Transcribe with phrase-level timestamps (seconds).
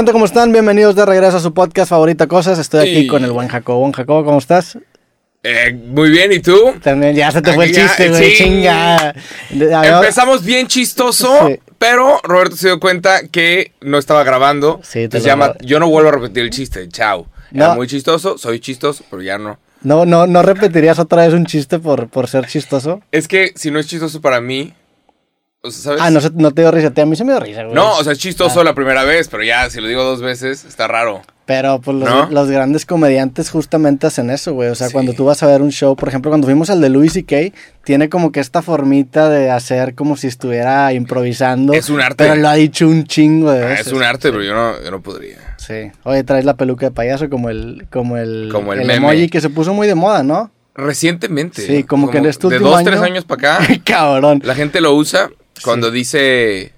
[0.00, 0.12] gente?
[0.12, 0.50] ¿Cómo están?
[0.50, 2.58] Bienvenidos de regreso a su podcast favorita Cosas.
[2.58, 3.06] Estoy aquí Sí.
[3.06, 3.80] con el buen Jacobo.
[3.80, 4.78] Buen Jacobo, ¿cómo estás?
[5.42, 6.72] Eh, muy bien, ¿y tú?
[6.82, 8.30] También ya se te fue el Aquí ya- chiste, güey.
[8.30, 8.36] sí.
[8.42, 9.14] Chinga.
[9.50, 11.60] Empezamos bien chistoso, Sí.
[11.78, 14.80] pero Roberto se dio cuenta que no estaba grabando.
[14.82, 17.26] Sí, te llama, yo no vuelvo a repetir el chiste, chao.
[17.52, 17.74] Era No.
[17.74, 19.58] muy chistoso, soy chistoso, pero ya no.
[19.82, 23.02] No, no, no repetirías otra vez un chiste por, por ser chistoso.
[23.12, 24.72] Es que si no es chistoso para mí,
[25.62, 26.00] o sea, ¿sabes?
[26.02, 26.92] Ah, no, no te dio risa.
[26.96, 27.74] A mí se me dio risa, güey.
[27.74, 28.64] No, o sea, es chistoso Ah.
[28.64, 31.22] la primera vez, pero ya si lo digo dos veces, está raro.
[31.46, 32.28] Pero pues los, ¿No?
[32.30, 34.68] los grandes comediantes justamente hacen eso, güey.
[34.68, 34.92] O sea, Sí.
[34.92, 37.52] cuando tú vas a ver un show, por ejemplo, cuando fuimos al de Louis C.K.,
[37.82, 41.72] tiene como que esta formita de hacer como si estuviera improvisando.
[41.72, 42.22] Es un arte.
[42.22, 43.88] Pero lo ha dicho un chingo de Ah, veces.
[43.88, 45.38] es un arte, pero yo no, yo no podría.
[45.58, 45.90] Sí.
[46.04, 48.98] Oye, traes la peluca de payaso como el, como el, Como el el meme.
[49.08, 50.52] emoji que se puso muy de moda, ¿no?
[50.76, 51.62] Recientemente.
[51.62, 53.66] Sí, como que en este De dos, tres año- años para acá.
[53.84, 54.40] Cabrón.
[54.44, 55.30] La gente lo usa
[55.64, 56.72] cuando dice.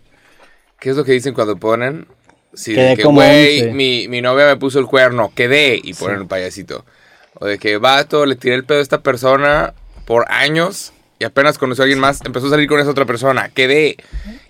[0.78, 2.06] ¿Qué es lo que dicen cuando ponen?
[2.54, 3.72] Sí, Quedé de que, güey, once".
[3.72, 6.84] mi, mi novia me puso el cuerno, quedé, y ponen un payasito.
[7.34, 11.56] O de que, vato, le tiré el pedo a esta persona por años y apenas
[11.56, 13.96] conoció a alguien más, empezó a salir con esa otra persona, quedé.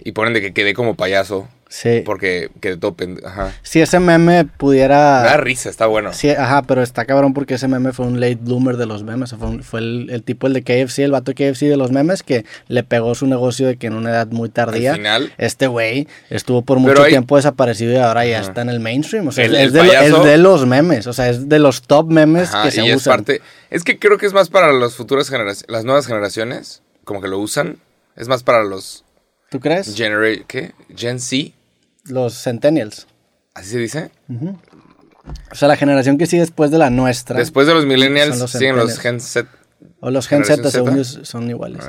[0.03, 2.03] Y ponen de que quedé como payaso, Sí.
[2.05, 3.55] porque quedé todo pende- Ajá.
[3.63, 5.37] Si ese meme Me da pudiera...
[5.39, 6.13] risa, está bueno.
[6.13, 9.35] Sí, ajá, pero está cabrón porque ese meme fue un late bloomer de los memes.
[9.39, 12.23] Fue, un- fue el, el tipo, el de KFC, el vato KFC de los memes,
[12.23, 14.91] que le pegó su negocio de que en una edad muy tardía.
[14.91, 18.49] Al final, Este güey estuvo por mucho hay- tiempo desaparecido y ahora ya Ajá.
[18.49, 19.29] está en el mainstream.
[19.29, 21.07] O sea, El- es, el de, es los memes.
[21.07, 23.15] O sea, es de los top memes Ajá, que se y es usan.
[23.17, 23.41] parte.
[23.71, 27.29] Es que creo que es más para las futuras generaciones, las nuevas generaciones, como que
[27.29, 27.79] lo usan.
[28.15, 29.07] Es más para los
[29.49, 29.95] ¿Tú crees?
[29.97, 30.73] Genera ¿qué?
[30.95, 31.53] Gen Z,
[32.05, 33.07] Los centennials.
[33.55, 34.11] así se dice.
[35.51, 37.39] O sea, la generación que sigue después de la nuestra.
[37.39, 39.21] Después de los millennials los siguen los Gen.
[39.21, 39.49] Z.
[40.01, 41.85] o los Gen Z, según ellos, son iguales.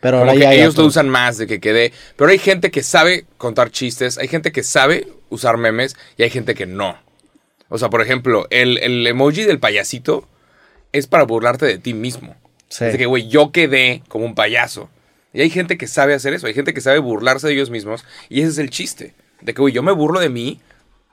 [0.00, 1.92] Pero ahora ya ellos lo usan más de que quede.
[2.16, 6.30] Pero hay gente que sabe contar chistes, hay gente que sabe usar memes y hay
[6.30, 6.96] gente que no.
[7.68, 10.26] O sea, por ejemplo, el, el emoji del payasito
[10.92, 12.34] es para burlarte de ti mismo.
[12.70, 12.86] Sí.
[12.86, 14.88] Es de que, güey, yo quedé como un payaso.
[15.34, 18.06] Y hay gente que sabe hacer eso, hay gente que sabe burlarse de ellos mismos.
[18.30, 19.14] Y ese es el chiste.
[19.40, 20.60] De que, güey, yo me burlo de mí,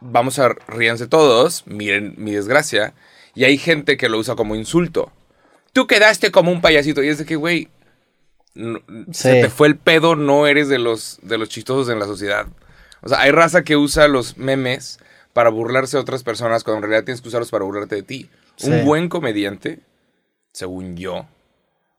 [0.02, 2.94] vamos a ríanse todos, miren mi desgracia.
[3.34, 5.12] Y hay gente que lo usa como insulto.
[5.74, 7.04] Tú quedaste como un payasito.
[7.04, 7.68] Y es de que, güey,
[8.54, 8.80] no-
[9.12, 12.48] se te fue el pedo, no eres de los, de los chistosos en la sociedad.
[13.02, 15.00] O sea, hay raza que usa los memes
[15.34, 18.30] para burlarse de otras personas cuando en realidad tienes que usarlos para burlarte de ti.
[18.56, 18.70] Sí.
[18.72, 19.80] Un buen comediante,
[20.54, 21.28] según yo,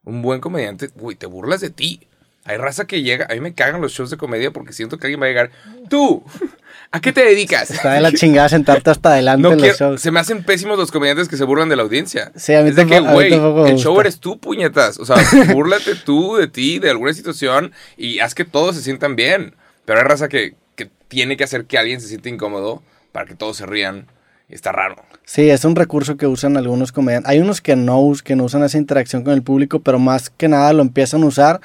[0.03, 2.07] un buen comediante, güey, te burlas de ti.
[2.47, 5.07] Hay raza que llega, a mí me cagan los shows de comedia porque siento que
[5.07, 5.51] alguien va a llegar,
[5.89, 6.23] tú,
[6.91, 7.69] ¿a qué te dedicas?
[7.69, 10.01] Está de la chingada sentarte hasta adelante No en los quiero- shows.
[10.01, 12.31] se me hacen pésimos los comediantes que se burlan de la audiencia.
[12.35, 14.97] Sí, a mí es de que, güey, el show eres tú, puñetas.
[14.99, 15.17] O sea,
[15.53, 19.53] búrlate tú de ti, de alguna situación y haz que todos se sientan bien.
[19.85, 22.81] Pero hay raza que, que tiene que hacer que alguien se sienta incómodo
[23.11, 24.07] para que todos se rían.
[24.49, 24.95] Está raro.
[25.25, 27.29] Sí, es un recurso que usan algunos comediantes.
[27.29, 30.47] Hay unos que no, que no usan esa interacción con el público, pero más que
[30.47, 31.59] nada lo empiezan a usar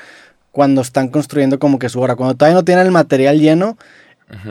[0.52, 2.14] cuando están construyendo como que su obra.
[2.14, 3.76] Cuando todavía no tienen el material lleno,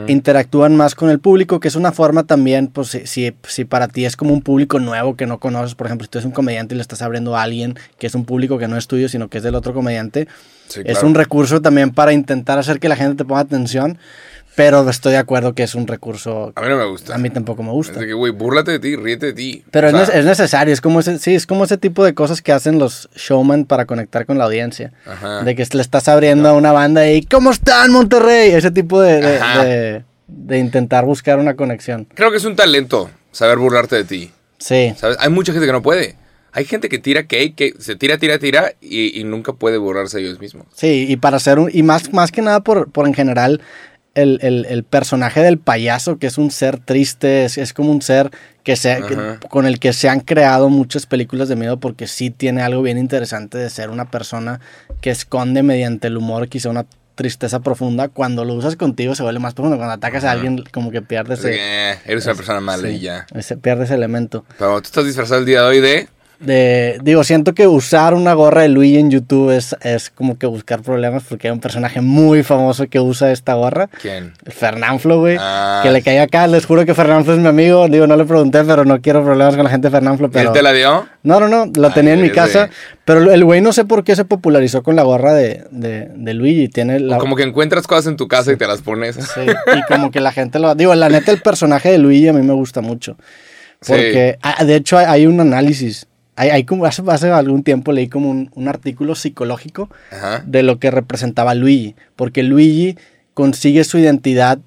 [0.06, 3.88] interactúan más con el público, que es una forma también, pues si, si, si para
[3.88, 6.32] ti es como un público nuevo que no conoces, por ejemplo, si tú eres un
[6.32, 9.08] comediante y le estás abriendo a alguien que es un público que no es tuyo,
[9.08, 10.28] sino que es del otro comediante,
[10.68, 13.98] Sí, es un recurso también para intentar hacer que la gente te ponga atención,
[14.54, 17.14] pero estoy de acuerdo que es un recurso A mí no me gusta.
[17.14, 18.00] a mí tampoco me Es gusta.
[18.00, 19.64] de que, güey, búrlate de ti, ríete de ti.
[19.70, 22.52] Pero es, es necesario, es como ese, sí, es como ese tipo de cosas que
[22.52, 24.92] hacen los showman para conectar con la audiencia.
[25.06, 25.42] Ajá.
[25.42, 28.50] De que le estás abriendo a una banda y ¿cómo están Monterrey?
[28.50, 29.64] Ese tipo de, de, Ajá.
[29.64, 32.06] de- de intentar buscar una conexión.
[32.14, 34.30] Creo que es un talento saber burlarte de ti.
[34.58, 35.16] Sí, ¿Sabes?
[35.20, 36.16] Hay mucha gente que no puede.
[36.54, 40.18] Hay gente que tira cake, que se tira, tira, tira y, y nunca puede burlarse
[40.18, 40.66] de ellos mismos.
[40.74, 43.62] sí, y para hacer un, y más, más que nada por, por en general
[44.14, 48.02] el, el- el personaje del payaso, que es un ser triste, es, es como un
[48.02, 48.30] ser
[48.62, 52.30] que se, que- con el que se han creado muchas películas de miedo porque sí
[52.30, 54.60] tiene algo bien interesante de ser una persona
[55.00, 56.84] que esconde mediante el humor quizá una
[57.14, 58.08] tristeza profunda.
[58.08, 59.76] Cuando lo usas contigo se vuelve más profundo.
[59.76, 63.00] Cuando atacas a alguien como que pierdes que, eh, eres una persona mala sí, y
[63.00, 63.26] ya.
[63.34, 64.44] ese- pierde ese elemento.
[64.58, 66.08] Pero tú estás disfrazado el día de hoy de...
[66.42, 70.46] De, digo, siento que usar una gorra de Luigi en YouTube es, es como que
[70.46, 73.88] buscar problemas porque hay un personaje muy famoso que usa esta gorra.
[74.00, 74.32] ¿Quién?
[74.46, 75.36] Fernanflo, güey.
[75.38, 75.80] Ah.
[75.84, 76.48] Que le cayó acá.
[76.48, 77.86] Les juro que Fernanflo es mi amigo.
[77.86, 80.30] Digo, no le pregunté, pero no quiero problemas con la gente de Fernanflo.
[80.30, 80.48] Pero...
[80.48, 81.06] ¿Él te la dio?
[81.22, 81.70] No, no, no.
[81.76, 82.68] Lo Ay, tenía en mi casa.
[83.04, 86.34] Pero el güey no sé por qué se popularizó con la gorra de, de, de
[86.34, 86.68] Luigi.
[86.68, 87.18] Tiene la...
[87.18, 89.14] Como que encuentras cosas en tu casa y te las pones.
[89.14, 90.74] Sí, y como que la gente lo...
[90.74, 93.16] Digo, la neta, el personaje de Luigi a mí me gusta mucho.
[93.86, 96.06] Porque, ah, de hecho, hay un análisis.
[96.36, 100.42] Hay, hay como, hace, hace algún tiempo leí como un, un artículo psicológico Ajá.
[100.46, 101.94] de lo que representaba Luigi.
[102.16, 102.96] Porque Luigi
[103.34, 104.58] consigue su identidad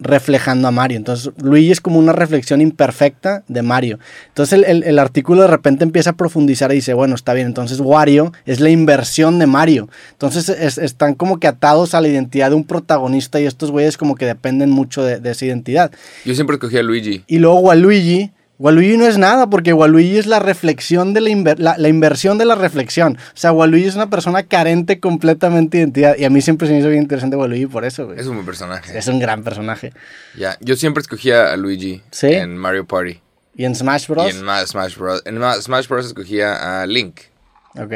[0.00, 0.96] reflejando a Mario.
[0.96, 4.00] Entonces, Luigi es como una reflexión imperfecta de Mario.
[4.28, 7.46] Entonces, el, el- el artículo de repente empieza a profundizar y dice, bueno, está bien,
[7.46, 9.88] entonces Wario es la inversión de Mario.
[10.10, 13.96] Entonces, es- están como que atados a la identidad de un protagonista y estos güeyes
[13.96, 15.92] como que dependen mucho de, de esa identidad.
[16.24, 17.22] Yo siempre escogí a Luigi.
[17.28, 21.58] Y luego Waluigi, Waluigi no es nada porque Waluigi es la reflexión de la, inver-
[21.58, 23.18] la, la inversión de la reflexión.
[23.18, 26.16] O sea, Waluigi es una persona carente completamente de identidad.
[26.16, 28.20] Y a mí siempre se me hizo bien interesante Waluigi por eso, güey.
[28.20, 28.96] Es un buen personaje.
[28.96, 29.92] Es un gran personaje.
[30.38, 32.28] Ya, yo siempre escogía a Luigi ¿Sí?
[32.28, 33.20] en Mario Party.
[33.56, 34.32] ¿Y en Smash Bros?
[34.32, 35.22] Y en Ma- Smash Bros.
[35.26, 36.06] En Ma- Smash Bros.
[36.06, 37.18] escogía a Link.
[37.76, 37.92] Ok.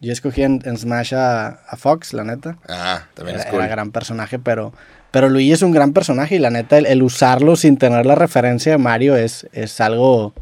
[0.00, 2.58] Yo escogí en, en Smash a, a Fox, la neta.
[2.68, 3.60] Ah, también Era, es cool.
[3.60, 4.72] era gran personaje, pero,
[5.16, 8.14] pero Luigi es un gran personaje y la neta, el, el usarlo sin tener la
[8.16, 10.34] referencia de Mario es, es algo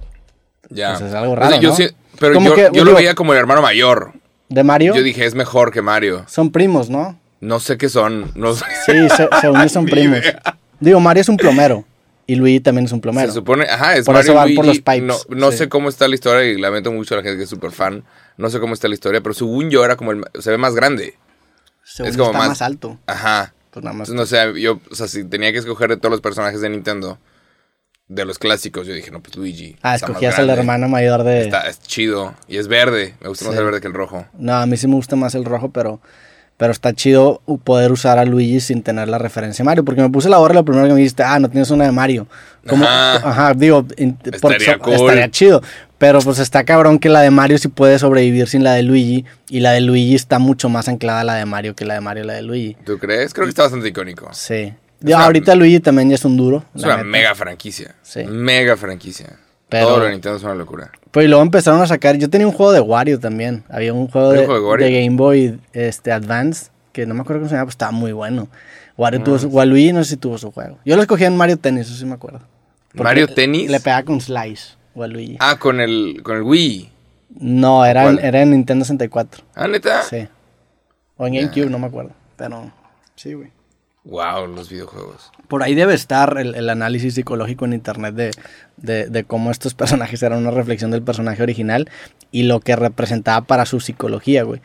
[0.68, 0.94] Ya.
[0.98, 1.76] pues es algo O sea, raro, yo ¿no?
[1.76, 1.86] sí-
[2.18, 4.14] pero yo, que, yo digo- lo veía como el hermano mayor.
[4.48, 4.96] de Mario.
[4.96, 6.24] Yo dije, es mejor que Mario.
[6.26, 7.16] Son primos, ¿no?
[7.40, 8.32] No sé qué son.
[8.34, 8.64] No sé.
[8.84, 10.18] Sí, se, según yo son primos.
[10.80, 11.84] Digo, Mario es un plomero
[12.26, 13.28] y Luigi también es un plomero.
[13.28, 15.58] Se supone, ajá, es Por Mario eso van por los pipes, No, no sí.
[15.58, 18.02] sé cómo está la historia y lamento mucho a la gente que es súper fan.
[18.38, 20.24] No sé cómo está la historia, pero según yo era como el.
[20.40, 21.14] Se ve más grande.
[21.84, 22.62] Según es como está más- más...
[22.62, 22.98] alto.
[23.06, 23.54] Ajá.
[23.74, 24.08] Pues nada más.
[24.08, 26.68] Entonces, no sé, yo, o sea, si tenía que escoger de todos los personajes de
[26.70, 27.18] Nintendo,
[28.06, 29.76] de los clásicos, yo dije, no, pues Luigi.
[29.82, 31.40] ah, escogías al hermano mayor de...
[31.42, 32.34] Está, es chido.
[32.46, 33.14] Y es verde.
[33.20, 34.26] Me gusta más el verde que el rojo.
[34.38, 36.00] No, a mí sí me gusta más el rojo, pero,
[36.56, 39.84] pero está chido poder usar a Luigi sin tener la referencia de Mario.
[39.84, 41.92] Porque me puse la hora lo primero que me dijiste, ah, no tienes una de
[41.92, 42.28] Mario.
[42.68, 43.16] Como, Ajá.
[43.28, 43.54] ajá.
[43.54, 44.92] digo, Estaría so- cool.
[44.94, 45.62] estaría chido.
[46.04, 49.24] Pero pues está cabrón que la de Mario sí puede sobrevivir sin la de Luigi.
[49.48, 52.02] Y la de Luigi está mucho más anclada a la de Mario que la de
[52.02, 52.76] Mario y la de Luigi.
[52.84, 53.32] ¿Tú crees?
[53.32, 54.28] Creo que está bastante icónico.
[54.34, 54.74] Sí.
[55.02, 56.62] Una- ahorita Luigi también ya es un duro.
[56.74, 57.08] Es una neta.
[57.08, 57.94] mega franquicia.
[58.02, 58.22] Sí.
[58.24, 59.30] Mega franquicia.
[59.70, 60.92] Pero- Todo lo de Nintendo es una locura.
[61.10, 62.18] Pues y luego empezaron a sacar.
[62.18, 63.64] Yo tenía un juego de Wario también.
[63.70, 64.86] Había un juego, ¿Había de, un juego de Wario?
[64.86, 66.66] de Game Boy este, Advance.
[66.92, 68.48] Que no me acuerdo cómo se llama, pues estaba muy bueno.
[68.98, 70.76] Wario Ah, tuvo su, Waluigi no sé si tuvo su juego.
[70.84, 72.40] Yo lo escogí en Mario Tennis, eso sí me acuerdo.
[72.92, 73.70] ¿Mario Tennis?
[73.70, 75.36] Le pegaba con Slice, Waluigi.
[75.40, 76.90] Ah, con el, con el Wii.
[77.40, 79.44] no, era en, era en Nintendo 64.
[79.54, 80.02] Ah, neta.
[80.02, 80.26] Sí.
[81.16, 82.10] O en GameCube, no me acuerdo.
[82.36, 82.72] Pero
[83.16, 83.50] sí, güey.
[84.04, 85.30] Wow, los videojuegos.
[85.48, 88.30] Por ahí debe estar el, el análisis psicológico en internet de,
[88.76, 91.88] de, de cómo estos personajes eran una reflexión del personaje original
[92.30, 94.60] y lo que representaba para su psicología, güey.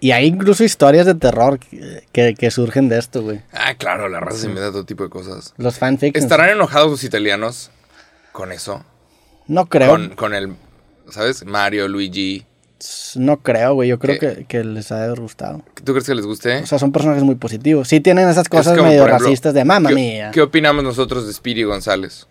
[0.00, 3.40] Y hay incluso historias de terror que, que- que surgen de esto, güey.
[3.52, 5.54] Ah, claro, la raza se inventa todo tipo de cosas.
[5.56, 6.20] Los fanfics.
[6.20, 7.70] ¿Estarán enojados los italianos
[8.32, 8.84] con eso?
[9.46, 9.90] No creo.
[9.90, 10.54] Con, con el,
[11.10, 11.44] ¿sabes?
[11.44, 12.44] Mario, Luigi.
[13.16, 13.88] No creo, güey.
[13.88, 15.62] Yo creo que, que les ha gustado.
[15.84, 16.62] ¿Tú crees que les guste?
[16.62, 17.88] O sea, son personajes muy positivos.
[17.88, 20.30] Sí tienen esas cosas como, medio ejemplo, racistas de mamá ¿qué, mía.
[20.32, 22.26] ¿Qué opinamos nosotros de Speedy González?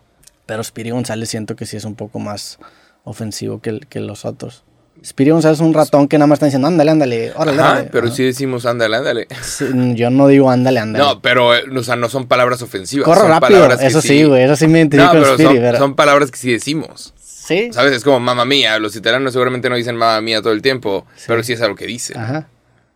[0.45, 2.59] Pero Spiri González siento que sí es un poco más
[3.03, 4.63] ofensivo que, que los otros.
[5.05, 7.89] Spiri González es un ratón que nada más está diciendo, ándale, ándale, órale, Ajá, órale".
[7.91, 8.15] pero Ajá.
[8.15, 9.27] sí decimos ándale, ándale.
[9.41, 9.65] Sí,
[9.95, 11.03] yo no digo ándale, ándale.
[11.05, 13.05] No, pero, eh, o sea, no son palabras ofensivas.
[13.05, 15.33] Corro son rápido, palabras que eso sí, güey, eso sí me identifico No, con pero
[15.33, 17.13] Spiri, son, pero- son palabras que sí decimos.
[17.17, 17.69] Sí.
[17.73, 17.91] ¿Sabes?
[17.91, 18.79] Es como mamá mía.
[18.79, 21.85] Los italianos seguramente no dicen mamá mía todo el tiempo, pero sí es algo que
[21.85, 22.17] dicen.
[22.17, 22.47] Ajá.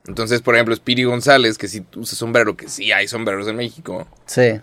[0.07, 4.07] Entonces, por ejemplo, Speedy González, que si usa sombrero, que sí hay sombreros en México,
[4.25, 4.54] Sí.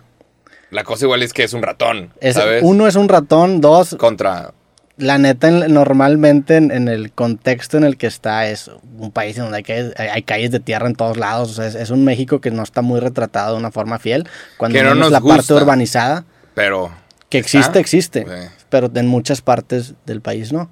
[0.71, 2.63] la cosa igual es que es un ratón, Es- ¿sabes?
[2.65, 4.55] uno es un ratón, dos, Contra...
[4.97, 9.35] la neta, en- normalmente en, en el contexto en el que está es un país
[9.37, 11.51] en donde hay calles, hay- hay calles de tierra en todos lados.
[11.51, 14.27] O sea, es, es un México que no está muy retratado de una forma fiel.
[14.57, 16.91] Cuando no nos la parte urbanizada, Pero...
[17.29, 17.79] que existe, ¿Está?
[17.79, 18.23] existe.
[18.25, 18.49] Sí.
[18.69, 20.69] Pero en muchas partes del país no.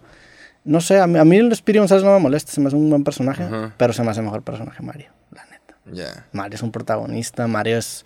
[0.65, 2.77] No sé, a mí, a mí el Speedy González no me molesta, se me hace
[2.77, 6.25] un buen personaje, pero se me hace mejor personaje Mario, la neta.
[6.31, 8.05] Mario es un protagonista, Mario es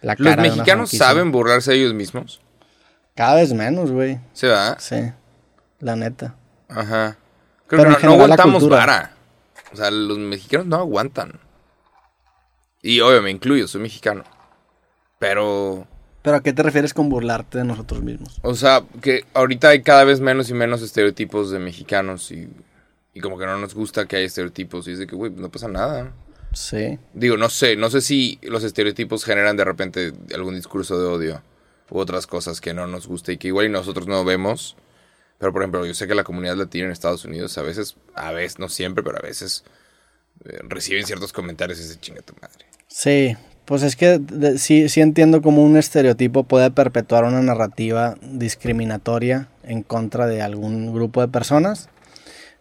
[0.00, 2.40] la cara ¿Los de una mexicanos saben burlarse de ellos mismos?
[3.14, 4.18] Cada vez menos, güey.
[4.32, 4.76] ¿Se va?
[4.80, 4.96] Sí,
[5.82, 6.36] la neta.
[6.68, 7.18] Ajá.
[7.66, 9.14] Creo Pero que no, general aguantamos vara.
[9.72, 11.40] O sea, los mexicanos no aguantan.
[12.80, 14.24] Y obvio, me incluyo, soy mexicano.
[15.18, 15.86] Pero,
[16.22, 18.40] ¿Pero a qué te refieres con burlarte de nosotros mismos?
[18.42, 22.48] o sea, que ahorita hay cada vez menos y menos estereotipos de mexicanos y,
[23.14, 24.86] y como que no nos gusta que haya estereotipos.
[24.88, 26.12] Y es de que, güey, no pasa nada.
[26.52, 26.98] Sí.
[27.12, 31.42] Digo, no sé, no sé si los estereotipos generan de repente algún discurso de odio
[31.90, 34.76] u otras cosas que no nos gusta y que igual y nosotros no vemos.
[35.42, 38.30] Pero por ejemplo, yo sé que la comunidad latina en Estados Unidos a veces, a
[38.30, 39.64] veces, no siempre, pero a veces
[40.44, 42.64] eh, reciben ciertos comentarios y se chinga tu madre.
[42.86, 44.20] Sí, pues es que
[44.58, 50.94] sí, sí entiendo cómo un estereotipo puede perpetuar una narrativa discriminatoria en contra de algún
[50.94, 51.88] grupo de personas,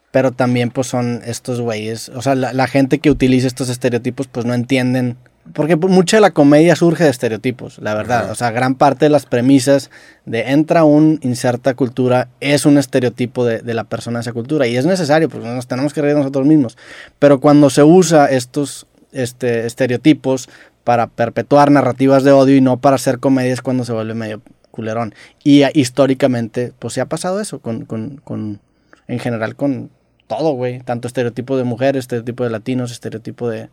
[0.10, 4.26] pero también pues son estos güeyes, o sea, la, la gente que utiliza estos estereotipos
[4.26, 5.18] pues no entienden,
[5.54, 8.32] porque pues, mucha de la comedia surge de estereotipos, la verdad, Ajá.
[8.32, 9.90] o sea, gran parte de las premisas
[10.26, 14.68] de entra un, inserta cultura, es un estereotipo de, de la persona de esa cultura,
[14.68, 16.78] y es necesario, porque nos tenemos que reír nosotros mismos,
[17.20, 20.50] pero cuando se usa estos este, estereotipos
[20.84, 25.14] para perpetuar narrativas de odio y no para hacer comedias cuando se vuelve medio culerón.
[25.44, 28.60] Y ah, históricamente, pues se ha pasado eso con, con, con
[29.08, 29.92] en general con
[30.38, 30.80] todo, güey.
[30.80, 33.68] Tanto estereotipo de mujeres, estereotipo de latinos, estereotipo de...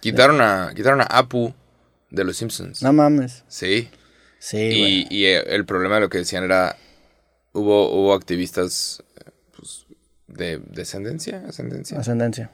[0.00, 1.54] Quitaron, a, quitaron a Apu
[2.10, 2.82] de los Simpsons.
[2.82, 3.44] No mames.
[3.48, 3.88] Sí.
[4.38, 6.76] Sí, Y, y, eh, el problema de lo que decían era,
[7.52, 9.02] hubo, hubo activistas
[9.56, 9.86] pues,
[10.28, 12.50] de descendencia, ascendencia, Ascendencia.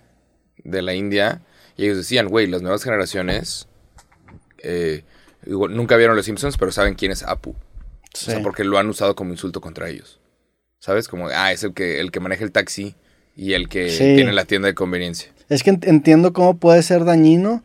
[0.59, 1.43] de la India,
[1.77, 3.69] y ellos decían, güey, las nuevas generaciones
[4.59, 5.03] eh,
[5.47, 7.55] igual, nunca vieron los Simpsons, pero saben quién es Apu.
[8.15, 8.31] Sí.
[8.31, 10.21] O sea, porque lo han usado como insulto contra ellos.
[10.79, 11.09] ¿Sabes?
[11.09, 12.95] Como, ah, es el que, el que maneja el taxi
[13.37, 14.15] y el que Sí.
[14.17, 15.31] tiene la tienda de conveniencia.
[15.49, 17.63] Es que ent- entiendo cómo puede ser dañino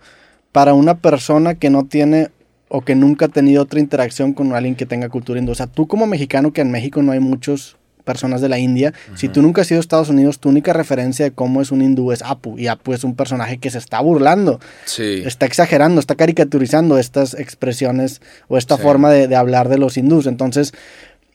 [0.51, 2.29] para una persona que no tiene
[2.67, 5.51] o que nunca ha tenido otra interacción con alguien que tenga cultura hindú.
[5.51, 7.75] O sea, tú como mexicano, que en México no hay muchas
[8.05, 11.23] personas de la India, si tú nunca has ido a Estados Unidos, tu única referencia
[11.23, 12.57] de cómo es un hindú es Apu.
[12.57, 15.21] Y Apu es un personaje que se está burlando, Sí.
[15.25, 18.81] está exagerando, está caricaturizando estas expresiones o esta Sí.
[18.83, 20.25] forma de, de hablar de los hindús.
[20.25, 20.73] Entonces,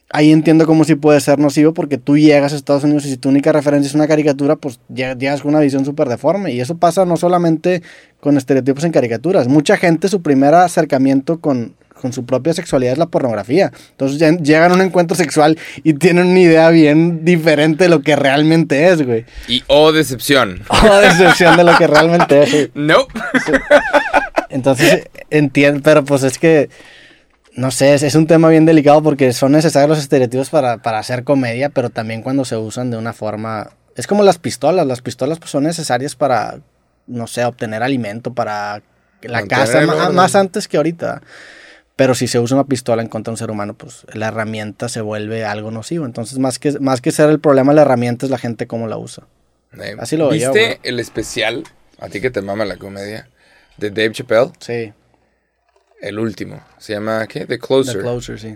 [0.09, 3.17] ahí entiendo cómo sí puede ser nocivo porque tú llegas a Estados Unidos y si
[3.17, 6.53] tu única referencia es una caricatura, pues lleg- llegas con una visión súper deforme.
[6.53, 7.81] Y eso pasa no solamente
[8.19, 9.47] con estereotipos en caricaturas.
[9.47, 13.71] Mucha gente su primer acercamiento con, con su propia sexualidad es la pornografía.
[13.91, 18.01] Entonces ya- llegan a un encuentro sexual y tienen una idea bien diferente de lo
[18.01, 19.25] que realmente es, güey.
[19.49, 20.61] Y oh, decepción.
[20.69, 22.51] O decepción de lo que realmente es.
[22.51, 22.71] güey.
[22.75, 23.07] No.
[24.49, 26.69] Entonces, entiendo, pero pues es que,
[27.57, 30.99] no sé, es, es un tema bien delicado porque son necesarios los estereotipos para, para
[30.99, 33.71] hacer comedia, pero también cuando se usan de una forma...
[33.95, 36.59] Es como las pistolas, las pistolas pues, son necesarias para,
[37.07, 38.83] no sé, obtener alimento, para
[39.23, 41.23] la Mantener casa, más antes que ahorita.
[41.95, 44.87] Pero si se usa una pistola en contra de un ser humano, pues la herramienta
[44.87, 46.05] se vuelve algo nocivo.
[46.05, 48.85] Entonces, más que, más que ser el problema de la herramienta, es la gente cómo
[48.85, 49.23] la usa.
[49.81, 51.63] Eh, Así lo yo, ¿Viste el especial,
[51.99, 53.27] a ti que te mama la comedia,
[53.77, 54.51] de Dave Chappelle?
[54.59, 54.93] Sí,
[56.01, 56.61] El último.
[56.77, 57.45] Se llama, ¿qué?
[57.45, 57.95] The Closer.
[57.95, 58.55] The Closer, sí.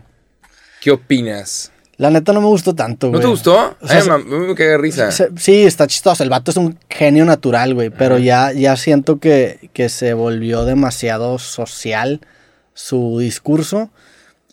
[0.82, 1.72] ¿Qué opinas?
[1.98, 3.22] La neta no me gustó tanto, ¿No güey.
[3.22, 3.76] te gustó?
[3.80, 5.12] O sea, Ay, se- me cagué risa.
[5.12, 6.24] Se- Sí, está chistoso.
[6.24, 7.90] El vato es un genio natural, güey.
[7.92, 12.22] Pero ya, ya siento que, que se volvió demasiado social
[12.74, 13.92] su discurso.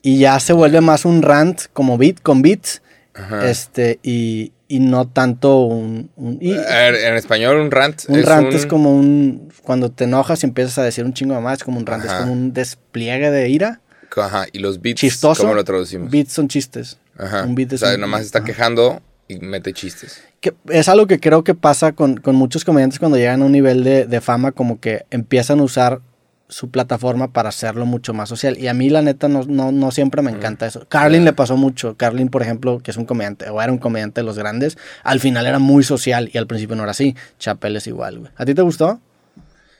[0.02, 2.82] Y ya se vuelve más un rant como beat, con beats.
[3.14, 3.48] Ajá.
[3.50, 6.10] Este, y, y no tanto un.
[6.16, 9.48] un- y- en español un rant un es rant un- es como un.
[9.62, 12.04] Cuando te enojas y empiezas a decir un chingo de más, es como un rant,
[12.04, 12.20] es Ajá.
[12.20, 13.80] como un despliegue de ira.
[14.16, 15.42] Ajá, y los beats, Chistoso.
[15.42, 16.10] ¿cómo lo traducimos?
[16.10, 16.98] Beats son chistes.
[17.16, 17.44] Ajá.
[17.44, 18.46] Un beat o es sea, un- nomás está ajá.
[18.46, 20.22] quejando y mete chistes.
[20.40, 23.52] que es algo que creo que pasa con, con muchos comediantes cuando llegan a un
[23.52, 26.00] nivel de, de fama, como que empiezan a usar
[26.48, 28.58] su plataforma para hacerlo mucho más social.
[28.58, 30.86] Y a mí, la neta, no, no, no siempre me encanta eso.
[30.88, 31.96] Carlin le pasó mucho.
[31.96, 35.20] Carlin, por ejemplo, que es un comediante, o era un comediante de los grandes, al
[35.20, 37.14] final era muy social y al principio no era así.
[37.38, 38.32] Chapel es igual, güey.
[38.36, 39.00] ¿A ti te gustó?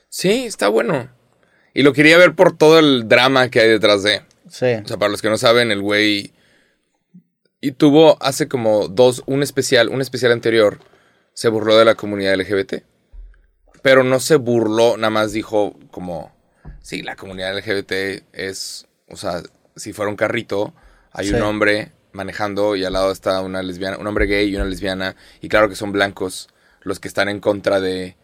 [0.09, 1.09] Sí, está bueno.
[1.75, 4.23] Y lo quería ver por todo el drama que hay detrás de.
[4.49, 4.75] Sí.
[4.85, 6.33] O sea, para los que no saben, el güey.
[7.61, 10.79] Y tuvo hace como dos, un especial, un especial anterior,
[11.33, 12.85] se burló de la comunidad LGBT.
[13.83, 16.33] Pero no se burló, nada más dijo como,
[16.89, 19.43] sí, la comunidad LGBT es, o sea,
[19.77, 20.73] si fuera un carrito,
[21.13, 21.35] hay Sí.
[21.35, 25.15] un hombre manejando y al lado está una lesbiana, un hombre gay y una lesbiana,
[25.43, 26.49] y claro que son blancos
[26.81, 28.17] los que están en contra de,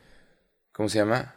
[0.73, 1.35] ¿cómo se llama?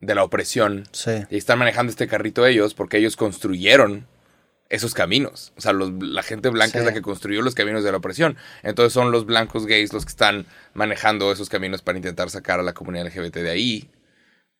[0.00, 0.86] De la opresión.
[0.92, 1.10] Sí.
[1.30, 4.06] Y están manejando este carrito ellos porque ellos construyeron
[4.68, 5.52] esos caminos.
[5.56, 6.78] O sea, los- la gente blanca Sí.
[6.78, 8.36] es la que construyó los caminos de la opresión.
[8.62, 12.62] Entonces son los blancos gays los que están manejando esos caminos para intentar sacar a
[12.62, 13.90] la comunidad LGBT de ahí.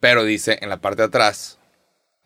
[0.01, 1.59] Pero dice, en la parte de atrás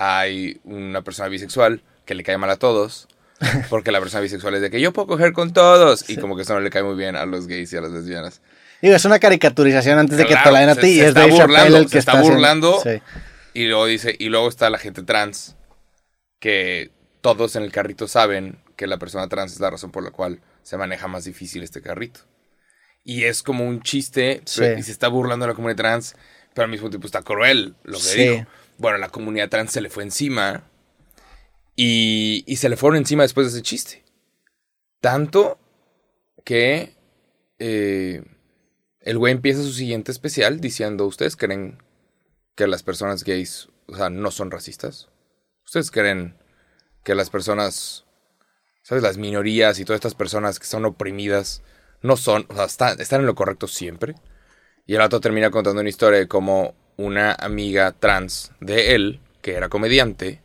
[0.04, 3.08] hay una persona bisexual que le cae mal a todos.
[3.70, 6.08] Porque la persona bisexual es de que yo puedo coger con todos.
[6.08, 7.90] Y como que eso no le cae muy bien a los gays y a las
[7.90, 8.40] lesbianas.
[8.80, 10.88] Digo, es una caricaturización antes de que te la den a ti.
[10.88, 12.80] y es está burlando, el que se está burlando.
[12.82, 13.00] Sí.
[13.54, 15.56] Y luego dice, y luego está la gente trans,
[16.40, 16.90] que
[17.20, 20.40] todos en el carrito saben que la persona trans es la razón por la cual
[20.62, 22.20] se maneja más difícil este carrito.
[23.04, 24.64] Y es como un chiste, Sí.
[24.78, 26.16] y se está burlando de la comunidad trans,
[26.54, 28.44] pero al mismo tiempo está cruel lo que Sí.
[28.82, 30.64] Bueno, la comunidad trans se le fue encima
[31.76, 34.02] y, y se le fueron encima después de ese chiste.
[35.00, 35.60] Tanto
[36.44, 36.96] que
[37.60, 38.24] eh,
[38.98, 41.80] el güey empieza su siguiente especial diciendo, ¿ustedes creen
[42.56, 45.10] que las personas gays, o sea, no son racistas?
[45.64, 46.36] ¿Ustedes creen
[47.04, 48.04] que las personas,
[48.82, 49.04] ¿sabes?
[49.04, 51.62] Las minorías y todas estas personas que son oprimidas
[52.00, 54.16] no son, o sea, están, están en lo correcto siempre?
[54.86, 59.54] Y el rato termina contando una historia de cómo una amiga trans de él, que
[59.54, 60.40] era comediante,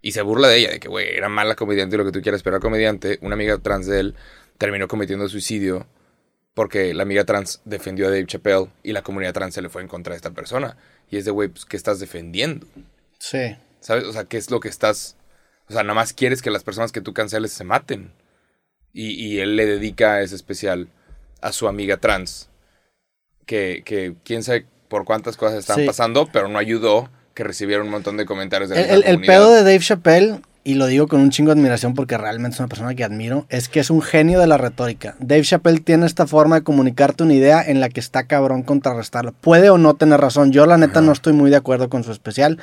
[0.00, 2.22] y se burla de ella, de que, güey, era mala comediante y lo que tú
[2.22, 4.14] quieras, pero era comediante, una amiga trans de él
[4.58, 5.86] terminó cometiendo suicidio
[6.54, 9.82] porque la amiga trans defendió a Dave Chappelle y la comunidad trans se le fue
[9.82, 10.76] en contra de esta persona.
[11.10, 12.66] Y es de, güey, pues, ¿qué estás defendiendo?
[13.18, 13.56] Sí.
[13.80, 14.04] ¿Sabes?
[14.04, 15.16] O sea, ¿qué es lo que estás...
[15.68, 18.12] O sea, nada más quieres que las personas que tú canceles se maten.
[18.92, 20.88] Y, y él le dedica ese especial
[21.40, 22.50] a su amiga trans.
[23.46, 25.86] Que, que quién sabe por cuántas cosas están Sí.
[25.86, 29.50] pasando, pero no ayudó que recibiera un montón de comentarios de la El, el- pedo
[29.50, 32.68] de Dave Chappelle, y lo digo con un chingo de admiración porque realmente es una
[32.68, 35.16] persona que admiro, es que es un genio de la retórica.
[35.18, 39.32] Dave Chappelle tiene esta forma de comunicarte una idea en la que está cabrón contrarrestarla.
[39.32, 40.52] Puede o no tener razón.
[40.52, 41.06] Yo la neta Ajá.
[41.06, 42.58] no estoy muy de acuerdo con su especial,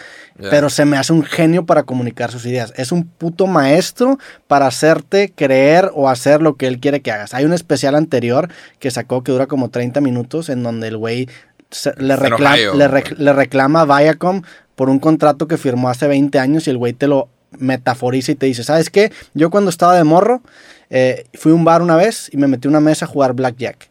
[0.49, 2.71] pero se me hace un genio para comunicar sus ideas.
[2.77, 4.17] Es un puto maestro
[4.47, 7.33] para hacerte creer o hacer lo que él quiere que hagas.
[7.33, 8.47] Hay un especial anterior
[8.79, 11.27] que sacó que dura como 30 minutos en donde el güey
[11.71, 13.23] se- le, reclama, Ohio, le, rec- güey.
[13.23, 14.41] le reclama a Viacom
[14.75, 18.35] por un contrato que firmó hace 20 años y el güey te lo metaforiza y
[18.35, 19.11] te dice, ¿sabes qué?
[19.33, 20.41] Yo cuando estaba de morro
[20.89, 23.33] eh, fui a un bar una vez y me metí a una mesa a jugar
[23.33, 23.89] blackjack.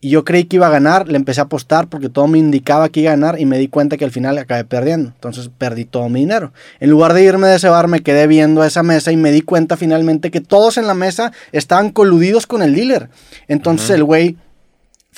[0.00, 2.88] Y yo creí que iba a ganar, le empecé a apostar porque todo me indicaba
[2.88, 5.10] que iba a ganar y me di cuenta que al final acabé perdiendo.
[5.10, 6.52] Entonces perdí todo mi dinero.
[6.78, 9.40] En lugar de irme de ese bar me quedé viendo esa mesa y me di
[9.40, 13.08] cuenta finalmente que todos en la mesa estaban coludidos con el dealer.
[13.48, 14.36] Entonces el güey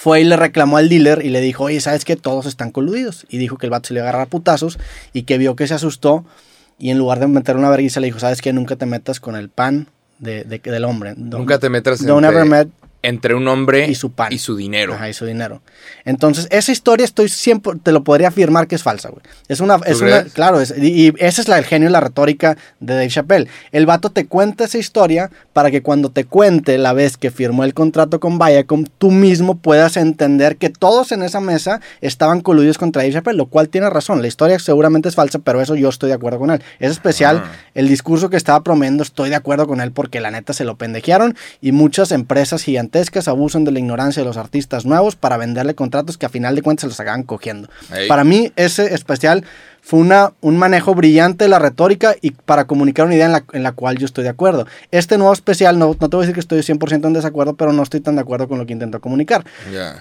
[0.02, 2.16] fue y le reclamó al dealer y le dijo, oye, ¿sabes qué?
[2.16, 3.26] Todos están coludidos.
[3.28, 4.78] Y dijo que el vato se le iba a putazos
[5.12, 6.24] y que vio que se asustó
[6.78, 8.50] y en lugar de meter una vergüenza le dijo, ¿sabes qué?
[8.54, 9.88] Nunca te metas con el pan
[10.18, 11.12] de, de- del hombre.
[11.18, 12.68] Nunca te metas Don't entre, ever met
[13.02, 14.32] entre un hombre y su pan.
[14.32, 14.94] y su dinero.
[14.94, 15.62] Ajá, y su dinero.
[16.04, 19.22] Entonces, esa historia estoy siempre, te lo podría afirmar que es falsa, güey.
[19.48, 22.00] Es una, es una, claro, es- y, y ese es la, el genio y la
[22.00, 23.48] retórica de Dave Chappelle.
[23.72, 27.64] El vato te cuenta esa historia para que cuando te cuente la vez que firmó
[27.64, 32.78] el contrato con Viacom, tú mismo puedas entender que todos en esa mesa estaban coludidos
[32.78, 34.20] contra Dave Chappelle, lo cual tiene razón.
[34.22, 36.62] La historia seguramente es falsa, pero eso yo estoy de acuerdo con él.
[36.78, 37.50] Es especial, Ah.
[37.74, 40.76] el discurso que estaba promoviendo, estoy de acuerdo con él porque la neta se lo
[40.76, 45.74] pendejearon y muchas empresas gigantescas abusan de la ignorancia de los artistas nuevos para venderle
[45.74, 47.68] contratos que a final de cuentas se los acaban cogiendo.
[48.08, 49.44] Para mí ese especial
[49.82, 53.44] fue una, un manejo brillante de la retórica y para comunicar una idea en la,
[53.52, 54.66] en la cual yo estoy de acuerdo.
[54.90, 57.72] Este nuevo especial, no, no te voy a decir que estoy 100% en desacuerdo, pero
[57.72, 59.44] no estoy tan de acuerdo con lo que intentó comunicar.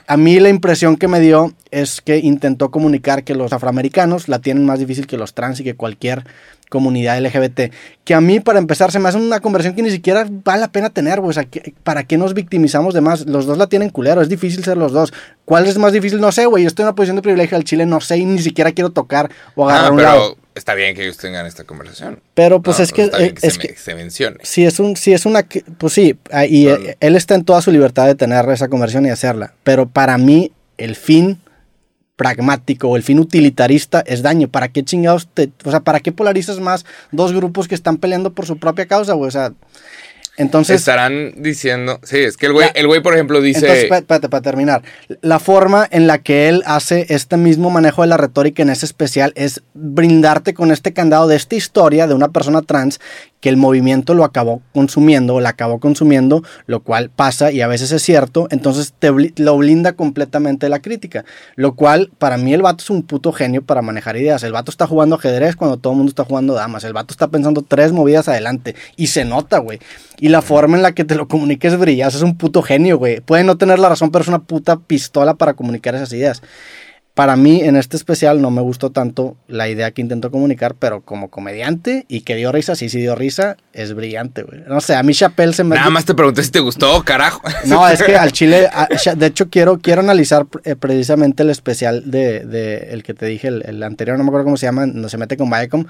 [0.07, 4.39] A mí la impresión que me dio es que intentó comunicar que los afroamericanos la
[4.39, 6.23] tienen más difícil que los trans y que cualquier
[6.69, 7.71] comunidad LGBT.
[8.03, 10.67] Que a mí, para empezar, se me hace una conversión que ni siquiera vale la
[10.71, 11.31] pena tener, güey.
[11.31, 13.25] O sea, ¿qué- ¿para qué nos victimizamos de más?
[13.25, 15.11] Los dos la tienen culero, es difícil ser los dos.
[15.49, 16.21] ¿Cuál es más difícil?
[16.21, 16.61] No sé, güey.
[16.63, 18.91] Yo estoy en una posición de privilegio al Chile, no sé, y ni siquiera quiero
[18.91, 20.37] tocar o agarrar Ah, un pero lado.
[20.53, 22.21] está bien que ellos tengan esta conversación.
[22.35, 24.37] Pero pues No, es que, está bien eh, que, es se, que se mencione.
[24.43, 25.43] si es un si es una
[25.79, 29.07] pues sí ah, y eh, él está en toda su libertad de tener esa conversión
[29.07, 31.39] y hacerla pero para mí el fin
[32.15, 36.11] pragmático o el fin utilitarista es daño para qué chingados te o sea para qué
[36.11, 39.53] polarizas más dos grupos que están peleando por su propia causa güey o sea
[40.39, 41.99] entonces Estarán diciendo.
[42.01, 43.59] Sí, es que el güey, el güey, por ejemplo, dice.
[43.59, 44.83] entonces, espérate, para terminar.
[45.21, 48.85] La forma en la que él hace este mismo manejo de la retórica en ese
[48.85, 53.01] especial es brindarte con este candado de esta historia de una persona trans
[53.39, 57.67] que el movimiento lo acabó consumiendo o la acabó consumiendo, lo cual pasa y a
[57.67, 61.25] veces es cierto, entonces te lo blinda completamente la crítica,
[61.55, 64.71] lo cual para mí el vato es un puto genio para manejar ideas, el vato
[64.71, 67.91] está jugando ajedrez cuando todo el mundo está jugando damas, el vato está pensando tres
[67.91, 69.79] movidas adelante y se nota, güey,
[70.19, 73.21] y la forma en la que te lo comuniques brillas, es un puto genio, güey,
[73.21, 76.41] puede no tener la razón, pero es una puta pistola para comunicar esas ideas.
[77.19, 81.01] Para mí, en este especial, no me gustó tanto la idea que intentó comunicar, pero
[81.01, 84.61] como comediante y que dio risa, sí, sí dio risa, es brillante, güey.
[84.67, 85.75] No sé, a mí Chappelle se me...
[85.75, 87.41] Nada más te pregunté si te gustó, carajo.
[87.65, 92.09] No, es que al chile, a- de hecho, quiero, quiero analizar eh, precisamente el especial
[92.09, 94.85] de, de el que te dije, el, el anterior, no me acuerdo cómo se llama,
[94.87, 95.85] donde se mete con Viacom.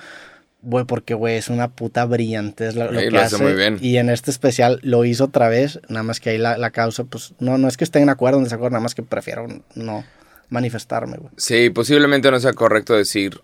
[0.62, 2.68] Güey, porque, güey, es una puta brillante.
[2.68, 3.44] Es lo, lo Sí, que lo hace hace.
[3.44, 3.78] muy bien.
[3.82, 5.80] Y en este especial lo hizo otra vez.
[5.88, 8.40] Nada más que ahí la, la causa, pues, no, no es que estén en acuerdo
[8.40, 10.04] en desacuerdo, nada más que prefiero no
[10.50, 11.32] manifestarme, güey.
[11.38, 13.40] Sí, posiblemente no sea correcto decir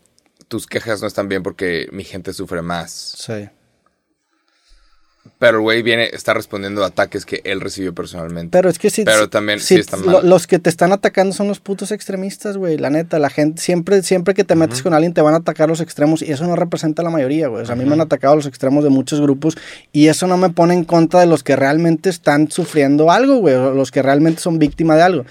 [0.48, 2.91] tus quejas no están bien porque mi gente sufre más.
[2.91, 3.50] Sí.
[5.39, 8.52] Pero el güey viene, está respondiendo a ataques que él recibió personalmente.
[8.56, 9.04] Pero es que sí.
[9.04, 10.30] Pero sí- también sí, sí está lo- mal.
[10.30, 12.78] los que te están atacando son los putos extremistas, güey.
[12.78, 15.68] La neta, la gente, siempre, siempre que te metes con alguien te van a atacar
[15.68, 17.63] los extremos y eso no representa a la mayoría, güey.
[17.63, 19.58] O sea, a mí me han atacado los extremos de muchos grupos
[19.91, 23.56] y eso no me pone en contra de los que realmente están sufriendo algo, güey.
[23.56, 25.26] o Los que realmente son víctimas de algo.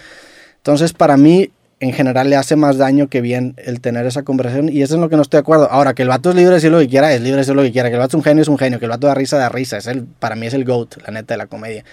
[0.57, 1.51] Entonces, para mí,
[1.85, 4.97] en general, le hace más daño que bien el tener esa conversación y eso es
[4.97, 5.68] en lo que no estoy de acuerdo.
[5.70, 7.55] Ahora, que el vato es libre de decir lo que quiera, es libre de decir
[7.55, 7.88] lo que quiera.
[7.88, 8.79] Que el vato es un genio, es un genio.
[8.79, 9.77] Que el vato da risa, da risa.
[9.77, 11.85] Es el, para mí es el GOAT, la neta, de la comedia.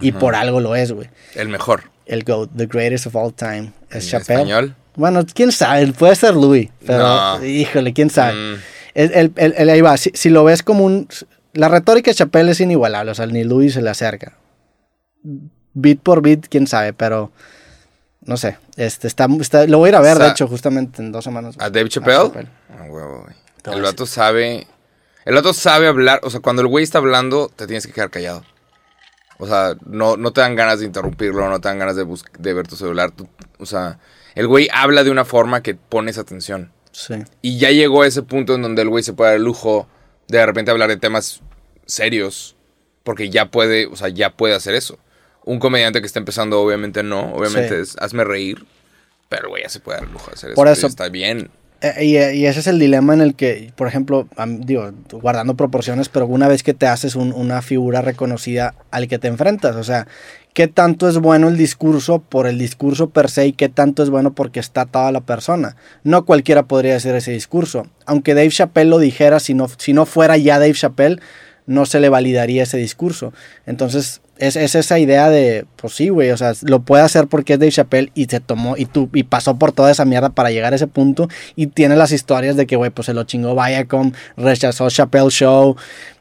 [0.00, 1.08] Y por algo lo es, güey.
[1.34, 1.82] El mejor.
[2.06, 3.72] El GOAT, the greatest of all time.
[3.90, 4.40] Es ¿En Chappelle.
[4.42, 4.74] español?
[4.96, 6.98] Bueno, quién sabe, puede ser Louis, pero
[7.38, 7.44] No.
[7.44, 8.34] híjole, quién sabe.
[8.34, 8.54] Mm,
[8.94, 11.06] El, el- el- el- ahí va, si, si lo ves como un...
[11.52, 14.36] La retórica de Chappelle es inigualable, o sea, ni Louis se le acerca.
[15.74, 17.30] Bit por bit, quién sabe, pero...
[18.28, 20.46] No sé, este, está, está- lo voy a ir a ver, O sea, de hecho,
[20.46, 21.54] justamente en dos semanas.
[21.58, 22.18] ¿A Dave A Chappelle?
[22.24, 22.48] Chappelle.
[22.70, 24.66] Ah, El vato sabe.
[25.24, 26.20] El vato sabe hablar.
[26.22, 28.44] O sea, cuando el güey está hablando, te tienes que quedar callado.
[29.38, 32.24] O sea, no, no te dan ganas de interrumpirlo, no te dan ganas de, bus-
[32.38, 33.12] de ver tu celular.
[33.12, 33.98] tú- o sea,
[34.34, 36.70] el güey habla de una forma que pones atención.
[36.92, 37.14] Sí.
[37.40, 39.88] Y ya llegó a ese punto en donde el güey se puede dar el lujo
[40.28, 41.40] de de repente hablar de temas
[41.86, 42.56] serios.
[43.04, 44.98] Porque ya puede, o sea, ya puede hacer eso.
[45.48, 47.32] Un comediante que está empezando, obviamente no.
[47.32, 47.80] Obviamente Sí.
[47.82, 48.64] es hazme reír.
[49.28, 50.56] Pero güey ya se puede dar lujo hacer eso.
[50.56, 51.50] Por eso- Está bien.
[51.80, 54.26] Eh, Y, y ese es el dilema en el que, por ejemplo,
[54.60, 59.18] digo, guardando proporciones, pero una vez que te haces un- una figura reconocida al que
[59.18, 60.06] te enfrentas, o sea,
[60.54, 64.10] ¿qué tanto es bueno el discurso por el discurso per se y qué tanto es
[64.10, 65.76] bueno porque está atado a la persona?
[66.04, 67.86] No cualquiera podría hacer ese discurso.
[68.06, 71.20] Aunque Dave Chappelle lo dijera, si no, si no fuera ya Dave Chappelle,
[71.66, 73.32] no se le validaría ese discurso.
[73.66, 77.54] Entonces, es, es esa idea de, pues sí, güey, o sea, lo puede hacer porque
[77.54, 80.50] es Dave Chappelle y se tomó y, tu, y pasó por toda esa mierda para
[80.50, 83.54] llegar a ese punto y tiene las historias de que, güey, pues se lo chingó
[83.54, 85.76] Viacom, rechazó Chappelle Show.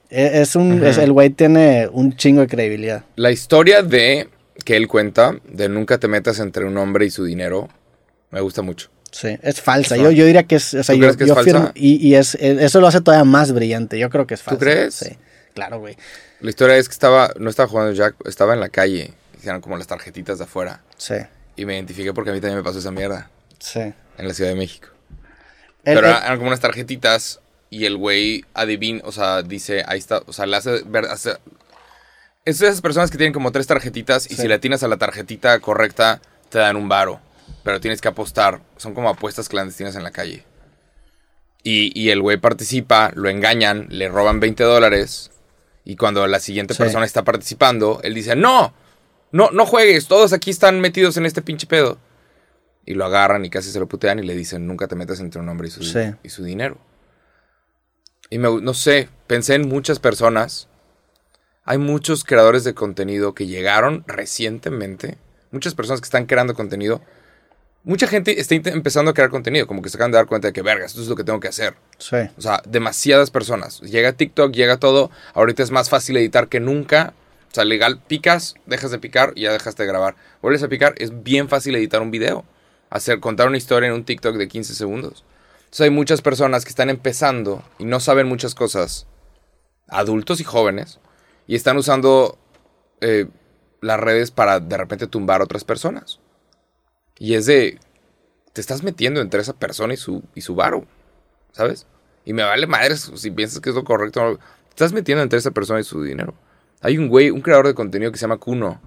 [0.09, 3.03] E- Es un, el güey tiene un chingo de credibilidad.
[3.15, 4.29] La historia de
[4.65, 7.67] que él cuenta, de nunca te metas entre un hombre y su dinero,
[8.31, 8.89] me gusta mucho.
[9.11, 9.95] Sí, es falsa.
[9.95, 11.51] Yo, yo diría que es, o sea, ¿Tú yo, crees que es yo falsa?
[11.51, 13.97] firmo- y, y es, es- eso lo hace todavía más brillante.
[13.99, 14.59] Yo creo que es falsa.
[14.59, 14.93] crees?
[14.95, 15.09] Sí,
[15.57, 15.97] claro, güey.
[16.39, 19.75] La historia es que estaba, no estaba jugando Jack, estaba en la calle, hicieron como
[19.75, 20.81] las tarjetitas de afuera.
[20.97, 21.15] Sí,
[21.55, 23.79] Y me identifiqué porque a mí también me pasó esa mierda sí.
[23.79, 24.89] en la Ciudad de México.
[25.83, 27.39] El- Pero el- eran como unas tarjetitas
[27.71, 31.37] y el güey adivina, o sea, dice, ahí está, o sea, le hace ver, hace-
[32.45, 34.43] es de esas personas que tienen como tres tarjetitas y Sí.
[34.43, 37.19] si le atinas a la tarjetita correcta, te dan un varo.
[37.63, 38.61] Pero tienes que apostar.
[38.77, 40.43] Son como apuestas clandestinas en la calle.
[41.63, 45.31] Y, y el güey participa, lo engañan, le roban 20 dólares.
[45.89, 46.79] Y cuando la siguiente Sí.
[46.83, 48.73] persona está participando, él dice, no,
[49.31, 51.97] no, no juegues, todos aquí están metidos en este pinche pedo.
[52.85, 55.39] Y lo agarran y casi se lo putean y le dicen, nunca te metas entre
[55.39, 55.99] un hombre y su, Sí.
[56.23, 56.77] y su dinero.
[58.29, 60.67] Y me, no sé, pensé en muchas personas.
[61.63, 65.17] Hay muchos creadores de contenido que llegaron recientemente.
[65.51, 67.01] Muchas personas que están creando contenido.
[67.83, 70.53] Mucha gente está empezando a crear contenido, como que se acaban de dar cuenta de
[70.53, 71.75] que, verga, esto es lo que tengo que hacer.
[71.97, 72.17] sí.
[72.37, 73.79] O sea, demasiadas personas.
[73.81, 75.09] Llega TikTok, llega todo.
[75.33, 77.13] Ahorita es más fácil editar que nunca.
[77.49, 80.15] O sea, legal, picas, dejas de picar y ya dejaste de grabar.
[80.41, 82.43] Vuelves a picar, es bien fácil editar un video.
[82.89, 85.23] Hacer, contar una historia en un TikTok de 15 segundos.
[85.59, 89.07] Entonces hay muchas personas que están empezando y no saben muchas cosas.
[89.87, 90.99] Adultos y jóvenes.
[91.47, 92.37] Y están usando
[93.01, 93.27] eh,
[93.81, 96.19] las redes para de repente tumbar a otras personas.
[97.19, 97.79] Y es de...
[98.53, 100.85] Te estás metiendo entre esa persona y su, y su varo.
[101.57, 101.87] ¿sabes?
[102.23, 104.37] Y me vale madres si piensas que es lo correcto.
[104.37, 106.33] Te estás metiendo entre esa persona y su dinero.
[106.81, 108.79] Hay un güey, un creador de contenido que se llama Kuno.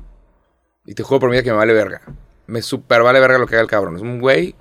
[0.86, 2.02] Y te juego por vida que me vale verga.
[2.46, 3.96] Me super vale verga lo que haga el cabrón.
[3.96, 4.54] Es un güey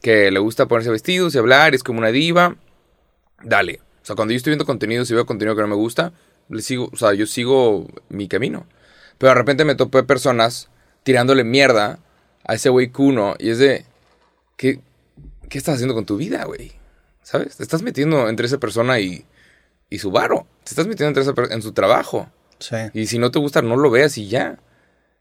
[0.00, 2.56] que le gusta ponerse vestidos y hablar, es como una diva.
[3.42, 3.80] Dale.
[4.02, 6.12] O sea, cuando yo estoy viendo contenido, si veo contenido que no me gusta,
[6.48, 8.66] le sigo, o sea, yo sigo mi camino.
[9.18, 10.70] Pero de repente me topé personas
[11.02, 11.98] tirándole mierda
[12.50, 13.36] a ese güey Kuno.
[13.38, 13.84] Y es de.
[14.56, 14.80] ¿Qué,
[15.48, 16.72] qué estás haciendo con tu vida, güey?
[17.22, 17.56] ¿Sabes?
[17.56, 19.24] Te estás metiendo entre esa persona y,
[19.88, 20.48] y su varo.
[20.64, 22.28] Te estás metiendo entre esa en su trabajo.
[22.58, 22.76] Sí.
[22.92, 24.58] Y si no te gusta, no lo veas y ya.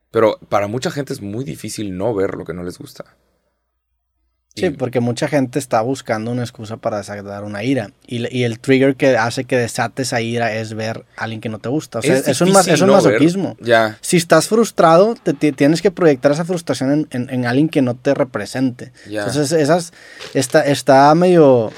[0.10, 3.16] Pero para mucha gente es muy difícil no ver lo que no les gusta.
[4.56, 7.92] Sí, porque mucha gente está buscando una excusa para desatar una ira.
[8.08, 11.60] Y, el trigger que hace que desates esa ira es ver a alguien que no
[11.60, 12.00] te gusta.
[12.00, 13.56] O sea, es, un, es un no masoquismo.
[13.62, 13.98] Ya.
[14.02, 17.82] Si estás frustrado, te, ti- tienes que proyectar esa frustración en, en- en alguien que
[17.82, 18.92] no te represente.
[19.10, 19.20] Ya.
[19.22, 19.94] Entonces, esas
[20.34, 21.72] está, está medio.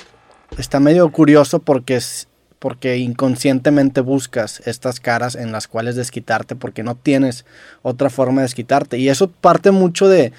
[0.58, 2.28] Está medio curioso porque es.
[2.58, 7.44] Porque inconscientemente buscas estas caras en las cuales desquitarte porque no tienes
[7.82, 9.00] otra forma de desquitarte.
[9.00, 10.32] Y eso parte mucho de,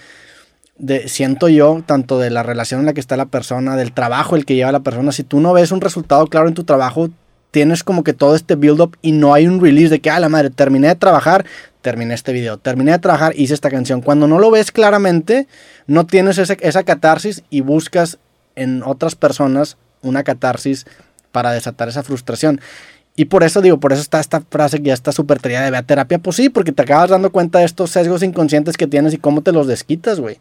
[0.82, 4.34] de, siento yo, tanto de la relación en la que está la persona, del trabajo
[4.34, 5.12] el que lleva la persona.
[5.12, 7.08] Si tú no ves un resultado claro en tu trabajo,
[7.52, 10.28] tienes como que todo este build-up y no hay un release de que, ah, la
[10.28, 11.46] madre, terminé de trabajar,
[11.82, 14.00] terminé este video, terminé de trabajar, hice esta canción.
[14.00, 15.46] Cuando no lo ves claramente,
[15.86, 18.18] no tienes ese- esa catarsis y buscas
[18.56, 20.84] en otras personas una catarsis
[21.30, 22.60] para desatar esa frustración.
[23.14, 25.76] Y por eso digo, por eso está esta frase que ya está súper de ve
[25.76, 26.18] a terapia.
[26.18, 29.42] Pues sí, porque te acabas dando cuenta de estos sesgos inconscientes que tienes y cómo
[29.42, 30.38] te los desquitas, güey.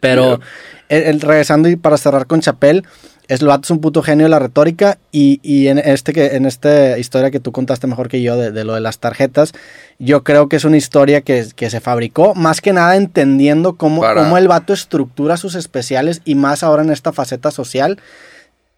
[0.00, 0.40] Pero
[0.88, 2.84] el, el- regresando y para cerrar con Chapel,
[3.26, 6.46] es lo es un puto genio de la retórica y, y en este que en
[6.46, 9.52] esta historia que tú contaste mejor que yo de, de lo de las tarjetas,
[9.98, 14.00] yo creo que es una historia que, que se fabricó más que nada entendiendo cómo,
[14.00, 17.98] Para- cómo el vato estructura sus especiales y más ahora en esta faceta social.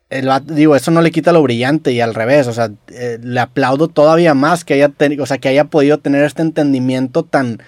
[0.08, 3.18] El vato- digo, eso no le quita lo brillante y al revés, o sea, eh,
[3.22, 7.22] le aplaudo todavía más que haya, teni- o sea, que haya podido tener este entendimiento
[7.22, 7.62] tan,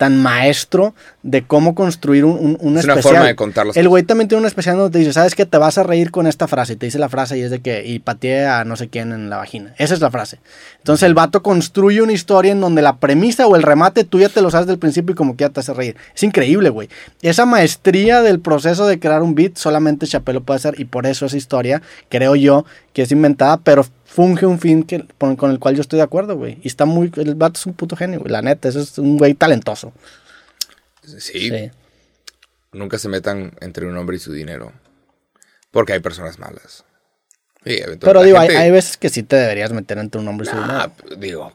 [0.00, 3.86] tan maestro de cómo construir un, un, un Es una forma de contar las El
[3.86, 5.44] güey también tiene un especial donde te dice, ¿sabes qué?
[5.44, 6.72] Te vas a reír con esta frase.
[6.72, 9.12] Y te dice la frase y es de que, y pateé a no sé quién
[9.12, 9.74] en la vagina.
[9.76, 10.38] Esa es la frase.
[10.78, 14.30] Entonces el vato construye una historia en donde la premisa o el remate tú ya
[14.30, 15.96] te lo sabes del principio y como que ya te hace reír.
[16.14, 16.88] Es increíble, güey.
[17.20, 21.04] Esa maestría del proceso de crear un beat solamente Chappelle lo puede hacer y por
[21.04, 25.50] eso esa historia, creo yo, que es inventada, pero funge un fin que, con, con
[25.52, 26.58] el cual yo estoy de acuerdo, güey.
[26.62, 27.12] Y está muy...
[27.16, 28.32] El vato es un puto genio, güey.
[28.32, 29.92] La neta, eso es un güey talentoso.
[31.06, 31.70] Sí, Sí.
[32.72, 34.72] nunca se metan entre un hombre y su dinero.
[35.70, 36.84] Porque hay personas malas.
[37.64, 40.46] Sí, Pero digo, hay, gente- hay veces que sí te deberías meter entre un hombre
[40.46, 41.16] y su Nah, dinero.
[41.20, 41.52] digo,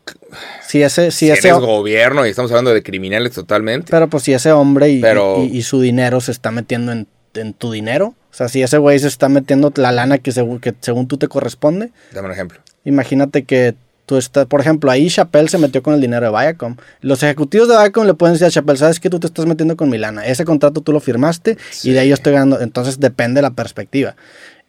[0.67, 3.89] Si ese, si si ese, eres gobierno y estamos hablando de criminales totalmente.
[3.89, 7.07] pero pues si ese hombre y, Pero- y- y su dinero se está metiendo en,
[7.35, 10.59] en tu dinero, o sea, si ese güey se está metiendo la lana que, según
[10.59, 12.59] que según tú te corresponde, Dame un ejemplo.
[12.83, 16.75] imagínate que tú estás, por ejemplo, ahí Chappelle se metió con el dinero de Viacom.
[17.01, 19.75] Los ejecutivos de Viacom le pueden decir a Chappelle, sabes que tú te estás metiendo
[19.77, 21.89] con mi lana, ese contrato tú lo firmaste Sí.
[21.89, 24.15] y de ahí yo estoy ganando, entonces depende de la perspectiva.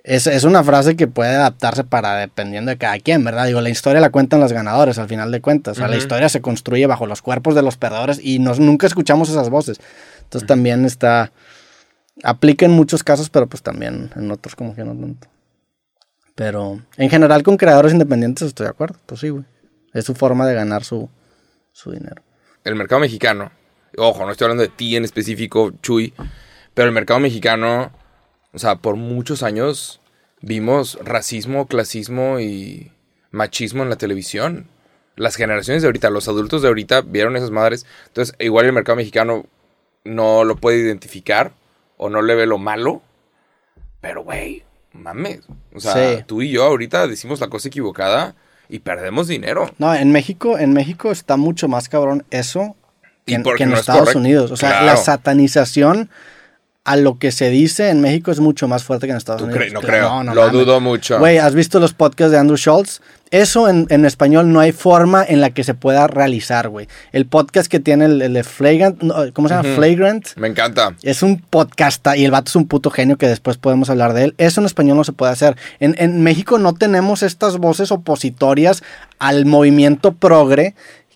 [0.04, 3.44] Es, es una frase que puede adaptarse para dependiendo de cada quien, ¿verdad?
[3.46, 5.76] Digo, la historia la cuentan los ganadores al final de cuentas.
[5.76, 8.86] O sea, la historia se construye bajo los cuerpos de los perdedores y nos, nunca
[8.86, 9.80] escuchamos esas voces.
[10.22, 11.32] Entonces también está...
[12.22, 15.28] Aplica en muchos casos, pero pues también en otros como que no tanto.
[16.34, 18.98] Pero en general con creadores independientes estoy de acuerdo.
[19.06, 19.44] Pues sí, güey.
[19.92, 21.08] Es su forma de ganar su,
[21.72, 22.22] su dinero.
[22.64, 23.50] El mercado mexicano,
[23.96, 26.12] ojo, no estoy hablando de ti en específico, Chuy,
[26.74, 27.92] pero el mercado mexicano,
[28.52, 30.00] o sea, por muchos años
[30.42, 32.92] vimos racismo, clasismo y
[33.30, 34.68] machismo en la televisión.
[35.16, 37.86] Las generaciones de ahorita, los adultos de ahorita vieron esas madres.
[38.08, 39.46] Entonces, igual el mercado mexicano
[40.04, 41.52] no lo puede identificar
[41.96, 43.02] o no le ve lo malo.
[44.00, 45.40] Pero, güey, mames.
[45.74, 46.24] O sea, Sí.
[46.26, 48.34] tú y yo ahorita decimos la cosa equivocada
[48.68, 49.70] y perdemos dinero.
[49.78, 52.76] No, en México, en México está mucho más cabrón eso
[53.26, 54.14] que, en- que en no Estados.
[54.14, 54.50] Unidos.
[54.50, 54.86] O sea, Claro.
[54.86, 56.10] la satanización
[56.84, 59.48] a lo que se dice en México es mucho más fuerte que en Estados ¿Tú
[59.48, 59.72] Unidos.
[59.72, 60.22] No creo.
[60.22, 60.52] no Lo mames.
[60.52, 61.18] dudo mucho.
[61.18, 63.00] Güey, ¿has visto los podcasts de Andrew Schultz?
[63.30, 66.88] Eso en, en español no hay forma en la que se pueda realizar, güey.
[67.12, 69.00] El podcast que tiene el, el de Flagrant,
[69.32, 69.74] ¿cómo se llama?
[69.74, 70.28] Flagrant.
[70.36, 70.94] Me encanta.
[71.02, 74.24] Es un podcast y el vato es un puto genio que después podemos hablar de
[74.24, 74.34] él.
[74.38, 75.56] Eso en español no se puede hacer.
[75.80, 78.82] En, en México no tenemos estas voces opositorias
[79.18, 80.74] al movimiento progre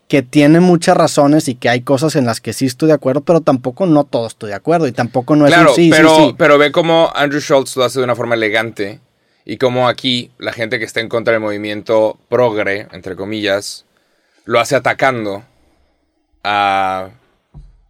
[0.09, 3.21] que tiene muchas razones y que hay cosas en las que sí estoy de acuerdo,
[3.21, 6.17] pero tampoco no todo estoy de acuerdo y tampoco no es claro, un sí, pero,
[6.17, 6.35] sí, sí.
[6.37, 8.99] pero ve cómo Andrew Schultz lo hace de una forma elegante
[9.45, 13.85] y cómo aquí la gente que está en contra del movimiento progre, entre comillas,
[14.45, 15.45] lo hace atacando
[16.45, 17.11] a,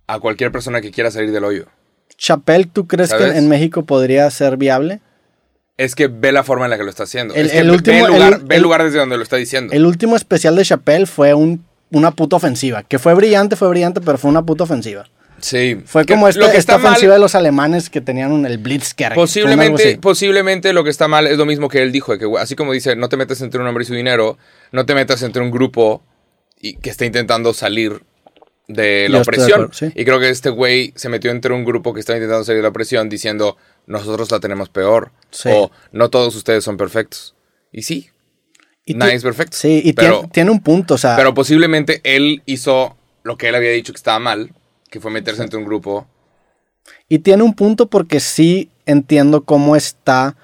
[0.06, 1.66] a cualquier persona que quiera salir del hoyo.
[2.16, 3.32] Chappelle, ¿tú crees ¿Sabes?
[3.32, 5.00] que en México podría ser viable?
[5.76, 7.34] Es que ve la forma en la que lo está haciendo.
[7.34, 9.16] El- es que el último- ve el lugar, el- ve el el- lugar desde donde
[9.16, 9.72] lo está diciendo.
[9.72, 14.00] El último especial de Chappelle fue un, una puta ofensiva, que fue brillante, fue brillante,
[14.02, 15.08] pero fue una puta ofensiva.
[15.40, 15.78] Sí.
[15.84, 18.46] Fue como esta, lo que esta está mal- ofensiva de los alemanes que tenían un-
[18.46, 19.14] el Blitzkrieg.
[19.14, 22.72] Posiblemente, posiblemente lo que está mal es lo mismo que él dijo, que así como
[22.72, 24.38] dice, no te metas entre un hombre y su dinero,
[24.72, 26.02] no te metas entre un grupo
[26.60, 28.02] y, que está intentando salir
[28.68, 29.52] de la Yo estoy de opresión.
[29.64, 29.92] acuerdo, sí.
[30.00, 32.62] Y creo que este güey se metió entre un grupo que está intentando salir de
[32.62, 35.10] la opresión diciendo, nosotros la tenemos peor.
[35.30, 35.48] Sí.
[35.52, 37.34] O no todos ustedes son perfectos.
[37.72, 38.10] Y sí,
[38.84, 39.56] Y nadie es perfecto.
[39.56, 43.48] Sí, y pero, tiene, tiene un punto, o sea, pero posiblemente él hizo lo que
[43.48, 44.52] él había dicho que estaba mal,
[44.90, 46.06] que fue meterse entre un grupo.
[47.08, 50.36] y tiene un punto porque sí entiendo cómo está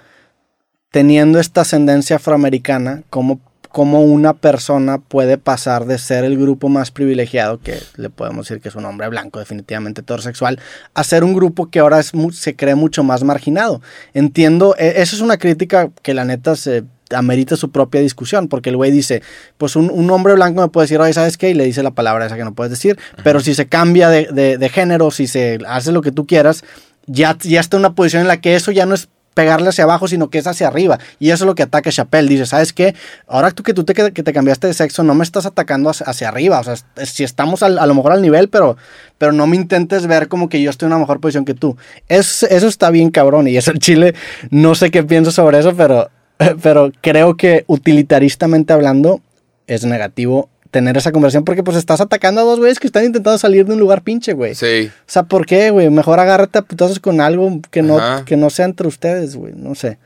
[0.91, 6.91] teniendo esta ascendencia afroamericana, cómo, cómo una persona puede pasar de ser el grupo más
[6.91, 10.61] privilegiado, que le podemos decir que es un hombre blanco, definitivamente heterosexual,
[10.95, 13.83] a ser un grupo que ahora es se cree mucho más marginado.
[14.15, 18.71] Entiendo, e- eso es una crítica que la neta se amerita su propia discusión, porque
[18.71, 19.23] el güey dice,
[19.59, 21.51] pues un, un hombre blanco me puede decir, oye, ¿sabes qué?
[21.51, 24.29] Y le dice la palabra esa que no puedes decir, pero si se cambia de,
[24.33, 26.65] de- de género, si se hace lo que tú quieras,
[27.07, 29.85] ya, ya está en una posición en la que eso ya no es pegarle hacia
[29.85, 30.99] abajo, sino que es hacia arriba.
[31.19, 32.27] Y eso es lo que ataca Chappelle.
[32.27, 32.95] Dice, ¿sabes qué?
[33.29, 36.07] Ahora tú que tú te, que te cambiaste de sexo, no me estás atacando hacia,
[36.07, 36.59] hacia arriba.
[36.59, 38.79] O sea, si estamos al- a lo mejor al nivel, pero,
[39.19, 41.77] pero no me intentes ver como que yo estoy en una mejor posición que tú.
[42.09, 43.47] Es, eso está bien cabrón.
[43.47, 44.15] Y eso en Chile,
[44.49, 46.09] no sé qué pienso sobre eso, pero,
[46.63, 49.21] pero creo que utilitaristamente hablando,
[49.67, 53.39] es negativo tener esa conversación porque pues estás atacando a dos güeyes que están intentando
[53.39, 54.55] salir de un lugar pinche, güey.
[54.55, 54.91] Sí.
[54.93, 55.89] O sea, ¿por qué, güey?
[55.91, 58.25] Mejor agárrate a putazos con algo que no, Ajá.
[58.25, 59.55] que no sea entre ustedes, güey.
[59.55, 59.99] No sé.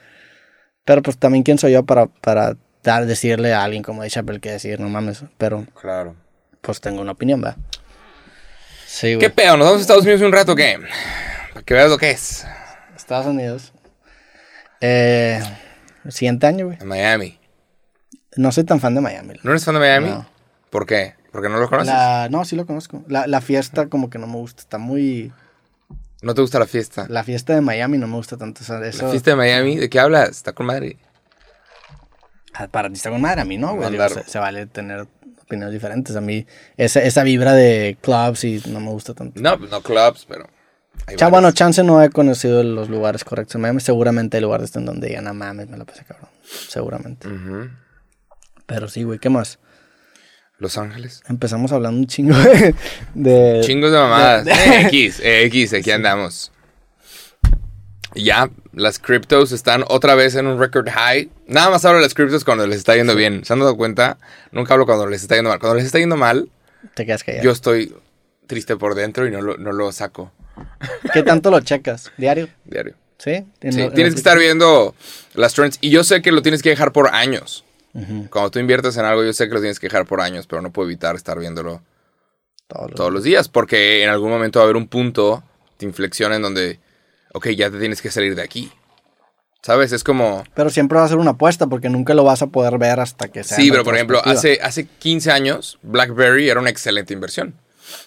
[0.85, 4.40] Pero pues también quién soy yo para, para dar, decirle a alguien como de Chappelle
[4.40, 5.25] que decir, no mames.
[5.38, 6.14] Pero Claro.
[6.61, 7.57] pues tengo una opinión, ¿verdad?
[8.87, 9.19] Sí, güey.
[9.19, 9.57] ¿Qué pedo?
[9.57, 10.79] ¿Nos vamos a Estados Unidos un rato qué?
[11.53, 12.45] Para que veas lo que es.
[12.97, 13.73] Estados Unidos.
[14.81, 15.40] Eh,
[16.05, 16.79] el siguiente año, güey.
[16.81, 17.39] En Miami.
[18.37, 19.35] No soy tan fan de Miami.
[19.43, 20.09] ¿No eres fan de Miami?
[20.11, 20.27] No.
[20.71, 21.15] ¿Por qué?
[21.33, 21.93] Porque no lo conoces.
[21.93, 23.03] La, no, sí lo conozco.
[23.09, 24.63] La, la fiesta como que no me gusta.
[24.63, 25.33] Está muy...
[26.23, 27.07] ¿No te gusta la fiesta?
[27.09, 28.61] La fiesta de Miami no me gusta tanto.
[28.63, 30.29] o sea, eso, La fiesta de Miami, ¿de qué hablas?
[30.31, 30.99] Está con madre.
[32.55, 33.91] Ah, Para ti está con madre, a mí no, güey.
[33.91, 35.07] Digo, Se, se vale tener
[35.43, 36.15] opiniones diferentes.
[36.17, 39.41] A mí esa, esa vibra de clubs y no me gusta tanto.
[39.41, 40.47] No, pues no clubs, pero.
[41.18, 43.81] Hay bueno, chance no he conocido los lugares correctos en Miami.
[43.81, 46.29] Seguramente hay lugares en donde digan, no mames, me la pasé cabrón.
[46.68, 47.29] Seguramente.
[48.66, 49.59] Pero sí, güey, ¿qué más?
[50.59, 51.23] Los Ángeles.
[51.29, 52.75] Empezamos hablando un chingo de...
[53.14, 54.44] de- Chingos de mamadas.
[54.44, 56.53] de- Eh, X, eh, X, aquí andamos.
[58.14, 61.31] Y Ya, las cryptos están otra vez en un record high.
[61.46, 63.44] Nada más hablo de las cryptos cuando les está yendo bien.
[63.44, 64.18] ¿Se han dado cuenta?
[64.53, 65.61] Nunca hablo cuando les está yendo mal.
[65.61, 66.51] Cuando les está yendo mal,
[66.94, 67.44] Te quedas callado.
[67.44, 67.94] yo estoy
[68.51, 70.33] triste por dentro y no lo, no lo saco
[71.13, 72.11] ¿Qué tanto lo checas?
[72.19, 72.49] ¿Diario?
[72.65, 72.95] diario.
[73.17, 73.45] ¿Sí?
[73.63, 74.95] Sí, lo- tienes que estar viendo
[75.35, 75.79] las trends.
[75.81, 77.65] Y yo sé que lo tienes que dejar por años.
[77.95, 80.47] Ujú, Cuando tú inviertes en algo, yo sé que lo tienes que dejar por años,
[80.47, 81.83] pero no puedo evitar estar viéndolo
[82.67, 85.43] todos los- todos los días, porque en algún momento va a haber un punto
[85.79, 86.79] de inflexión en donde,
[87.33, 88.71] ok, ya te tienes que salir de aquí.
[89.63, 89.93] ¿Sabes?
[89.93, 90.43] Es como...
[90.55, 93.29] Pero siempre va a ser una apuesta porque nunca lo vas a poder ver hasta
[93.29, 93.57] que sea.
[93.59, 97.55] Sí, pero por ejemplo, hace, hace 15 años, BlackBerry era una excelente inversión.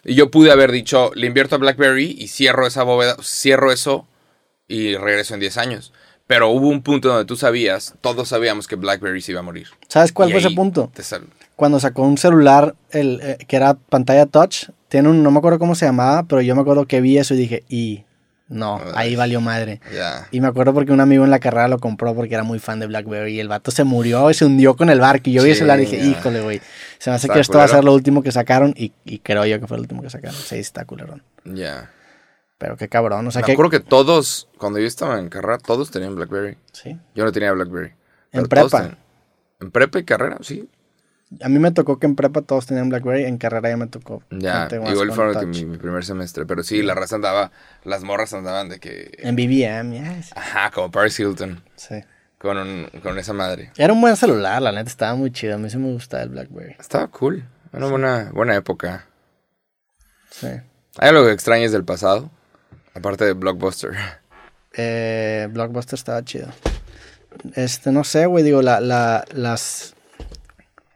[0.04, 4.08] Y yo pude haber dicho, le invierto a BlackBerry y cierro esa bóveda, cierro eso
[4.68, 5.94] y regreso en 10 años.
[6.28, 9.68] Pero hubo un punto donde tú sabías, todos sabíamos que BlackBerry se iba a morir.
[9.88, 10.92] ¿Sabes cuál Y fue ese punto?
[11.56, 15.60] Cuando sacó un celular el, eh, que era pantalla touch, tiene un, no me acuerdo
[15.60, 18.06] cómo se llamaba, pero yo me acuerdo que vi eso y dije, y
[18.54, 19.82] no, ahí valió madre.
[19.94, 20.28] Ya.
[20.32, 22.80] Y me acuerdo porque un amigo en la carrera lo compró porque era muy fan
[22.80, 25.30] de BlackBerry y el vato se murió y se hundió con el barco.
[25.30, 26.62] Y yo vi el celular y dije, híjole, güey.
[27.00, 29.20] Se me hace Está que esto va a ser lo último que sacaron y, y
[29.20, 30.36] creo yo que fue el último que sacaron.
[30.36, 31.24] Sí, está culerón.
[31.44, 31.90] Ya.
[32.58, 33.52] Pero qué cabrón, o sea Me que...
[33.54, 36.58] acuerdo que todos, cuando yo estaba en carrera, todos tenían BlackBerry.
[36.72, 36.98] Sí.
[37.14, 37.92] Yo no tenía BlackBerry.
[38.32, 38.92] ¿En prepa?
[39.60, 40.70] En prepa y carrera, sí.
[41.42, 44.24] A mí me tocó que en prepa todos tenían BlackBerry, en carrera ya me tocó.
[44.30, 46.46] Ya, igual fue que mi, mi primer semestre.
[46.46, 47.52] Pero sí, la raza andaba,
[47.84, 49.12] las morras andaban de que.
[49.20, 50.32] En BBM, ya, sí.
[50.36, 51.64] Ajá, como Paris Hilton.
[51.76, 51.96] sí.
[52.38, 53.72] Con, un- con esa madre.
[53.78, 55.56] Era un buen celular, la neta, estaba muy chido.
[55.56, 56.76] A mí sí me gustaba el BlackBerry.
[56.78, 57.46] Estaba cool.
[57.72, 59.06] Era una buena, buena época.
[60.30, 60.48] Sí.
[60.98, 62.30] ¿Hay algo que extrañes del pasado?
[62.94, 63.92] Aparte de Blockbuster.
[64.74, 66.48] Eh, Blockbuster estaba chido.
[67.56, 69.93] Este, no sé, güey, digo, la, la, las...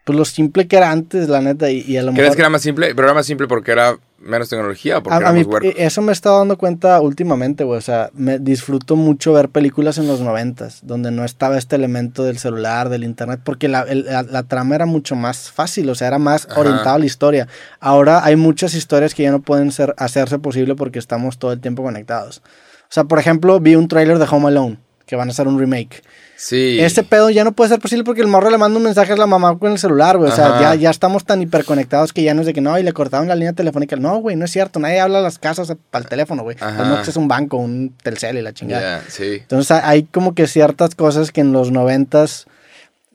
[0.08, 2.36] Pues lo simple que era antes, la neta, y, y a lo ¿Crees mejor...
[2.38, 2.96] que era más simple?
[2.96, 6.02] Pero era más simple porque era menos tecnología o porque A, a mí, eh, eso
[6.02, 7.78] me he estado dando cuenta últimamente, güey.
[7.78, 12.24] O sea, me disfruto mucho ver películas en los noventas, donde no estaba este elemento
[12.24, 15.96] del celular, del internet, porque la, el- la- la trama era mucho más fácil, o
[15.96, 16.62] sea, era más Ajá.
[16.62, 17.50] orientada a la historia.
[17.82, 21.60] Ahora hay muchas historias que ya no pueden ser, hacerse posible porque estamos todo el
[21.60, 22.41] tiempo conectados.
[22.84, 25.60] O sea, por ejemplo, vi un tráiler de Home Alone, que van a hacer un
[25.60, 26.02] remake.
[26.39, 26.80] Sí.
[26.80, 29.17] Este pedo ya no puede ser posible porque el morro le manda un mensaje a
[29.17, 30.32] la mamá con el celular, güey.
[30.32, 32.84] O sea, ya, ya estamos tan hiperconectados que ya no es de que no, y
[32.84, 33.95] le cortaron la línea telefónica.
[33.95, 34.80] No, güey, no es cierto.
[34.80, 36.56] Nadie habla a las casas para el teléfono, güey.
[36.62, 39.02] No es un banco, un telcel y la chingada.
[39.10, 39.39] Sí.
[39.41, 42.45] Entonces hay- como que ciertas cosas que en los noventas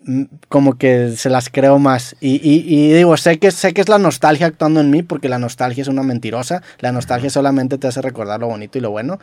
[0.05, 2.17] mm, como que se las creo más.
[2.21, 5.29] Y, y- y digo, sé que, sé que es la nostalgia actuando en mí, porque
[5.29, 6.61] la nostalgia es una mentirosa.
[6.81, 9.21] La nostalgia solamente te hace recordar lo bonito y lo bueno.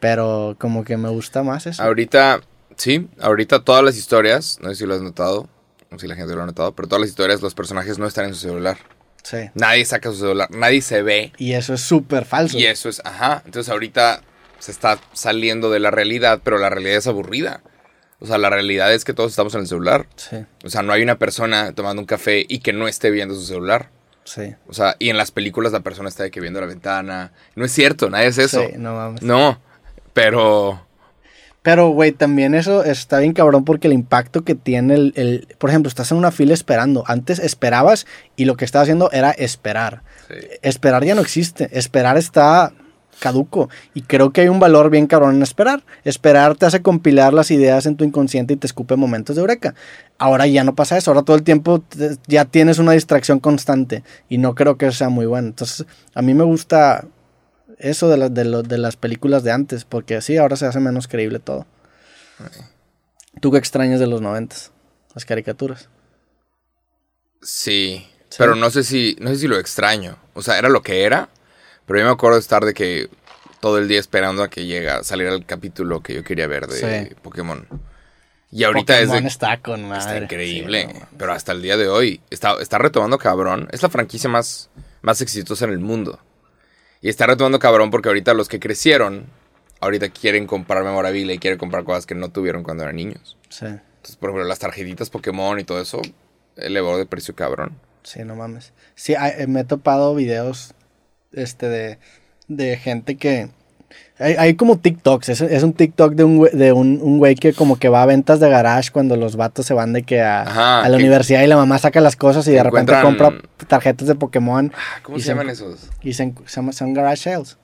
[0.00, 1.82] Pero como que me gusta más eso.
[1.82, 2.40] Ahorita,
[2.76, 5.48] sí, ahorita todas las historias, no sé si lo has notado,
[5.90, 8.26] o si la gente lo ha notado, pero todas las historias, los personajes no están
[8.26, 8.78] en su celular.
[9.22, 9.38] Sí.
[9.54, 11.32] Nadie saca su celular, nadie se ve.
[11.36, 12.56] Y eso es súper falso.
[12.58, 13.42] Y eso es, ajá.
[13.44, 14.20] Entonces ahorita
[14.60, 17.60] se está saliendo de la realidad, pero la realidad es aburrida.
[18.20, 20.06] O sea, la realidad es que todos estamos en el celular.
[20.16, 23.34] Sí, O sea, no hay una persona tomando un café y que no esté viendo
[23.34, 23.90] su celular.
[24.24, 24.54] sí.
[24.68, 27.32] O sea, y en las películas la persona está de que viendo la ventana.
[27.56, 28.62] No es cierto, nadie hace eso.
[28.62, 29.22] Sí, no mames.
[29.22, 29.60] No,
[30.12, 30.85] pero
[31.66, 35.68] Pero, güey, también eso está bien cabrón porque el impacto que tiene el, el- Por
[35.68, 37.02] ejemplo, estás en una fila esperando.
[37.08, 40.02] Antes esperabas y lo que estabas haciendo era esperar.
[40.28, 40.34] sí.
[40.62, 41.68] Esperar ya no existe.
[41.76, 42.72] Esperar está
[43.18, 43.68] caduco.
[43.94, 45.82] Y creo que hay un valor bien cabrón en esperar.
[46.04, 49.74] Esperar te hace compilar las ideas en tu inconsciente y te escupe momentos de eureka.
[50.18, 51.10] Ahora ya no pasa eso.
[51.10, 54.04] Ahora todo el tiempo te- ya tienes una distracción constante.
[54.28, 55.48] Y no creo que sea muy bueno.
[55.48, 57.06] Entonces, a mí me gusta
[57.78, 59.84] eso de, la- de, lo- de las películas de antes.
[59.84, 61.66] Porque así ahora se hace menos creíble todo.
[63.40, 64.72] ¿Tú qué extrañas de los noventas?
[65.14, 65.88] Las caricaturas.
[67.42, 68.36] Sí, Sí.
[68.38, 70.16] pero no sé si no sé si lo extraño.
[70.34, 71.28] O sea, era lo que era,
[71.86, 73.08] pero yo me acuerdo de estar de que
[73.60, 77.08] todo el día esperando a que llega saliera el capítulo que yo quería ver de
[77.08, 77.14] Sí.
[77.22, 77.66] Pokémon.
[78.50, 79.98] Y ahorita Pokémon es de, está con madre.
[80.00, 81.08] está increíble, Sí, no mames.
[81.18, 83.68] pero hasta el día de hoy está, está retomando cabrón.
[83.72, 84.70] Es la franquicia más
[85.02, 86.18] más exitosa en el mundo.
[87.00, 89.26] Y está retomando cabrón porque ahorita los que crecieron
[89.80, 93.36] ahorita quieren comprar memorabilia y quieren comprar cosas que no tuvieron cuando eran niños.
[93.48, 93.66] Sí.
[93.66, 96.00] Entonces, por ejemplo, las tarjetitas Pokémon y todo eso
[96.56, 97.78] elevó de precio cabrón.
[98.02, 98.72] Sí, no mames.
[98.94, 100.74] Sí, eh, me he topado videos
[101.32, 101.98] este de,
[102.48, 103.50] de gente que
[104.18, 107.52] hay, hay como TikToks, es, es un TikTok de un de un, un güey que
[107.52, 110.42] como que va a ventas de garage cuando los vatos se van de que a,
[110.42, 113.32] Ajá, a la que- universidad y la mamá saca las cosas y de repente compra
[113.68, 115.88] tarjetas de Pokémon Ah, ¿Cómo se se- llaman esos?
[116.02, 117.58] y se, se son garage sales.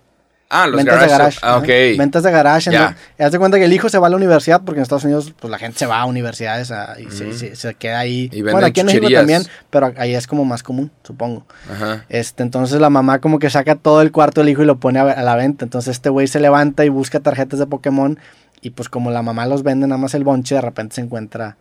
[0.55, 1.11] Ah, los ventas garage.
[1.11, 1.39] de garage.
[1.43, 1.99] Ah, ok.
[1.99, 2.71] Ventas de garage.
[2.71, 2.79] Ya.
[2.89, 5.05] entonces, haz de cuenta que el hijo se va a la universidad porque en Estados
[5.05, 7.39] Unidos pues la gente se va a universidades a- y se, Ujú.
[7.39, 8.29] se- se queda ahí.
[8.33, 11.47] Y bueno, aquí en México también, pero ahí es como más común, supongo.
[11.73, 12.05] Ajá.
[12.09, 14.99] Este, entonces la mamá como que saca todo el cuarto del hijo y lo pone
[14.99, 15.65] a, a la venta.
[15.65, 18.19] Entonces este güey se levanta y busca tarjetas de Pokémon
[18.61, 21.57] y pues como la mamá los vende nada más el bonche, de repente se encuentra...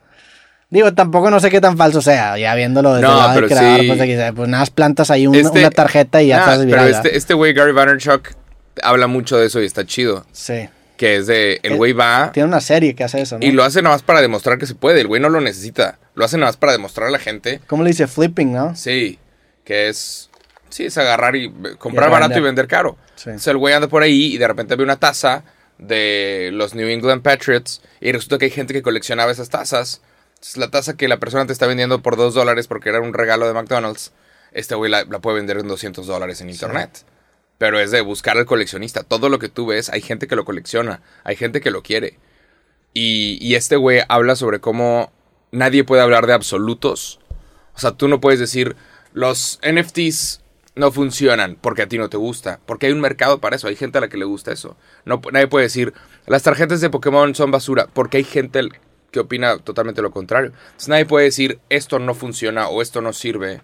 [0.70, 3.44] Digo, tampoco no sé qué tan falso sea, ya viéndolo desde No, el lado del
[3.44, 3.88] pero creador, sí.
[3.88, 6.88] pues, pues nada plantas ahí un- Este- una tarjeta y ya Ah, estás pero viral.
[6.90, 8.30] este, este güey, Gary Vaynerchuk,
[8.84, 10.26] habla mucho de eso y está chido.
[10.32, 10.70] Sí.
[10.98, 13.46] Que es de, el Eh, güey va Tiene una serie que hace eso, ¿no?
[13.46, 15.02] y lo hace nada más para demostrar que se puede.
[15.02, 15.98] El güey no lo necesita.
[16.14, 17.60] Lo hace nada más para demostrar a la gente.
[17.68, 18.08] ¿Cómo le dice?
[18.08, 18.76] Flipping, ¿no?
[18.76, 19.18] Sí,
[19.66, 20.30] que es...
[20.70, 22.98] Sí, es agarrar y comprar Y barato y vender caro.
[23.16, 23.30] Sí.
[23.30, 25.44] Entonces el güey anda por ahí y de repente ve una taza
[25.80, 30.02] de los New England Patriots y resulta que hay gente que coleccionaba esas tazas.
[30.36, 33.14] Entonces la taza que la persona te está vendiendo por dos dólares porque era un
[33.14, 34.12] regalo de McDonald's,
[34.54, 37.04] este güey la, la puede vender en 200 dólares en internet.
[37.62, 39.04] Pero es de buscar al coleccionista.
[39.04, 42.18] Todo lo que tú ves, hay gente que lo colecciona, hay gente que lo quiere.
[42.92, 45.12] Y, este güey habla sobre cómo
[45.52, 47.20] nadie puede hablar de absolutos.
[47.76, 48.76] O sea, tú no puedes decir,
[49.14, 50.42] los NFTs
[50.74, 52.60] no funcionan porque a ti no te gusta.
[52.66, 54.76] Porque hay un mercado para eso, hay gente a la que le gusta eso.
[55.06, 55.94] No, nadie puede decir,
[56.26, 58.70] las tarjetas de Pokémon son basura porque hay gente
[59.12, 60.52] que opina totalmente lo contrario.
[60.66, 63.62] Entonces nadie puede decir, esto no funciona o esto no sirve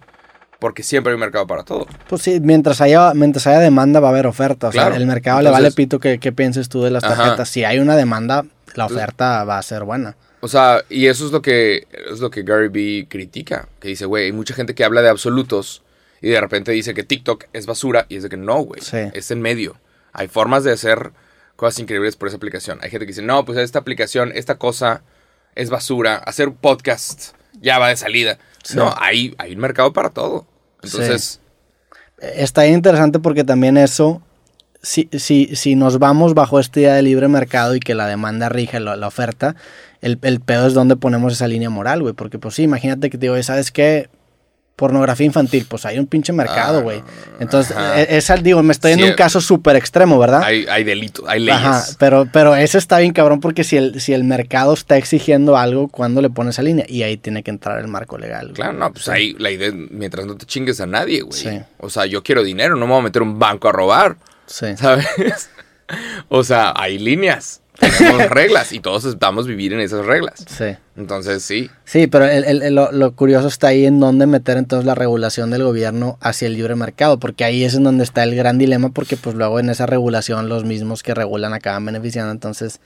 [0.58, 1.86] porque siempre hay un mercado para todo.
[2.08, 4.68] Pues sí, mientras haya, mientras haya demanda va a haber oferta.
[4.68, 7.16] O sea, el mercado le vale pito que, que pienses tú de las Ajá.
[7.16, 7.48] tarjetas.
[7.48, 8.44] Si hay una demanda,
[8.74, 10.16] la oferta va a ser buena.
[10.40, 14.04] O sea, y eso es lo que es lo que Gary Vee critica, que dice,
[14.06, 15.82] güey, hay mucha gente que habla de absolutos
[16.20, 18.98] y de repente dice que TikTok es basura y es de que no, güey, Sí.
[19.14, 19.76] es en medio.
[20.12, 21.10] Hay formas de hacer
[21.56, 22.78] cosas increíbles por esa aplicación.
[22.82, 25.02] Hay gente que dice, "No, pues esta aplicación, esta cosa
[25.56, 28.38] es basura, hacer podcast ya va de salida."
[28.74, 30.46] No, hay hay un mercado para todo.
[30.82, 31.40] Entonces,
[32.20, 34.20] Está interesante porque también eso,
[34.82, 38.48] si, si, si nos vamos bajo esta idea de libre mercado y que la demanda
[38.48, 39.54] rige la, la oferta,
[40.00, 42.14] el, el pedo es donde ponemos esa línea moral, güey.
[42.14, 44.08] Porque pues sí, imagínate que te digo, ¿sabes qué?
[44.78, 47.02] Pornografía infantil, pues hay un pinche mercado, Ah, güey.
[47.40, 50.40] Entonces, e- esa, digo, me estoy en Sí, un caso súper extremo, ¿verdad?
[50.44, 51.60] hay hay delitos, hay leyes.
[51.60, 55.56] Ajá, pero, pero eso está bien cabrón porque si el, si el mercado está exigiendo
[55.56, 56.84] algo, ¿cuándo le pones esa línea?
[56.88, 58.52] Y ahí tiene que entrar el marco legal.
[58.54, 59.10] Claro, no, pues Sí.
[59.10, 61.32] ahí la idea, mientras no te chingues a nadie, güey.
[61.40, 61.60] Sí.
[61.78, 64.16] O sea, yo quiero dinero, no me voy a meter un banco a robar,
[64.46, 64.76] Sí.
[64.76, 65.06] ¿sabes?
[66.28, 70.44] o sea, hay líneas, tenemos reglas y todos estamos vivir en esas reglas.
[70.48, 70.76] Sí.
[70.96, 71.70] Entonces, sí.
[71.84, 74.94] Sí, pero el- el- el- lo, lo curioso está ahí en dónde meter entonces la
[74.96, 78.58] regulación del gobierno hacia el libre mercado, porque ahí es en donde está el gran
[78.58, 82.80] dilema, porque pues luego en esa regulación los mismos que regulan acaban beneficiando, entonces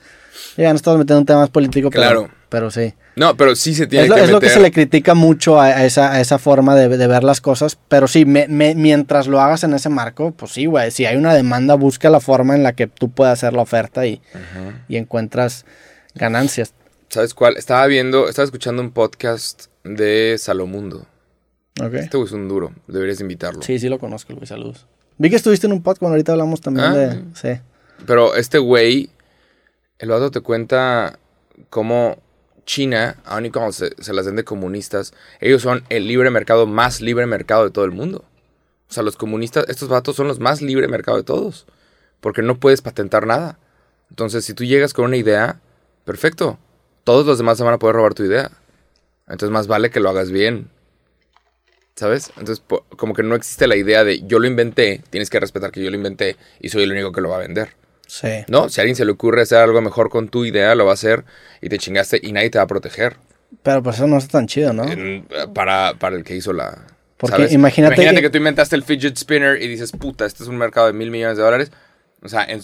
[0.57, 2.23] ya no estamos metiendo en temas políticos, Claro.
[2.29, 2.93] pero sí.
[3.15, 5.59] No, pero sí se tiene Es lo, que es lo que se le critica mucho
[5.59, 8.75] a, a esa, a esa forma de, de ver las cosas, pero sí, me- me-
[8.75, 12.19] mientras lo hagas en ese marco, pues sí, güey, si hay una demanda, busca la
[12.19, 14.21] forma en la que tú puedas hacer la oferta y,
[14.87, 15.65] y encuentras
[16.15, 16.73] ganancias.
[17.09, 17.57] ¿Sabes cuál?
[17.57, 21.05] Estaba viendo, estaba escuchando un podcast de Salomundo.
[21.81, 21.93] Ok.
[21.95, 23.61] Este güey es un duro, deberías invitarlo.
[23.61, 24.87] Sí, sí lo conozco, Luis, saludos.
[25.17, 26.93] Vi que estuviste en un podcast, bueno, ahorita hablamos también Ah.
[26.95, 27.23] de...
[27.35, 27.61] Sí.
[28.07, 29.11] Pero este güey,
[29.99, 31.19] el vato te cuenta
[31.69, 32.17] cómo
[32.65, 37.25] China, aun y se, las den de comunistas, ellos son el libre mercado más libre
[37.25, 38.25] mercado de todo el mundo.
[38.89, 41.65] O sea, los comunistas, estos vatos son los más libre mercado de todos.
[42.21, 43.57] Porque no puedes patentar nada.
[44.09, 45.59] Entonces, si tú llegas con una idea,
[46.05, 46.57] perfecto.
[47.03, 48.51] Todos los demás se van a poder robar tu idea.
[49.27, 50.69] Entonces, más vale que lo hagas bien.
[51.95, 52.31] ¿Sabes?
[52.37, 52.63] Entonces,
[52.95, 55.91] como que no existe la idea de yo lo inventé, tienes que respetar que yo
[55.91, 57.75] lo inventé y soy el único que lo va a vender.
[58.13, 58.45] Sí.
[58.47, 60.91] No, si a alguien se le ocurre hacer algo mejor con tu idea, lo va
[60.91, 61.25] a hacer
[61.61, 63.15] y te chingaste y nadie te va a proteger.
[63.63, 64.83] Pero pues eso no está tan chido, ¿no?
[64.83, 66.85] En- para, para el que hizo la...
[67.17, 67.53] Porque ¿sabes?
[67.53, 68.29] imagínate Imagínate que- que...
[68.29, 71.37] tú inventaste el fidget spinner y dices, puta, este es un mercado de mil millones
[71.37, 71.71] de dólares.
[72.21, 72.61] O sea, en-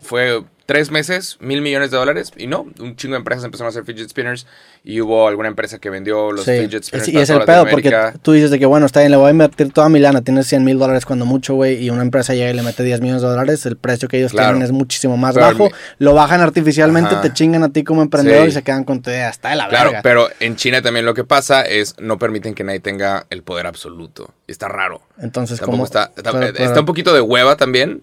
[0.00, 2.32] fue tres meses, mil millones de dólares.
[2.36, 4.46] Y no, un chingo de empresas empezaron a hacer fidget spinners
[4.84, 6.52] y hubo alguna empresa que vendió los Sí.
[6.60, 7.08] fidget spinners.
[7.08, 7.92] Es- y es el pedo, porque
[8.22, 10.46] tú dices de que, bueno, está bien, le voy a invertir toda mi lana, tienes
[10.46, 13.22] 100 mil dólares cuando mucho, güey, y una empresa llega y le mete 10 millones
[13.22, 14.48] de dólares, el precio que ellos Claro.
[14.50, 17.20] tienen es muchísimo más Pero bajo, mi- lo bajan artificialmente, Ajá.
[17.22, 18.48] te chingan a ti como emprendedor Sí.
[18.48, 20.02] y se quedan con tu idea, está de la Claro, verga.
[20.02, 23.66] pero en China también lo que pasa es no permiten que nadie tenga el poder
[23.66, 24.32] absoluto.
[24.46, 25.02] Está raro.
[25.18, 25.84] Entonces, Tampoco como...
[25.84, 28.02] está, está, pero- está pero- un poquito de hueva también,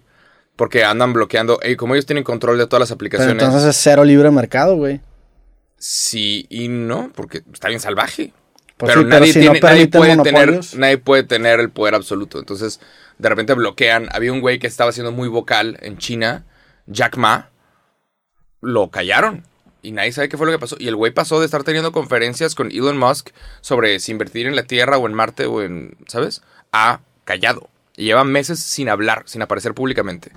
[0.60, 1.58] porque andan bloqueando.
[1.66, 4.76] Y como ellos tienen control de todas las pero aplicaciones, entonces es cero libre mercado,
[4.76, 5.00] güey.
[5.78, 8.34] sí y no, porque está bien salvaje.
[8.76, 11.70] Pues pero sí, pero nadie, si no tiene- nadie, puede tener, nadie puede tener el
[11.70, 12.38] poder absoluto.
[12.38, 12.78] Entonces,
[13.16, 14.10] de repente bloquean.
[14.12, 16.44] Había un güey que estaba siendo muy vocal en China,
[16.86, 17.48] Jack Ma.
[18.60, 19.44] Lo callaron.
[19.80, 20.76] Y nadie sabe qué fue lo que pasó.
[20.78, 23.30] Y el güey pasó de estar teniendo conferencias con Elon Musk
[23.62, 26.42] sobre si invertir en la Tierra o en Marte o en, ¿sabes?
[26.70, 27.69] A callado.
[28.00, 30.32] Y lleva meses sin hablar, sin aparecer públicamente.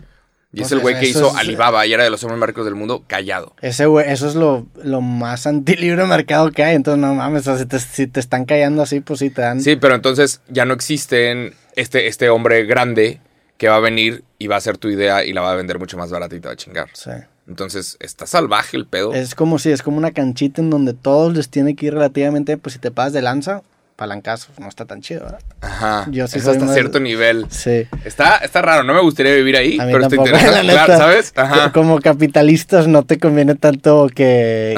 [0.51, 2.65] Y es el güey que hizo es- Alibaba y era de los hombres más ricos
[2.65, 3.55] del mundo, callado.
[3.61, 6.75] Ese güey, eso es lo, lo más antilibre mercado que hay.
[6.75, 9.41] Entonces, no mames, o sea, si, te, si te están callando así, pues sí te
[9.41, 9.61] dan.
[9.61, 13.19] Sí, pero entonces ya no existen este, este hombre grande
[13.57, 15.79] que va a venir y va a hacer tu idea y la va a vender
[15.79, 16.89] mucho más barata y te va a chingar.
[16.93, 17.11] Sí.
[17.47, 19.13] Entonces, está salvaje el pedo.
[19.13, 22.57] Es como si es como una canchita en donde todos les tiene que ir relativamente,
[22.57, 23.63] pues si te pasas de lanza,
[23.95, 25.39] palancazo, no está tan chido, ¿verdad?
[25.61, 26.05] Ajá.
[26.09, 27.45] Yo sí es soy hasta más- cierto nivel.
[27.49, 27.87] Sí.
[28.05, 30.97] Está, está raro, no me gustaría vivir ahí, A mí pero tampoco, interesante, la claro.
[30.97, 31.33] ¿sabes?
[31.35, 31.71] Ajá.
[31.71, 34.73] Como capitalistas no te conviene tanto que,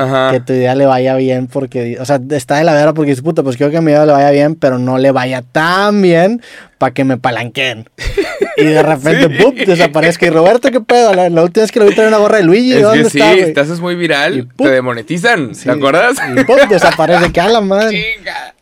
[0.46, 3.42] tu idea le vaya bien porque, o sea, está de la vera porque dices, puta,
[3.44, 6.42] pues quiero que mi idea le vaya bien, pero no le vaya tan bien
[6.78, 7.90] para que me palanqueen.
[8.58, 9.44] Y de repente, Sí.
[9.44, 9.54] ¡pum!
[9.54, 10.26] desaparezca.
[10.28, 11.14] Y Roberto, ¿qué pedo?
[11.14, 13.10] La, la última vez que lo vi traer una gorra de Luigi, Es ¿dónde que
[13.10, 15.66] sí, está, te haces muy viral, Y te demonetizan, Sí.
[15.66, 16.16] ¿te acuerdas?
[16.38, 16.56] Y ¡pum!
[16.70, 17.90] desaparece, que a la madre.
[18.18, 18.55] Chinga.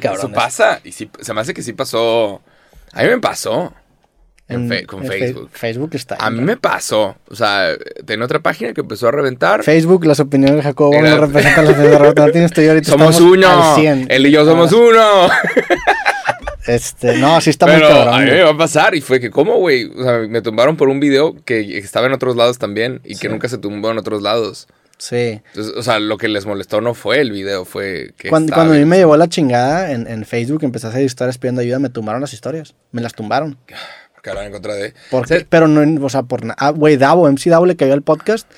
[0.00, 0.18] Cabrón.
[0.18, 0.80] Eso pasa.
[0.84, 2.42] Y sí, se me hace que sí pasó.
[2.92, 3.72] A mí me pasó.
[4.50, 5.50] En fe- con en Facebook.
[5.52, 6.16] Facebook está.
[6.18, 7.16] A mí me pasó.
[7.28, 7.72] O sea,
[8.06, 9.62] tenía otra página que empezó a reventar.
[9.62, 12.52] Facebook, las opiniones de Jacobo Era- no representan las de Roberto Martínez.
[12.52, 13.46] Tú y ahorita Somos uno.
[13.74, 14.06] al 100.
[14.08, 15.28] Él y yo somos uno.
[16.66, 18.14] Este, no, sí está muy cabrón.
[18.14, 18.94] a mí me va a pasar.
[18.94, 19.84] Y fue que, ¿cómo, güey?
[19.86, 23.00] O sea, me tumbaron por un video que estaba en otros lados también.
[23.04, 24.66] Y que nunca se tumbó en otros lados.
[24.98, 25.40] Sí.
[25.46, 28.28] Entonces, o sea, lo que les molestó no fue el video, fue que.
[28.28, 31.38] Cuando, cuando a mí me llevó la chingada en, en Facebook, empecé a hacer historias
[31.38, 32.74] pidiendo ayuda, me tumbaron las historias.
[32.90, 33.56] Me las tumbaron.
[34.14, 34.94] Porque hablan en contra de.
[35.10, 35.46] Porque, Sí.
[35.48, 36.56] pero no, o sea, por nada.
[36.58, 38.50] Ah, güey, Davo, MC Davo le cayó el podcast.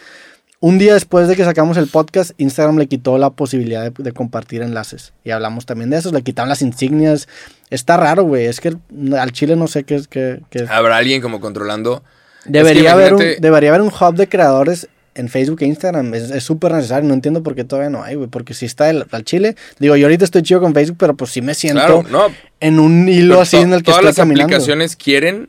[0.63, 4.13] Un día después de que sacamos el podcast, Instagram le quitó la posibilidad de, de
[4.13, 5.13] compartir enlaces.
[5.25, 6.13] Y hablamos también de eso.
[6.13, 7.29] Le quitaron las insignias.
[7.71, 8.45] Está raro, güey.
[8.47, 8.75] Es que
[9.19, 10.09] al Chile no sé qué es.
[10.09, 10.71] Qué, qué es.
[10.71, 12.03] Habrá alguien como controlando.
[12.47, 14.89] Debería, Es que haber un, debería haber un hub de creadores
[15.21, 16.13] en Facebook e Instagram.
[16.15, 17.07] Es súper necesario.
[17.09, 18.29] No entiendo por qué todavía no hay, güey.
[18.29, 19.55] Porque si está el, al Chile.
[19.79, 22.35] Digo, yo ahorita estoy chido con Facebook, pero pues sí me siento Claro, no.
[22.61, 24.45] en un hilo así en el que todas estoy las caminando.
[24.55, 25.49] aplicaciones quieren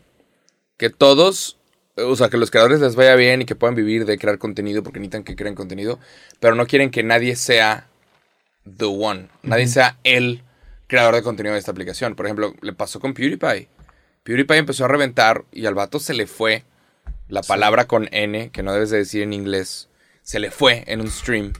[0.78, 1.58] que todos,
[1.96, 4.84] o sea, que los creadores les vaya bien y que puedan vivir de crear contenido
[4.84, 6.00] porque necesitan que creen contenido,
[6.40, 7.88] pero no quieren que nadie sea
[8.78, 10.42] the one, nadie sea el
[10.88, 12.16] creador de contenido de esta aplicación.
[12.16, 13.68] Por ejemplo, le pasó con PewDiePie.
[14.24, 16.64] PewDiePie empezó a reventar y al vato se le fue
[17.32, 19.90] la palabra con N, que no debes de decir en inglés,
[20.22, 21.54] se le fue en un stream.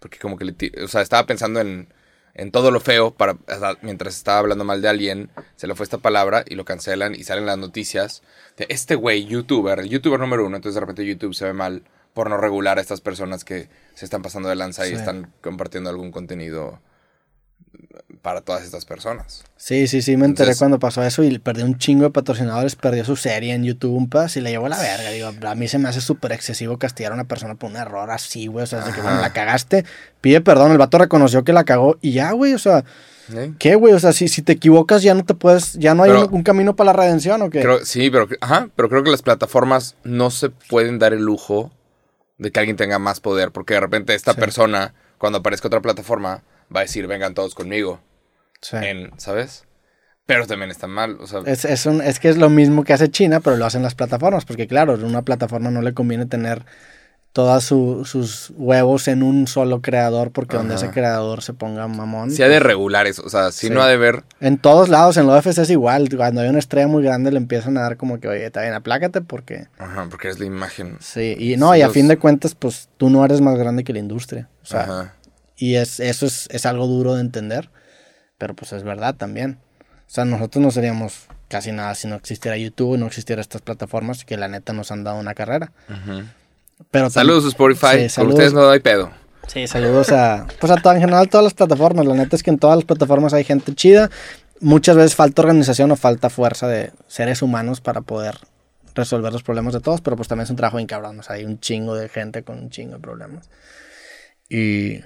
[0.00, 0.84] Porque como que le...
[0.84, 1.88] O sea, estaba pensando en,
[2.34, 3.36] en todo lo feo para,
[3.82, 7.22] mientras estaba hablando mal de alguien, se le fue esta palabra y lo cancelan y
[7.22, 8.22] salen las noticias
[8.56, 11.84] de este güey, youtuber, el youtuber número uno, entonces de repente YouTube se ve mal
[12.12, 15.88] por no regular a estas personas que se están pasando de lanza y están compartiendo
[15.88, 16.80] algún contenido
[18.20, 19.44] para todas estas personas.
[19.56, 22.76] Sí, sí, sí, me enteré Entonces- cuando pasó eso y perdió un chingo de patrocinadores,
[22.76, 25.10] perdió su serie en YouTube un pas y le llevó la verga.
[25.10, 28.10] Digo, a mí se me hace súper excesivo castigar a una persona por un error
[28.10, 28.64] así, güey.
[28.64, 29.84] O sea, de que bueno, la cagaste,
[30.20, 32.84] pide perdón, el vato reconoció que la cagó y ya, güey, o sea,
[33.34, 33.52] ¿Eh?
[33.58, 33.92] ¿qué, güey?
[33.92, 36.34] O sea, si, si te equivocas ya no te puedes, ya no hay Pero- un,
[36.34, 37.60] un camino para la redención o qué.
[37.60, 41.72] Creo- sí, pero, ajá, pero creo que las plataformas no se pueden dar el lujo
[42.38, 44.38] de que alguien tenga más poder, porque de repente esta Sí.
[44.40, 46.42] persona, cuando aparezca otra plataforma,
[46.74, 48.00] va a decir, vengan todos conmigo,
[48.60, 48.76] Sí.
[48.80, 49.64] en, ¿sabes?
[50.26, 52.92] Pero también está mal, o sea, Es, es, un- es que es lo mismo que
[52.92, 56.26] hace China, pero lo hacen las plataformas, porque claro, a una plataforma no le conviene
[56.26, 56.64] tener
[57.32, 62.30] todos sus huevos en un solo creador, porque donde ese creador se ponga mamón.
[62.30, 63.72] sí ha de regular eso, o sea, sí, Sí.
[63.72, 66.08] no ha de ver, En todos lados, en lo UFC es igual.
[66.16, 68.72] Cuando hay una estrella muy grande le empiezan a dar como que, oye, está bien,
[68.72, 69.66] aplácate porque...
[69.78, 70.96] ajá, porque es la imagen.
[71.00, 73.84] Sí, y no, y a Los- fin de cuentas, pues tú no eres más grande
[73.84, 74.48] que la industria.
[74.62, 75.14] O sea, Ajá.
[75.56, 77.70] Y es, eso es, es algo duro de entender,
[78.38, 79.58] pero pues es verdad también.
[80.06, 84.24] O sea, nosotros no seríamos casi nada si no existiera YouTube, no existiera estas plataformas
[84.24, 85.72] que la neta nos han dado una carrera.
[85.88, 86.22] Ujú.
[86.90, 88.34] Pero tam- Saludos Spotify, Sí, con saludos.
[88.34, 89.10] ustedes no hay pedo.
[89.46, 92.04] Sí, saludos a, pues a toda, en general todas las plataformas.
[92.04, 94.10] La neta es que en todas las plataformas hay gente chida.
[94.60, 98.38] Muchas veces falta organización o falta fuerza de seres humanos para poder
[98.94, 101.18] resolver los problemas de todos, pero pues también es un trabajo bien cabrón.
[101.20, 103.48] O sea, hay un chingo de gente con un chingo de problemas.
[104.48, 105.04] Y, y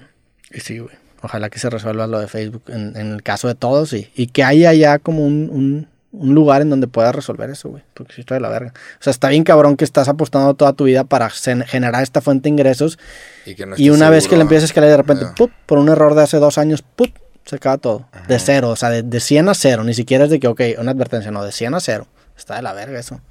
[0.59, 0.95] sí, güey.
[1.23, 4.27] Ojalá que se resuelva lo de Facebook en, en el caso de todos y, y
[4.27, 7.83] que haya ya como un, un- un lugar en donde puedas resolver eso, güey.
[7.93, 8.73] Porque sí está de la verga.
[8.99, 12.19] O sea, está bien cabrón que estás apostando toda tu vida para gen- generar esta
[12.19, 12.99] fuente de ingresos
[13.45, 15.33] Y, que no y una vez que le empiezas a escalar de repente, Ah.
[15.37, 15.51] ¡pup!
[15.65, 17.15] por un error de hace dos años, ¡pup!
[17.45, 18.07] se acaba todo.
[18.27, 19.83] De cero, o sea, de, de 100 a cero.
[19.85, 22.07] Ni siquiera es de que, ok, una advertencia, no, de 100 a cero.
[22.37, 23.21] Está de la verga eso.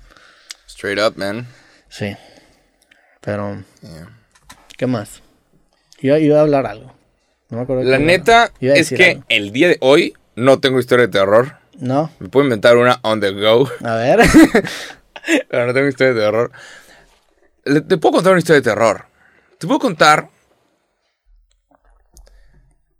[0.69, 1.47] Straight up, man.
[1.91, 2.17] Sí.
[3.21, 4.09] Pero, Yeah.
[4.79, 5.21] ¿qué más?
[6.01, 6.95] Iba, iba a hablar algo.
[7.51, 9.25] No me acuerdo La neta es que algo.
[9.29, 11.57] el día de hoy no tengo historia de terror.
[11.79, 12.11] No.
[12.19, 14.21] Me puedo inventar una on the go, A ver.
[15.51, 16.53] pero no tengo historia de terror.
[17.65, 19.07] Te puedo contar una historia de terror.
[19.59, 20.29] Te puedo contar.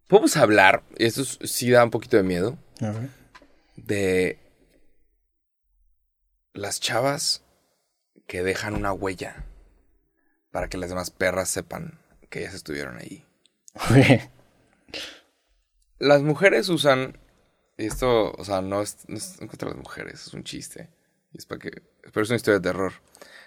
[0.07, 3.09] Podemos hablar, y esto es- sí da un poquito de miedo, A ver.
[3.77, 4.39] de
[6.53, 7.43] las chavas
[8.27, 9.45] que dejan una huella
[10.51, 13.25] para que las demás perras sepan que ellas estuvieron ahí.
[16.01, 17.17] Las mujeres usan.
[17.77, 20.91] Esto, o sea, no es, no es contra las mujeres, es un chiste.
[21.33, 21.71] Es para que.
[22.13, 22.93] Pero es una historia de terror.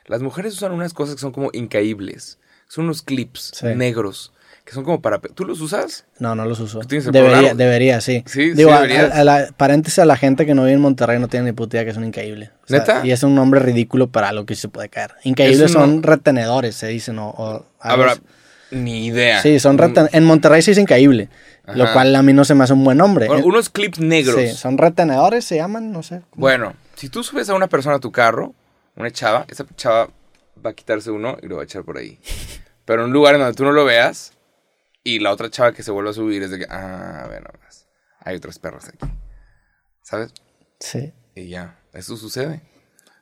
[0.07, 2.39] Las mujeres usan unas cosas que son como incaíbles.
[2.67, 3.67] Son unos clips Sí.
[3.75, 4.33] negros.
[4.65, 5.19] Que son como para.
[5.19, 6.05] ¿Tú los usas?
[6.19, 6.79] No, no los uso.
[6.79, 8.23] ¿Tienes el Debería, debería, sí.
[8.25, 9.11] Sí, sí Digo, a- deberías.
[9.11, 11.51] a, a la, paréntesis a la gente que no vive en Monterrey no tiene ni
[11.51, 12.51] puta idea que es un increíble.
[12.63, 13.05] O sea, ¿Neta?
[13.05, 15.11] Y es un nombre ridículo para lo que se puede caer.
[15.25, 17.19] Increíbles son no- retenedores, se dicen.
[17.19, 18.21] O, o Ahora, así.
[18.73, 19.41] Ni idea.
[19.41, 21.29] Sí, son reten- En Monterrey sí es increíble.
[21.65, 23.27] Lo cual a mí no se me hace un buen nombre.
[23.27, 24.35] Bueno, En- unos clips negros.
[24.35, 26.21] Sí, son retenedores, se llaman, no sé.
[26.35, 28.53] Bueno, si tú subes a una persona a tu carro,
[28.95, 30.09] una chava, esa chava
[30.65, 32.19] va a quitarse uno y lo va a echar por ahí.
[32.85, 34.33] Pero en un lugar en donde tú no lo veas
[35.03, 37.87] y la otra chava que se vuelve a subir es de que, ah, ve nomás,
[38.19, 39.07] hay otros perros aquí.
[40.01, 40.33] ¿Sabes?
[40.79, 41.13] Sí.
[41.35, 42.61] Y ya, eso sucede.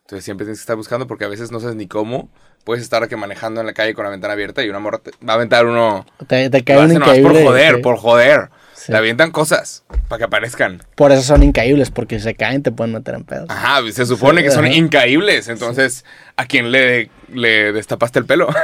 [0.02, 2.32] Entonces siempre tienes que estar buscando porque a veces no sabes ni cómo.
[2.64, 5.12] Puedes estar que manejando en la calle con la ventana abierta y una morra te
[5.28, 6.06] va a aventar uno.
[6.28, 7.24] Te, te cae un increíble.
[7.32, 7.82] por joder, sí.
[7.82, 8.50] por joder.
[8.76, 8.92] Sí.
[8.92, 10.82] Le avientan cosas para que aparezcan.
[10.96, 13.48] Por eso son increíbles, porque si se caen te pueden meter en pedos.
[13.50, 14.74] Ajá, se supone Sí, que son ajá.
[14.74, 15.48] incaíbles.
[15.50, 16.04] Entonces,
[16.36, 18.48] ¿a quién le, le destapaste el pelo?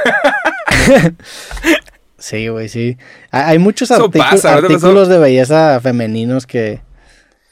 [2.18, 2.98] Sí, güey, sí.
[3.30, 4.48] Hay, muchos pasa, ¿no te pasó?
[4.48, 6.80] artículos de belleza femeninos que...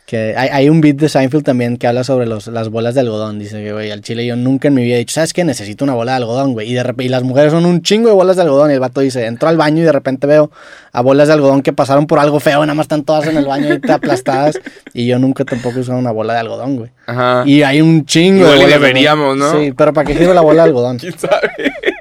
[0.07, 3.01] que hay, hay un beat de Seinfeld también que habla sobre los, las bolas de
[3.01, 3.41] algodón.
[3.41, 5.43] Dice que, güey, al chile yo nunca en mi vida he dicho, ¿sabes qué?
[5.45, 6.71] Necesito una bola de algodón, güey.
[6.71, 8.71] Y, de y las mujeres son un chingo de bolas de algodón.
[8.71, 10.53] Y el vato dice, entro al baño y de repente veo
[10.93, 12.59] a bolas de algodón que pasaron por algo feo.
[12.59, 14.61] y Nada más están todas en el baño y aplastadas.
[14.95, 16.91] y yo nunca tampoco he usado una bola de algodón, güey.
[17.07, 17.43] Ajá.
[17.45, 19.37] Y hay un chingo Igual y de bolas de deberíamos.
[19.37, 19.59] ¿no?
[19.61, 20.99] Sí, pero ¿para qué sirve la bola de algodón?
[21.01, 21.51] ¿Quién sabe?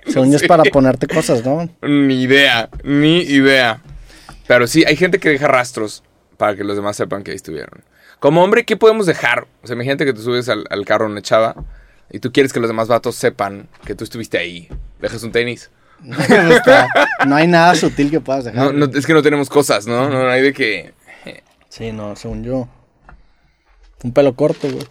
[0.08, 0.47] Según yo es Sí.
[0.47, 1.68] para ponerte cosas, ¿no?
[1.82, 3.82] Ni idea, ni idea.
[4.45, 6.03] Pero sí, hay gente que deja rastros
[6.38, 7.82] para que los demás sepan que ahí estuvieron.
[8.20, 9.47] Como hombre, ¿qué podemos dejar?
[9.63, 11.55] O sea, imagínate que tú subes al, al carro una chava
[12.09, 14.70] y tú quieres que los demás vatos sepan que tú estuviste ahí.
[14.99, 15.70] Dejas un tenis.
[16.49, 16.88] Está-
[17.28, 18.74] no hay nada sutil que puedas dejar.
[18.74, 20.09] No, no, es que no tenemos cosas, ¿no?
[20.09, 20.93] No hay de que...
[21.70, 22.68] Sí, no, según yo.
[24.03, 24.88] Un pelo corto, güey.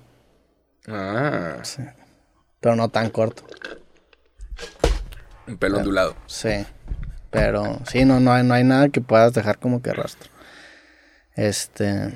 [0.89, 1.83] Ah, Sí.
[2.61, 3.45] Pero no tan corto.
[5.47, 6.17] un pelo ondulado.
[6.27, 6.65] Sí.
[7.31, 10.31] Pero sí, no, no, hay, no hay nada que puedas dejar como que rastro.
[11.35, 12.13] Este.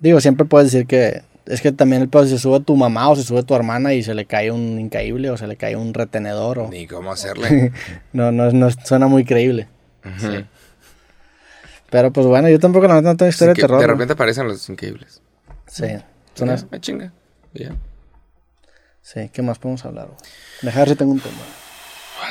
[0.00, 1.22] Digo, siempre puedes decir que.
[1.46, 4.02] Es que también el pedo se sube tu mamá o se sube tu hermana y
[4.02, 6.68] se le cae un increíble o se le cae un retenedor o.
[6.68, 7.72] Ni cómo hacerle.
[8.12, 9.68] No, no, no suena muy creíble.
[10.04, 10.44] Ujú.
[11.90, 13.80] Pero pues bueno, yo tampoco la no tengo historia de terror.
[13.80, 13.92] de ¿no?
[13.92, 15.22] repente aparecen los increíbles.
[15.68, 15.86] Sí.
[16.34, 17.12] Son las- Ah, chinga.
[17.54, 17.76] Ya.
[19.02, 20.06] Sí, ¿qué más podemos hablar?
[20.08, 20.18] güey?
[20.62, 21.36] Deja ver si tengo un tema.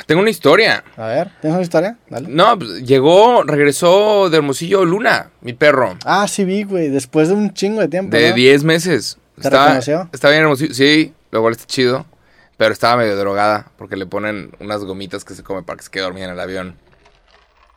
[0.06, 0.84] Tengo una historia.
[0.96, 1.98] A ver, ¿tienes una historia?
[2.08, 2.28] Dale.
[2.28, 5.96] No, pues, llegó, regresó de Hermosillo Luna, mi perro.
[6.04, 6.88] Ah, sí vi, güey.
[6.88, 8.16] Después de un chingo de tiempo.
[8.16, 8.36] De ¿no?
[8.36, 9.18] 10 meses.
[9.40, 10.08] ¿Te reconoció?
[10.12, 10.74] Estaba bien hermosillo.
[10.74, 12.06] Sí, lo cual está chido.
[12.56, 15.90] Pero estaba medio drogada porque le ponen unas gomitas que se come para que se
[15.90, 16.76] quede dormida en el avión.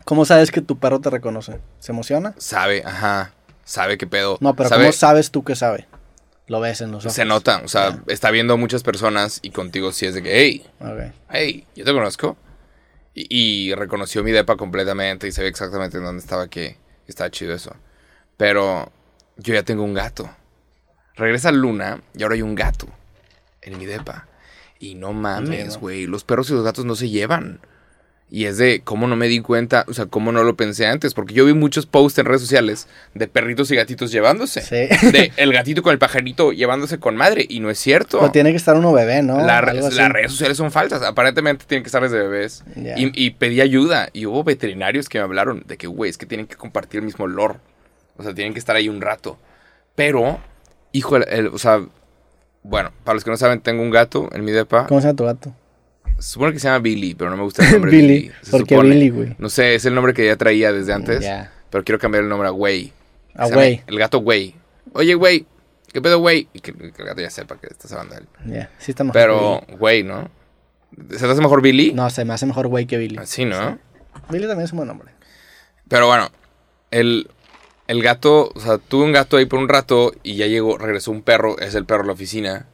[0.05, 1.59] ¿Cómo sabes que tu perro te reconoce?
[1.79, 2.33] ¿Se emociona?
[2.37, 3.33] Sabe, ajá.
[3.65, 4.37] Sabe qué pedo.
[4.39, 5.87] No, pero sabe, ¿cómo sabes tú que sabe?
[6.49, 7.13] Lo ves en los ojos.
[7.13, 7.61] Se nota.
[7.63, 10.65] O sea, está viendo a muchas personas y contigo sí es de que, hey,
[11.29, 12.37] hey, yo te conozco.
[13.13, 13.27] Y,
[13.69, 16.77] y reconoció mi depa completamente y sabía exactamente en dónde estaba que
[17.07, 17.75] estaba chido eso.
[18.35, 18.91] Pero
[19.37, 20.29] yo ya tengo un gato.
[21.15, 22.87] Regresa Luna y ahora hay un gato
[23.61, 24.27] en mi depa.
[24.79, 26.07] Y no mames, güey.
[26.07, 27.59] Los perros y los gatos no se llevan.
[28.31, 31.15] Y es de cómo no me di cuenta, o sea, cómo no lo pensé antes.
[31.15, 34.61] Porque yo vi muchos posts en redes sociales de perritos y gatitos llevándose.
[34.61, 34.75] Sí.
[35.11, 37.45] De el gatito con el pajarito llevándose con madre.
[37.49, 38.19] Y no es cierto.
[38.19, 39.37] Pero tiene que estar uno bebé, ¿no?
[39.43, 39.61] La-
[39.97, 41.01] las redes sociales son falsas.
[41.01, 42.63] Aparentemente tienen que estar desde bebés.
[42.95, 44.09] Y pedí ayuda.
[44.13, 47.05] Y hubo veterinarios que me hablaron de que, güey, es que tienen que compartir el
[47.05, 47.57] mismo olor.
[48.17, 49.39] O sea, tienen que estar ahí un rato.
[49.95, 50.39] Pero,
[50.91, 51.81] hijo, el- el- o sea,
[52.61, 54.85] bueno, para los que no saben, tengo un gato en mi depa.
[54.87, 55.53] ¿Cómo se llama tu gato?
[56.19, 58.07] Se supone que se llama Billy, pero no me gusta el nombre Billy.
[58.07, 58.31] Billy.
[58.41, 58.89] se ¿Por qué supone.
[58.95, 59.35] Billy, güey?
[59.37, 61.21] No sé, es el nombre que ya traía desde antes.
[61.21, 61.51] Ya.
[61.69, 62.91] Pero quiero cambiar el nombre a Güey.
[63.35, 63.81] A Güey.
[63.87, 64.55] El gato Güey.
[64.93, 65.45] Oye, Güey,
[65.93, 66.47] ¿qué pedo, Güey?
[66.53, 68.27] Y que, que el gato ya sepa que estás hablando de él.
[68.53, 68.69] Ya.
[68.79, 69.13] Sí está mejor.
[69.13, 70.29] Pero, Güey, ¿no?
[71.11, 71.93] ¿Se te hace mejor Billy?
[71.93, 73.17] No, se me hace mejor güey que Billy.
[73.17, 73.77] Así, ¿no?
[74.29, 75.11] Billy también es un buen nombre.
[75.87, 76.29] Pero bueno,
[76.91, 77.29] el,
[77.87, 81.11] el gato, o sea, tuve un gato ahí por un rato y ya llegó, regresó
[81.11, 82.65] un perro, es el perro de la oficina,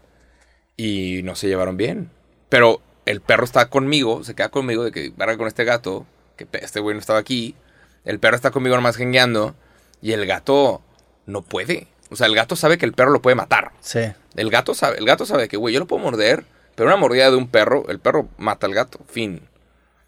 [0.78, 2.10] y no se llevaron bien.
[2.50, 6.06] Pero el perro está conmigo, se queda conmigo de que verga con este gato,
[6.38, 7.56] que este güey no estaba aquí,
[8.04, 9.56] El perro está conmigo nomás jengueando
[10.02, 10.82] y el gato
[11.26, 11.88] no puede.
[12.12, 13.72] O sea, el gato sabe que el perro lo puede matar.
[13.82, 14.02] Sí.
[14.36, 16.46] El gato sabe, el gato sabe que, güey, yo lo puedo morder,
[16.76, 19.00] pero una mordida de un perro, el perro mata al gato.
[19.08, 19.42] Fin.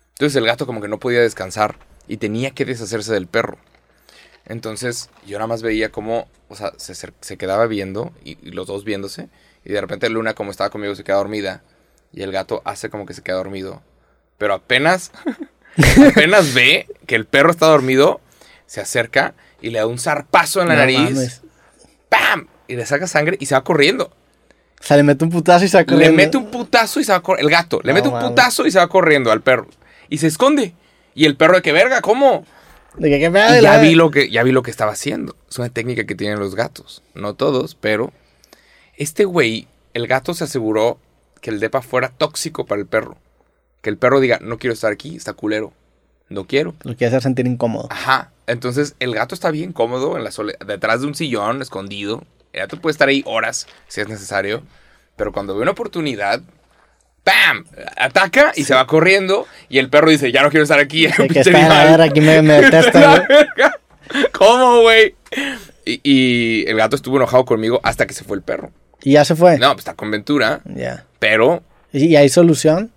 [0.09, 1.77] Entonces el gato como que no podía descansar
[2.07, 3.57] y tenía que deshacerse del perro.
[4.45, 8.67] Entonces yo nada más veía como, o sea, se, se quedaba viendo y, y los
[8.67, 9.29] dos viéndose.
[9.65, 11.63] Y de repente Luna, como estaba conmigo, se queda dormida.
[12.13, 13.81] Y el gato hace como que se queda dormido.
[14.37, 15.11] Pero apenas,
[16.09, 18.21] apenas ve que el perro está dormido,
[18.65, 20.99] se acerca y le da un zarpazo en la No nariz.
[20.99, 21.41] mames.
[22.09, 22.47] ¡Pam!
[22.67, 24.11] Y le saca sangre y se va corriendo.
[24.79, 26.15] O sea, le mete un putazo y se va Le corriendo.
[26.15, 27.49] mete un putazo y se va corriendo.
[27.49, 28.29] El gato, le No mete un mames.
[28.29, 29.67] putazo y se va corriendo al perro.
[30.09, 30.73] Y se esconde.
[31.15, 32.45] Y el perro de que verga, ¿cómo?
[32.95, 34.91] De que, qué pedo, Y y ya vi lo que, ya vi lo que estaba
[34.91, 35.35] haciendo.
[35.49, 37.01] Es una técnica que tienen los gatos.
[37.15, 38.13] No todos, pero.
[38.97, 40.99] Este güey, el gato se aseguró
[41.39, 43.17] que el depa fuera tóxico para el perro.
[43.81, 45.73] Que el perro diga, no quiero estar aquí, está culero.
[46.29, 46.75] No quiero.
[46.83, 47.87] Lo quiere hacer sentir incómodo.
[47.89, 48.31] Ajá.
[48.47, 52.23] Entonces el gato está bien cómodo en la sole- detrás de un sillón, escondido.
[52.53, 54.61] El gato puede estar ahí horas si es necesario.
[55.15, 56.41] Pero cuando ve una oportunidad,
[57.23, 57.65] ¡pam!
[57.97, 59.47] Ataca y se va corriendo.
[59.69, 61.07] Y el perro dice, ya no quiero estar aquí.
[61.07, 61.87] De que está en la animal".
[61.89, 63.79] verga, aquí me, me verga.
[64.33, 65.15] ¿Cómo, güey?
[65.85, 68.71] Y, y el gato estuvo enojado conmigo hasta que se fue el perro.
[69.03, 69.57] Y ya se fue.
[69.57, 71.05] No, pues está con Ventura, Ya.
[71.19, 72.91] pero ¿Y hay solución?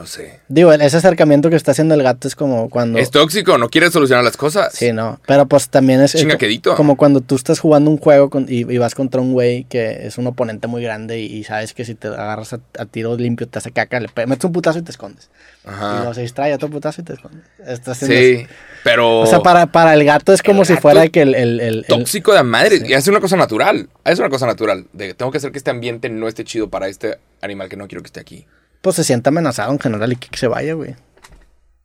[0.00, 0.40] No sé.
[0.48, 2.98] Digo, ese acercamiento que está haciendo el gato es como cuando...
[2.98, 4.72] Es tóxico, no quiere solucionar las cosas.
[4.72, 5.20] Sí, no.
[5.26, 6.14] Pero pues también es...
[6.14, 6.74] es Chinga co- quedito.
[6.74, 10.06] Como cuando tú estás jugando un juego con- y, y vas contra un güey que
[10.06, 13.14] es un oponente muy grande y, y sabes que si te agarras a, a tiro
[13.16, 15.28] limpio te hace caca, le metes un putazo y te escondes.
[15.66, 15.96] Y Ajá.
[15.98, 17.42] luego se distrae otro putazo y te escondes.
[17.66, 18.46] Estás Sí,
[18.82, 19.20] pero...
[19.20, 21.34] O sea, para, para el gato es como si fuera que el...
[21.34, 22.80] el, el- el- tóxico de madre.
[22.86, 23.90] Y hace una cosa natural.
[24.06, 24.86] Es una cosa natural.
[24.94, 27.86] De tengo que hacer que este ambiente no esté chido para este animal que no
[27.86, 28.46] quiero que esté aquí.
[28.80, 30.96] Pues se siente amenazado en general y que, se vaya, güey.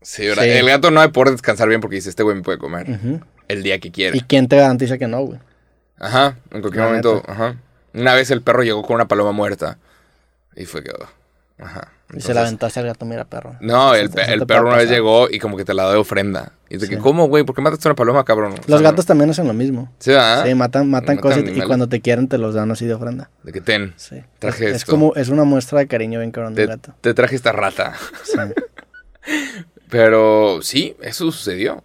[0.01, 0.43] Sí, ¿verdad?
[0.43, 0.49] Sí.
[0.49, 2.89] El gato no a poder descansar bien porque dice, este güey me puede comer.
[2.89, 3.21] Ujú.
[3.47, 4.15] El día que quiera.
[4.15, 5.39] ¿Y quién te garantiza que no, güey?
[5.97, 7.15] Ajá, en cualquier La momento.
[7.15, 7.31] neta.
[7.31, 7.55] Ajá.
[7.93, 9.77] Una vez el perro llegó con una paloma muerta.
[10.55, 10.91] Y fue que...
[10.91, 11.65] oh,
[12.13, 13.55] Y se la aventaste al gato, mira, perro.
[13.61, 15.97] No, el, te el perro una vez llegó y como que te la dio de
[15.97, 16.51] ofrenda.
[16.69, 17.01] Y es que, Sí.
[17.01, 17.43] ¿cómo, güey?
[17.43, 18.53] ¿Por qué mataste una paloma, cabrón?
[18.53, 19.91] O sea, Los no- gatos también hacen lo mismo.
[19.99, 20.45] Sí, ¿verdad?
[20.45, 23.29] Sí, matan, matan Matan cosas y- cuando te quieren te los dan así de ofrenda.
[23.43, 24.21] De que ten, Sí.
[24.39, 24.91] Traje es, es esto.
[24.91, 26.93] como, es una muestra de cariño bien cabrón de te, un gato.
[27.01, 27.95] te traje esta rata.
[28.23, 28.37] Sí.
[29.89, 31.83] Pero sí, eso sucedió.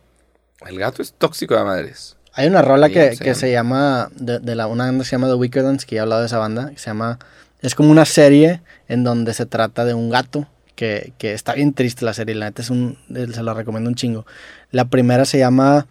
[0.67, 2.17] El gato es tóxico de madres.
[2.33, 3.25] Hay una rola Sí, que, sí.
[3.25, 5.97] que se llama, de, de la, una banda que se llama The Wicked Ones, que
[5.97, 7.19] ya he hablado de esa banda, que se llama,
[7.63, 11.75] es como una serie en donde se trata de un gato, que, que está bien
[11.75, 14.27] triste la serie, la neta es un, se la recomiendo un chingo.
[14.71, 15.87] La primera se llama,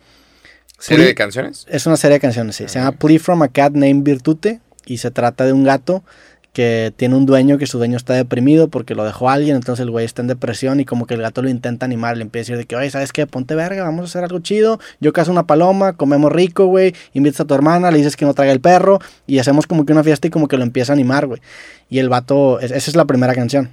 [0.79, 1.65] ¿Serie de canciones?
[1.69, 4.97] es una serie de canciones, sí, se llama Plea from a Cat Named Virtute, y
[4.97, 6.03] se trata de un gato
[6.53, 9.91] que tiene un dueño que su dueño está deprimido porque lo dejó alguien, entonces el
[9.91, 12.55] güey está en depresión y como que el gato lo intenta animar, le empieza a
[12.55, 13.27] decir de que, oye, ¿sabes qué?
[13.27, 17.41] Ponte verga, vamos a hacer algo chido, yo cazo una paloma, comemos rico, güey, invitas
[17.41, 20.03] a tu hermana, le dices que no traiga el perro y hacemos como que una
[20.03, 21.39] fiesta y como que lo empieza a animar, güey.
[21.89, 23.69] Y el vato, es- esa es la primera canción.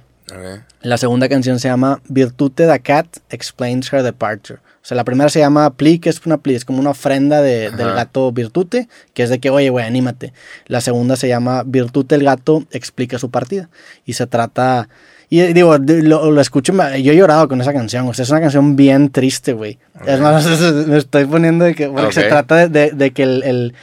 [0.81, 4.59] La segunda canción se llama Virtute da Cat Explains Her Departure.
[4.59, 7.41] O sea, la primera se llama Pli, que es una pli, es como una ofrenda
[7.41, 10.33] de- del gato Virtute, que es de que, oye, güey, anímate.
[10.67, 13.69] La segunda se llama Virtute el gato explica su partida.
[14.05, 14.87] Y se trata.
[15.29, 18.07] Y eh, digo, lo, lo escucho, yo he llorado con esa canción.
[18.07, 19.77] O sea, es una canción bien triste, güey.
[20.05, 20.45] Es más,
[20.87, 21.89] me estoy poniendo de que.
[21.89, 22.27] porque se Ok.
[22.29, 23.73] trata de, de- de que el, el-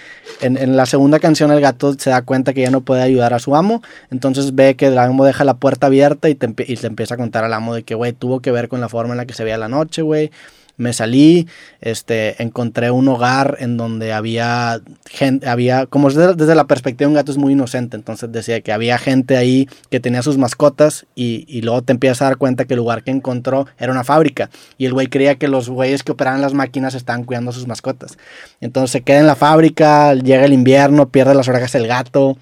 [0.41, 3.35] en, en la segunda canción el gato se da cuenta que ya no puede ayudar
[3.35, 3.83] a su amo.
[4.11, 7.19] Entonces ve que el amo deja la puerta abierta y te, y te empieza a
[7.19, 9.35] contar al amo de que, güey, tuvo que ver con la forma en la que
[9.35, 10.31] se veía la noche, güey.
[10.77, 11.47] Me salí,
[11.81, 17.07] este, encontré un hogar en donde había gente, había, como es de- desde la perspectiva
[17.07, 20.37] de un gato es muy inocente, entonces decía que había gente ahí que tenía sus
[20.37, 23.93] mascotas y, y luego te empiezas a dar cuenta que el lugar que encontró era
[23.93, 27.51] una fábrica y el güey creía que los güeyes que operaban las máquinas estaban cuidando
[27.51, 28.19] a sus mascotas.
[28.61, 32.37] Entonces se queda en la fábrica, llega el invierno, pierde las orejas el gato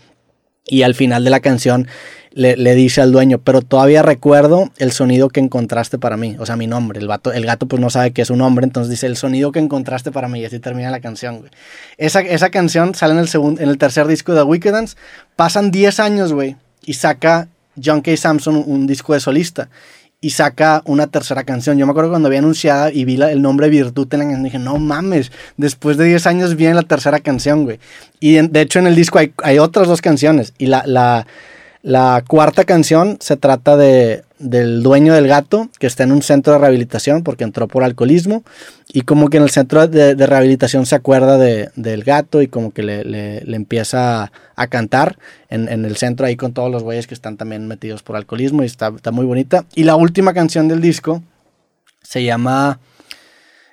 [0.66, 1.88] y al final de la canción
[2.34, 6.46] le, le dice al dueño, pero todavía recuerdo el sonido que encontraste para mí, o
[6.46, 6.98] sea, mi nombre.
[6.98, 9.52] El, vato, el gato pues no sabe que es un hombre, entonces dice el sonido
[9.52, 11.50] que encontraste para mí y así termina la canción, güey.
[11.98, 14.96] Esa, esa canción sale en el, segundo, en el tercer disco de Wicked Dance.
[15.36, 17.48] Pasan 10 años, güey, y saca
[17.82, 18.16] John K.
[18.16, 19.68] Samson un disco de solista.
[20.22, 21.76] Y saca una tercera canción.
[21.76, 24.44] Yo me acuerdo cuando había anunciada y vi el nombre Virtud en la canción.
[24.44, 27.78] Dije, no mames, después de 10 años viene la tercera canción, güey.
[28.20, 30.54] Y de hecho en el disco hay, hay otras dos canciones.
[30.56, 31.26] Y la,
[31.82, 36.52] la cuarta canción se trata de, del dueño del gato que está en un centro
[36.52, 38.44] de rehabilitación porque entró por alcoholismo
[38.92, 42.70] y como que en el centro de, rehabilitación se acuerda de- del gato y como
[42.72, 45.18] que le, le- empieza a, cantar
[45.48, 48.66] en, el centro ahí con todos los güeyes que están también metidos por alcoholismo y
[48.66, 49.64] está muy bonita.
[49.74, 51.20] Y la última canción del disco
[52.02, 52.78] se llama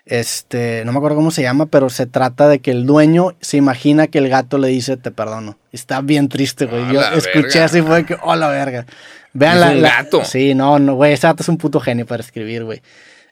[0.05, 3.57] Este, no me acuerdo cómo se llama, pero se trata de que el dueño se
[3.57, 5.57] imagina que el gato le dice te perdono.
[5.71, 6.91] Está bien triste, güey.
[6.91, 7.65] Yo escuché verga.
[7.65, 8.85] así fue que, oh la verga.
[9.33, 10.25] Vean Es la, un la- gato.
[10.25, 12.81] Sí, no, no, güey, ese gato es un puto genio para escribir, güey.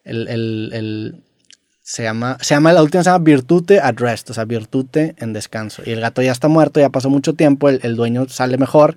[0.03, 1.24] El, el, el,
[1.82, 5.34] se llama, se llama, la última se llama Virtute at Rest, o sea, Virtute en
[5.34, 5.82] descanso.
[5.86, 8.95] Y el gato ya está muerto, ya pasó mucho tiempo, el, el dueño sale mejor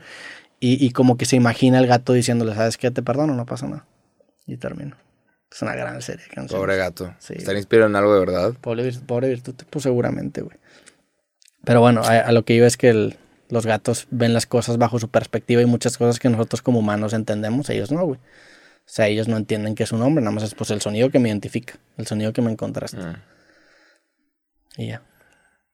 [0.60, 2.90] y, y como que se imagina el gato diciéndole, ¿sabes qué?
[2.90, 3.86] Te perdono, no pasa nada.
[4.46, 4.96] Y termino.
[5.50, 6.60] Es una gran serie de canciones.
[6.60, 7.14] Pobre gato.
[7.18, 7.34] Sí.
[7.36, 8.52] ¿Están inspirados en algo de verdad?
[8.60, 10.56] Pobre, pobre Virtute, pues seguramente, güey.
[11.64, 13.16] Pero bueno, a, a lo que iba es que el-
[13.48, 17.12] los gatos ven las cosas bajo su perspectiva y muchas cosas que nosotros como humanos
[17.12, 18.18] entendemos, ellos no, güey.
[18.20, 21.10] O sea, ellos no entienden que es un hombre, nada más es pues el sonido
[21.10, 22.98] que me identifica, el sonido que me encontraste.
[22.98, 23.16] Mm.
[24.76, 25.02] Y ya.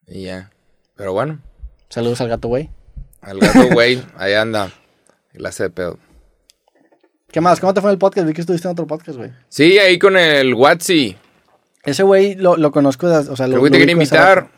[0.06, 0.50] Y ya.
[0.96, 1.40] Pero bueno,
[1.90, 2.70] Saludos al gato, güey.
[3.20, 4.72] al gato, güey, ahí anda.
[5.32, 5.98] Clase de pedo.
[7.30, 7.60] ¿Qué más?
[7.60, 8.26] ¿Cómo te fue el podcast?
[8.26, 9.30] Vi que estuviste en otro podcast, güey.
[9.48, 11.16] Sí, ahí con el Watsi.
[11.84, 14.48] Ese güey lo, lo conozco, o sea, lo, El güey te quería invitar.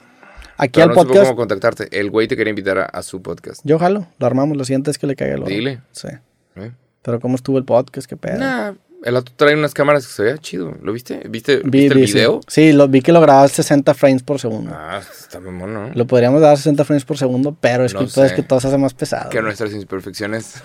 [0.56, 1.88] Aquí al no supo podcast, cómo contactarte.
[1.98, 3.60] El güey te quería invitar a, a su podcast.
[3.64, 5.48] yo jalo, lo armamos, lo siguiente es que le caiga el oro.
[5.50, 5.80] Dile.
[5.92, 6.08] Sí.
[6.56, 6.72] ¿Eh?
[7.02, 8.08] Pero ¿cómo estuvo el podcast?
[8.08, 8.38] ¿Qué pedo?
[8.38, 8.72] Nah,
[9.04, 10.74] el otro trae unas cámaras que se veía chido.
[10.82, 11.22] ¿Lo viste?
[11.28, 12.40] ¿Viste, Vi- ¿viste el vi, video?
[12.48, 14.72] Sí, lo, vi que lo grababa a 60 frames por segundo.
[14.74, 15.90] Ah, está muy mono.
[15.94, 18.42] Lo podríamos dar a 60 frames por segundo, pero es No que todo es que
[18.42, 19.30] todo se hace más pesado.
[19.30, 20.60] Que nuestras imperfecciones.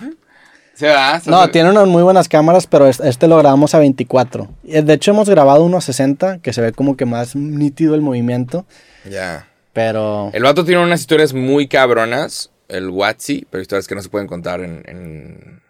[0.74, 1.20] Se va.
[1.20, 4.48] se No, tiene unas muy buenas cámaras, pero es- este lo grabamos a 24.
[4.64, 7.94] Y, De hecho, hemos grabado uno a 60, que se ve como que más nítido
[7.94, 8.66] el movimiento,
[9.08, 9.48] Ya.
[9.72, 10.30] pero...
[10.32, 12.50] El vato tiene unas historias muy cabronas.
[12.68, 14.82] El Watsi, pero historias que no se pueden contar en.
[14.86, 15.60] En,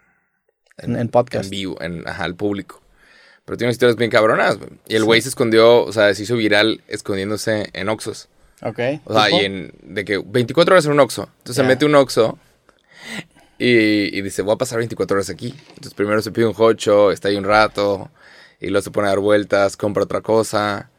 [0.79, 1.45] En- en podcast.
[1.45, 2.81] En vivo, en, ajá, al público.
[3.45, 4.59] Pero tiene unas historias bien cabronas.
[4.89, 8.29] Y el güey se escondió, o sea, se hizo viral escondiéndose en Oxos.
[8.63, 8.79] Ok.
[9.05, 9.41] O sea, ¿Tipo?
[9.43, 9.73] y en.
[9.83, 11.29] De que 24 horas en un Oxxo.
[11.39, 12.39] Entonces se mete un Oxxo.
[13.59, 15.55] Y, y dice, voy a pasar 24 horas aquí.
[15.71, 18.11] Entonces primero se pide un hocho, está ahí un rato.
[18.61, 20.91] Y luego se pone a dar vueltas, compra otra cosa.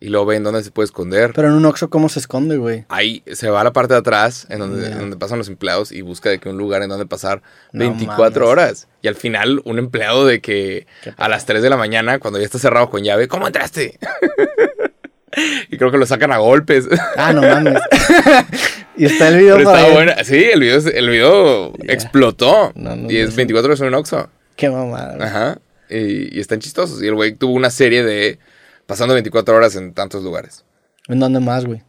[0.00, 1.32] Y luego ve en dónde se puede esconder.
[1.34, 2.84] Pero en un Oxxo, ¿cómo se esconde, güey?
[2.90, 4.92] Ahí se va a la parte de atrás, en donde, Ya.
[4.92, 7.40] en donde pasan los empleados, y busca de que un lugar en donde pasar
[7.72, 8.52] No 24 mames.
[8.52, 8.88] horas.
[9.00, 10.86] Y al final, un empleado de que
[11.16, 13.98] a las 3 de la mañana, cuando ya está cerrado con llave, ¿cómo entraste?
[15.70, 16.86] y creo que lo sacan a golpes.
[17.16, 17.80] Ah, no mames.
[18.96, 19.92] y está el video Pero ahí.
[19.92, 20.24] buena.
[20.24, 22.72] Sí, el video, el video explotó.
[22.74, 23.36] No, no, y es sé.
[23.36, 24.28] 24 horas en un Oxxo.
[24.56, 25.16] Qué mamada.
[25.24, 25.58] Ajá.
[25.90, 27.02] Y, y están chistosos.
[27.02, 28.38] Y el güey tuvo una serie de
[28.86, 30.64] pasando 24 horas en tantos lugares.
[31.08, 31.82] ¿En dónde más, güey?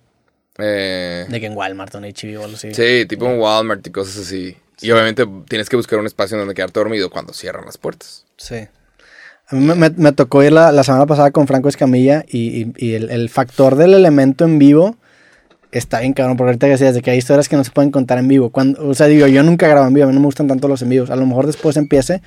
[0.57, 2.73] Eh, De que en Walmart o en HBO, algo así.
[2.73, 4.57] sí, tipo en Walmart y cosas así.
[4.81, 8.25] Y obviamente tienes que buscar un espacio en donde quedarte dormido cuando cierran las puertas.
[8.37, 8.67] Sí.
[9.47, 12.61] A mí me, me- me tocó ir la, la semana pasada con Franco Escamilla y,
[12.63, 14.97] y- y el, el factor del elemento en vivo
[15.71, 18.17] está bien cabrón, porque ahorita decías de que hay historias que no se pueden contar
[18.17, 18.49] en vivo.
[18.49, 20.67] Cuando, o sea, digo, yo nunca grabo en vivo, a mí no me gustan tanto
[20.67, 21.09] los en vivos.
[21.09, 22.21] A lo mejor después empiece,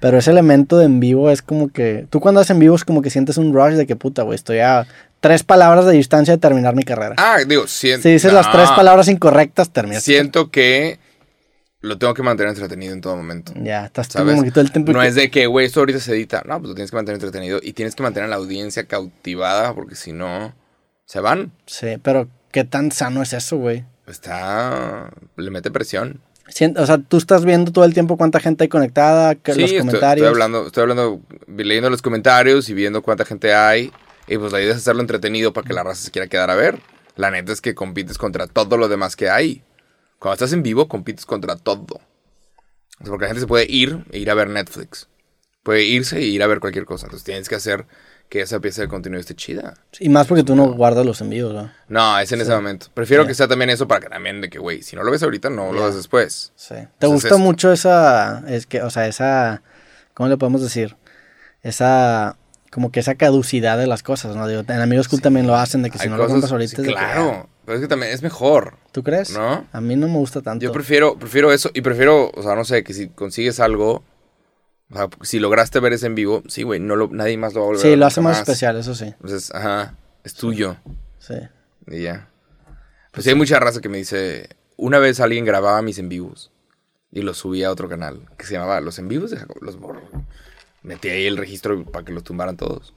[0.00, 2.06] pero ese elemento de en vivo es como que...
[2.10, 4.36] Tú cuando haces en vivo es como que sientes un rush de que puta, güey,
[4.36, 4.86] estoy a
[5.20, 7.14] tres palabras de distancia de terminar mi carrera.
[7.18, 8.02] Ah, digo, siento.
[8.04, 10.02] si dices las tres palabras incorrectas, terminas.
[10.02, 10.98] Siento que
[11.80, 13.52] lo tengo que mantener entretenido en todo momento.
[13.60, 14.34] Ya, estás ¿Sabes?
[14.34, 14.92] como que todo el tiempo...
[14.92, 16.42] No que- es de que, güey, esto ahorita se edita.
[16.46, 19.74] No, pues lo tienes que mantener entretenido y tienes que mantener a la audiencia cautivada
[19.74, 20.54] porque si no,
[21.06, 21.50] se van.
[21.66, 23.84] Sí, pero ¿qué tan sano es eso, güey?
[24.06, 25.10] Está.
[25.36, 26.20] Le mete presión.
[26.76, 29.70] O sea, tú estás viendo todo el tiempo cuánta gente hay conectada, que Sí, los
[29.70, 30.26] estoy, comentarios.
[30.26, 33.90] estoy hablando, estoy hablando, leyendo los comentarios y viendo cuánta gente hay.
[34.28, 36.54] Y pues la idea es hacerlo entretenido para que la raza se quiera quedar a
[36.54, 36.78] ver.
[37.16, 39.62] La neta es que compites contra todo lo demás que hay.
[40.18, 41.94] Cuando estás en vivo, compites contra todo.
[41.94, 45.08] O sea, porque la gente se puede ir e ir a ver Netflix.
[45.62, 47.06] Puede irse e ir a ver cualquier cosa.
[47.06, 47.86] Entonces tienes que hacer
[48.32, 49.74] que esa pieza de contenido esté chida.
[50.00, 51.70] Y más porque tú no guardas los envíos, ¿no?
[51.88, 52.86] No, es en ese momento.
[52.94, 55.22] Prefiero que sea también eso para que también de que, güey, si no lo ves
[55.22, 56.50] ahorita, no lo ves después.
[56.56, 56.76] Sí.
[56.98, 59.60] ¿Te gusta mucho esa, es que, o sea, esa,
[60.14, 60.96] ¿cómo le podemos decir?
[61.62, 62.38] Esa,
[62.70, 64.48] como que esa caducidad de las cosas, ¿no?
[64.48, 66.76] Digo, en Amigos Cool también lo hacen, de que si no lo compras ahorita sí,
[66.82, 69.36] que, claro, pero es que también es mejor, ah, ¿Tú crees?
[69.36, 69.66] ¿no?
[69.70, 70.64] A mí no me gusta tanto.
[70.64, 74.02] Yo prefiero, prefiero eso y prefiero, o sea, no sé, que si consigues algo,
[74.92, 77.60] o sea, si lograste ver ese en vivo, sí, güey, no lo, nadie más lo
[77.60, 79.06] va a volver a sí, ver lo hace más especial, eso sí.
[79.06, 80.76] Entonces, ajá, es tuyo
[81.18, 81.34] Sí.
[81.88, 82.28] y ya.
[83.10, 86.50] Pues sí, hay mucha raza que me dice, una vez alguien grababa mis en vivos
[87.10, 89.78] y los subía a otro canal que se llamaba Los en vivos de Jacob, los
[89.78, 90.02] borro.
[90.82, 92.92] Metí ahí el registro para que los tumbaran todos.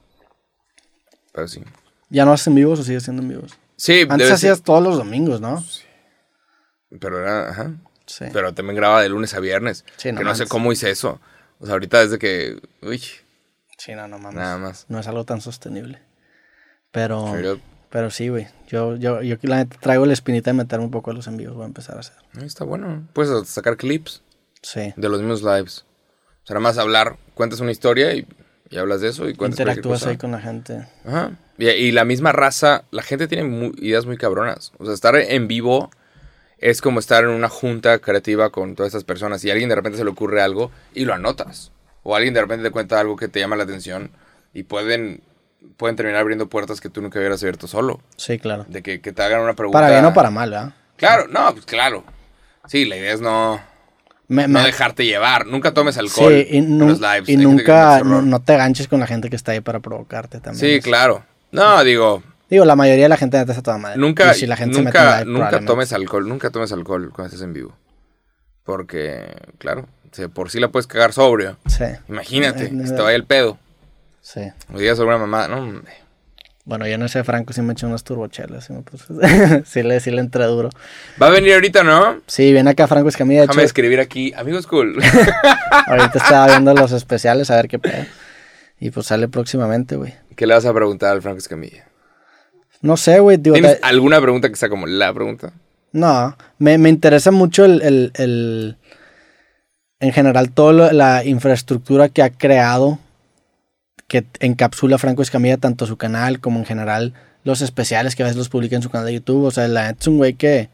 [1.32, 1.62] Pero sí.
[2.08, 3.52] ¿Ya no haces en vivos o sigues haciendo en vivos?
[3.76, 5.62] Sí, Antes ser- hacías todos los domingos, ¿no?
[7.00, 7.72] pero era, ajá.
[8.06, 8.24] Sí.
[8.32, 9.84] Pero también grababa de lunes a viernes.
[9.96, 11.20] Sí, no que no sé cómo hice eso.
[11.60, 12.60] O sea, ahorita desde que.
[12.82, 13.02] Uy,
[13.78, 14.34] Sí, no, no mames.
[14.36, 14.86] nada más.
[14.88, 16.00] No es algo tan sostenible.
[16.90, 17.34] Pero,
[17.90, 18.46] pero sí, güey.
[18.68, 21.54] Yo, yo, yo la neta traigo la espinita de meterme un poco a los envíos.
[21.54, 22.16] Voy a empezar a hacer.
[22.42, 23.06] Está bueno.
[23.12, 24.22] Puedes sacar clips
[24.62, 24.92] Sí.
[24.96, 25.84] de los mismos lives.
[26.42, 28.26] O sea, nada más hablar, cuentas una historia y
[28.68, 30.10] y hablas de eso y cuentas Interactúas cosa.
[30.10, 30.88] ahí con la gente.
[31.04, 31.30] Ajá.
[31.56, 34.72] Y, y la misma raza, la gente tiene ideas muy cabronas.
[34.78, 35.90] O sea, estar en vivo
[36.58, 39.74] es como estar en una junta creativa con todas estas personas y a alguien de
[39.76, 41.72] repente se le ocurre algo y lo anotas.
[42.02, 44.10] O alguien de repente te cuenta algo que te llama la atención
[44.54, 45.22] y pueden,
[45.76, 48.00] pueden terminar abriendo puertas que tú nunca hubieras abierto solo.
[48.16, 48.64] Sí, claro.
[48.68, 49.78] De que, que te hagan una pregunta.
[49.78, 50.72] Para bien o para mal, ¿verdad?
[50.96, 52.04] Claro, no, pues claro.
[52.68, 53.60] Sí, la idea es no,
[54.28, 55.46] Me- no me- dejarte llevar.
[55.46, 57.28] Nunca tomes alcohol sí, y, en los lives.
[57.28, 60.60] y Hay nunca, no, te ganches con la gente que está ahí para provocarte también.
[60.60, 61.24] Sí, Es- claro.
[61.52, 63.98] No, digo, Digo, la mayoría de la gente neta está toda madre.
[63.98, 65.24] Nunca, si la gente nunca,
[65.66, 67.76] tomes alcohol, nunca tomes alcohol cuando estés en vivo.
[68.62, 69.24] Porque,
[69.58, 71.56] claro, si por sí la puedes cagar sobrio.
[71.66, 73.58] Sí, Imagínate, Eh, que se te vaya el pedo.
[74.20, 74.40] sí.
[74.72, 75.92] O digas sobre una mamá, no, hombre.
[76.64, 78.64] Bueno, yo no sé, Franco sí me echó unas turbochelas.
[78.64, 80.70] Sí, me le, sí le entré duro.
[81.22, 82.20] Va a venir ahorita, ¿no?
[82.26, 83.42] Sí, viene acá Franco Escamilla.
[83.42, 84.98] Déjame hecho, escribir aquí, amigos cool.
[85.86, 88.04] ahorita estaba viendo los especiales a ver qué pedo.
[88.80, 90.14] Y pues sale próximamente, güey.
[90.34, 91.85] ¿Qué le vas a preguntar al Franco Escamilla?
[92.82, 93.36] No sé, güey.
[93.38, 95.52] digo, ¿Tienes alguna pregunta que sea como la pregunta?
[95.92, 98.76] No, me, me interesa mucho el, el- el-
[99.98, 102.98] en general toda la infraestructura que ha creado,
[104.08, 107.14] que encapsula Franco Escamilla, tanto su canal como en general
[107.44, 109.44] los especiales que a veces los publica en su canal de YouTube.
[109.44, 110.68] O sea, la es un güey que,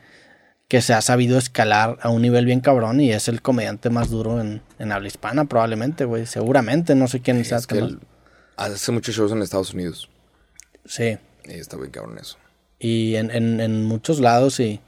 [0.68, 4.10] que se ha sabido escalar a un nivel bien cabrón y es el comediante más
[4.10, 6.26] duro en, en habla hispana, probablemente, güey.
[6.26, 7.58] Seguramente, no sé quién sea.
[7.58, 7.96] Es que
[8.56, 10.10] hace muchos shows en Estados Unidos.
[10.84, 11.16] Sí.
[11.48, 12.36] Y está bien cabrón eso.
[12.78, 14.80] y en, en, en muchos lados y,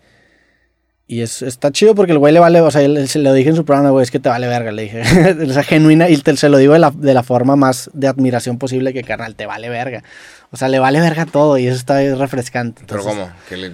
[1.06, 3.50] y es, está chido porque el güey le vale, o sea, él- se lo dije
[3.50, 5.02] en su programa, güey, es que te vale verga, le dije,
[5.48, 8.08] o sea, genuina, y te- se lo digo de la, de la forma más de
[8.08, 10.02] admiración posible que carnal, te vale verga,
[10.50, 12.82] o sea, le vale verga todo y eso está refrescante.
[12.86, 13.32] Pero Entonces, ¿cómo?
[13.48, 13.72] ¿Qué le-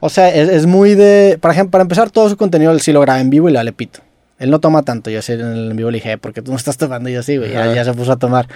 [0.00, 2.92] O sea, es, es muy de, por ejemplo, para empezar, todo su contenido él sí
[2.92, 4.00] lo graba en vivo y le vale pito.
[4.38, 6.42] Él no toma tanto, yo sí en el en vivo le dije, "Eh, ¿por qué
[6.42, 7.08] tú no estás tomando?
[7.08, 8.46] Y yo sí, güey, ya, ya se puso a tomar.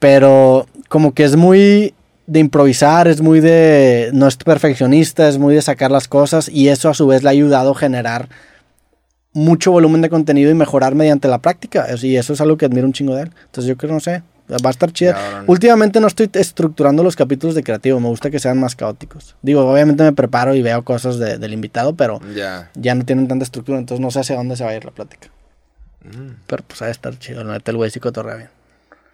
[0.00, 1.94] Pero como que es muy
[2.26, 6.68] de improvisar, es muy de, no es perfeccionista, es muy de sacar las cosas y
[6.68, 8.28] eso a su vez le ha ayudado a generar
[9.32, 11.86] mucho volumen de contenido y mejorar mediante la práctica.
[12.02, 13.32] Y eso es algo que admiro un chingo de él.
[13.44, 15.12] Entonces yo creo, no sé, va a estar chida.
[15.14, 15.44] Cabrón.
[15.46, 19.36] Últimamente no estoy estructurando los capítulos de creativo, me gusta que sean más caóticos.
[19.42, 22.70] Digo, obviamente me preparo y veo cosas de- del invitado, pero Ya.
[22.74, 24.90] ya no tienen tanta estructura, entonces no sé hacia dónde se va a ir la
[24.90, 25.28] plática.
[26.04, 26.40] Mm.
[26.46, 28.48] Pero pues ha de estar chido, neta el güey sí cotorrea bien.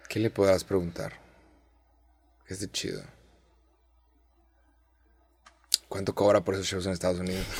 [0.07, 1.11] ¿Qué le puedas preguntar?
[2.47, 3.01] Que esté chido.
[5.87, 7.45] ¿Cuánto cobra por esos shows en Estados Unidos?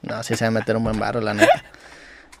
[0.00, 1.64] No, sí se va a meter un buen barro, la neta.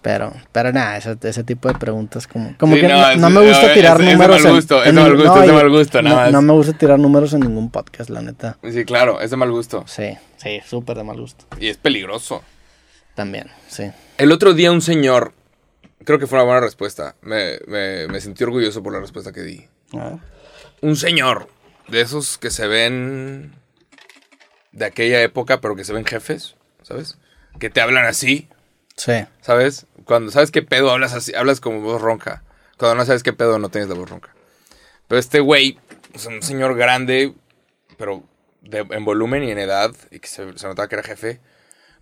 [0.00, 3.34] Pero, pero nada, ese, ese tipo de preguntas como, como Sí, que no, no, me
[3.40, 5.26] no, gusta es- tirar es de números mal en- gusto, es en de mal ningún-
[5.26, 6.32] gusto, es de y mal gusto, nada no, más.
[6.32, 8.58] no me gusta tirar números en ningún podcast, la neta.
[8.70, 9.84] Sí, claro, es de mal gusto.
[9.88, 11.46] Sí, sí, súper de mal gusto.
[11.58, 12.44] Y es peligroso.
[13.16, 13.90] También, sí.
[14.18, 15.32] El otro día un señor,
[16.04, 17.16] creo que fue una buena respuesta.
[17.22, 19.66] Me, me, me sentí orgulloso por la respuesta que di.
[19.94, 20.18] A ver.
[20.80, 21.48] Un señor
[21.88, 23.52] de esos que se ven
[24.72, 27.18] de aquella época, pero que se ven jefes, ¿sabes?
[27.58, 28.48] Que te hablan así,
[28.96, 29.12] Sí,
[29.42, 29.86] ¿sabes?
[30.04, 32.42] Cuando sabes qué pedo hablas así, hablas como voz ronca.
[32.78, 34.34] Cuando no sabes qué pedo no tienes la voz ronca.
[35.06, 35.78] Pero este güey,
[36.14, 37.32] es un señor grande,
[37.96, 38.24] pero
[38.60, 41.40] de- en volumen y en edad, y que se, se notaba que era jefe,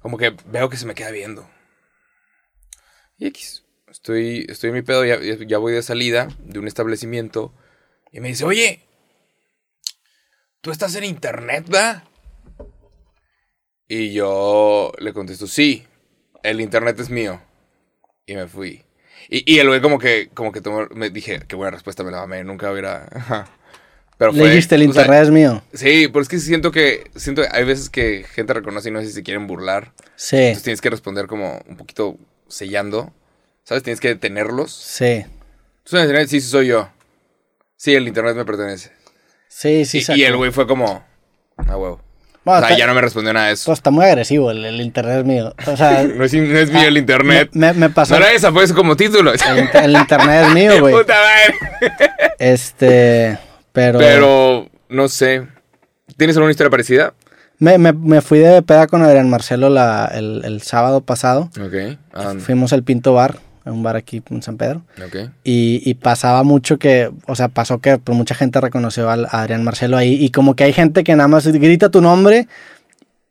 [0.01, 1.47] como que veo que se me queda viendo.
[3.19, 3.65] Y X.
[3.91, 7.53] Estoy, estoy en mi pedo, ya, ya voy de salida de un establecimiento,
[8.13, 8.81] y me dice, oye,
[10.61, 12.05] ¿tú estás en internet, da?
[13.89, 15.87] Y yo le contesto, sí,
[16.43, 17.41] el internet es mío.
[18.27, 18.85] Y me fui.
[19.29, 22.11] Y, y el güey como que, como que tomó, me dije, qué buena respuesta me
[22.11, 23.09] la mamé, nunca hubiera...
[23.13, 23.49] ajá".
[24.19, 25.63] Pero le dijiste, el sea, internet es mío.
[25.75, 29.09] sí, pero es que siento que, siento, hay veces que gente reconoce y no sé
[29.09, 29.93] si se quieren burlar.
[30.15, 32.17] Sí, Entonces tienes que responder como un poquito
[32.49, 33.13] sellando,
[33.63, 33.83] ¿sabes?
[33.83, 34.73] Tienes que detenerlos.
[34.73, 35.27] sí.
[35.85, 36.29] ¿Tú sabes internet?
[36.29, 36.89] Sí, sí soy yo.
[37.77, 38.91] Sí, el internet me pertenece.
[39.49, 41.05] Sí, sí, y, y el güey fue como,
[41.57, 42.01] ah, huevo.
[42.45, 43.65] Bueno, o sea, está- ya no me respondió nada de eso.
[43.67, 45.55] pues, está muy agresivo, el, el internet es mío.
[45.67, 47.51] O sea, No es, no es mío el internet.
[47.53, 48.15] me, me pasó.
[48.19, 49.33] No era esa, fue eso como título.
[49.75, 50.95] El internet es mío, güey.
[50.95, 51.91] Puta madre.
[52.39, 53.39] Este,
[53.73, 55.47] pero, Pero, no sé.
[56.17, 57.15] ¿Tienes alguna historia parecida?
[57.59, 61.51] me, me, me fui de peda con Adrián Marcelo la, el, el sábado pasado.
[61.61, 61.99] Ok.
[62.13, 64.83] ah, Fuimos al Pinto Bar, un bar aquí en San Pedro.
[65.05, 65.31] ok.
[65.45, 69.43] Y, y pasaba mucho que, o sea, pasó que pues, mucha gente reconoció al- a
[69.43, 70.15] Adrián Marcelo ahí.
[70.25, 72.47] Y como que hay gente que nada más grita tu nombre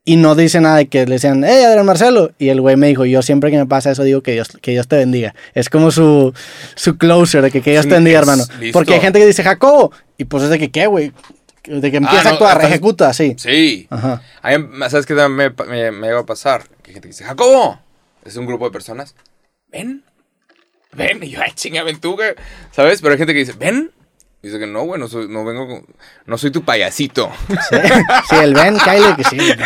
[0.08, 2.32] y no dice nada de que le decían, hey, Adrián Marcelo.
[2.38, 4.72] Y el güey me dijo, yo siempre que me pasa eso digo que Dios, que
[4.72, 5.34] Dios te bendiga.
[5.54, 6.32] Es como su,
[6.76, 8.44] su closer de que, que Dios Sí, te bendiga, hermano.
[8.60, 8.78] listo.
[8.78, 9.92] Porque hay gente que dice Jacobo.
[10.18, 11.12] Y pues es de que, ¿qué, güey?
[11.66, 13.34] De que empieza Ah, no, a actuar, estás- ejecuta, sí.
[13.40, 13.88] Sí.
[13.90, 14.22] Ajá.
[14.44, 16.64] A mí, ¿Sabes qué me, me, me llegó a pasar?
[16.84, 17.80] Que hay gente que dice, Jacobo.
[18.24, 19.16] Es un grupo de personas.
[19.72, 20.04] Ven.
[20.96, 21.24] Ven.
[21.24, 22.34] Y yo, ay, chinga, ven tú, güey.
[22.72, 23.02] ¿Sabes?
[23.02, 23.92] Pero hay gente que dice, ven.
[24.42, 25.86] Y dice que no, güey, no, soy, no vengo, con-
[26.26, 27.32] no soy tu payasito.
[27.70, 27.78] Sí,
[28.30, 29.38] sí, el Ben, Kylie, que sí.
[29.38, 29.58] güey.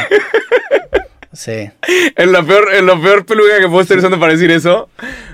[1.31, 1.69] Sí.
[2.15, 4.89] en la peor, en la peor peluca que puedo estar usando para decir eso.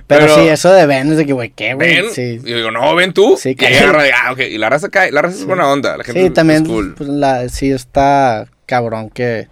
[0.08, 1.96] Pero, sí, eso de Ben es de que, güey, ¿qué, güey?
[2.02, 2.06] Ven.
[2.12, 2.40] Sí.
[2.44, 3.38] Y yo digo, no, ven tú.
[3.40, 4.40] Sí, y que- agarra de, ah, ok.
[4.42, 5.12] Y la raza cae.
[5.12, 5.98] La raza es buena onda.
[5.98, 6.96] La gente Sí, es- también, es cool.
[6.96, 9.48] pues, la, sí está cabrón que,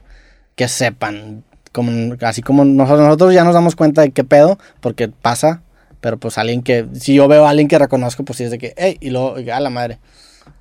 [0.55, 5.07] que sepan, como, así como nosotros, nosotros ya nos damos cuenta de qué pedo, porque
[5.07, 5.63] pasa,
[6.03, 8.57] pero pues alguien que, si yo veo a alguien que reconozco, pues sí es de
[8.57, 9.99] que, hey, y luego, a la madre,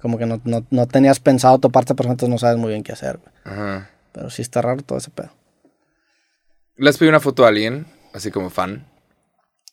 [0.01, 2.93] como que no, no, no tenías pensado toparte persona, entonces no sabes muy bien qué
[2.93, 3.35] hacer, güey.
[3.45, 3.91] Ajá.
[4.13, 5.31] pero sí está raro todo ese pedo.
[6.77, 7.87] ¿Le has pedido una foto a alguien?
[8.15, 8.87] Así como fan.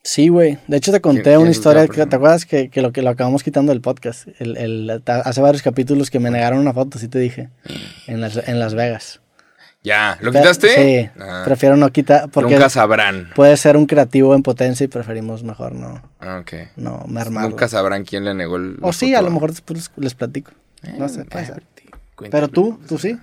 [0.01, 0.57] Sí, güey.
[0.67, 1.87] De hecho, te conté una historia.
[1.87, 2.05] Que?
[2.07, 4.27] ¿Te acuerdas que, que lo que lo acabamos quitando del podcast?
[4.39, 7.49] El, el- hace varios capítulos que me negaron una foto, sí te dije.
[8.07, 9.21] En Las, en Las Vegas.
[9.81, 10.17] Ya.
[10.21, 10.67] ¿Lo quitaste?
[11.05, 11.09] Sí.
[11.21, 12.29] Ah, Prefiero no quitar.
[12.29, 13.29] Porque Nunca sabrán.
[13.35, 16.53] puede ser un creativo en potencia y preferimos mejor no, Ah, ok.
[16.75, 17.49] no mermarlo.
[17.49, 18.77] Nunca sabrán quién le negó el.
[18.81, 20.51] o sí, a lo mejor después les, platico.
[20.97, 21.53] No sé, Eh.
[22.29, 23.17] Pero tú, tú sí.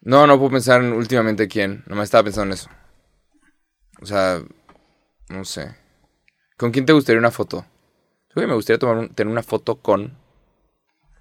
[0.00, 1.84] No, no puedo pensar en últimamente quién.
[1.86, 2.68] Nomás estaba pensando en eso.
[4.02, 4.40] O sea,
[5.28, 5.74] no sé.
[6.56, 7.64] ¿Con quién te gustaría una foto?
[8.34, 10.17] Oye, me gustaría tomar un- tener una foto con.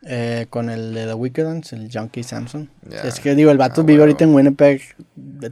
[0.03, 2.69] Eh, con el de The Wicked Ones, el Junkie Samson.
[3.03, 4.81] Es que digo, el vato Ah, vive ahorita en Winnipeg,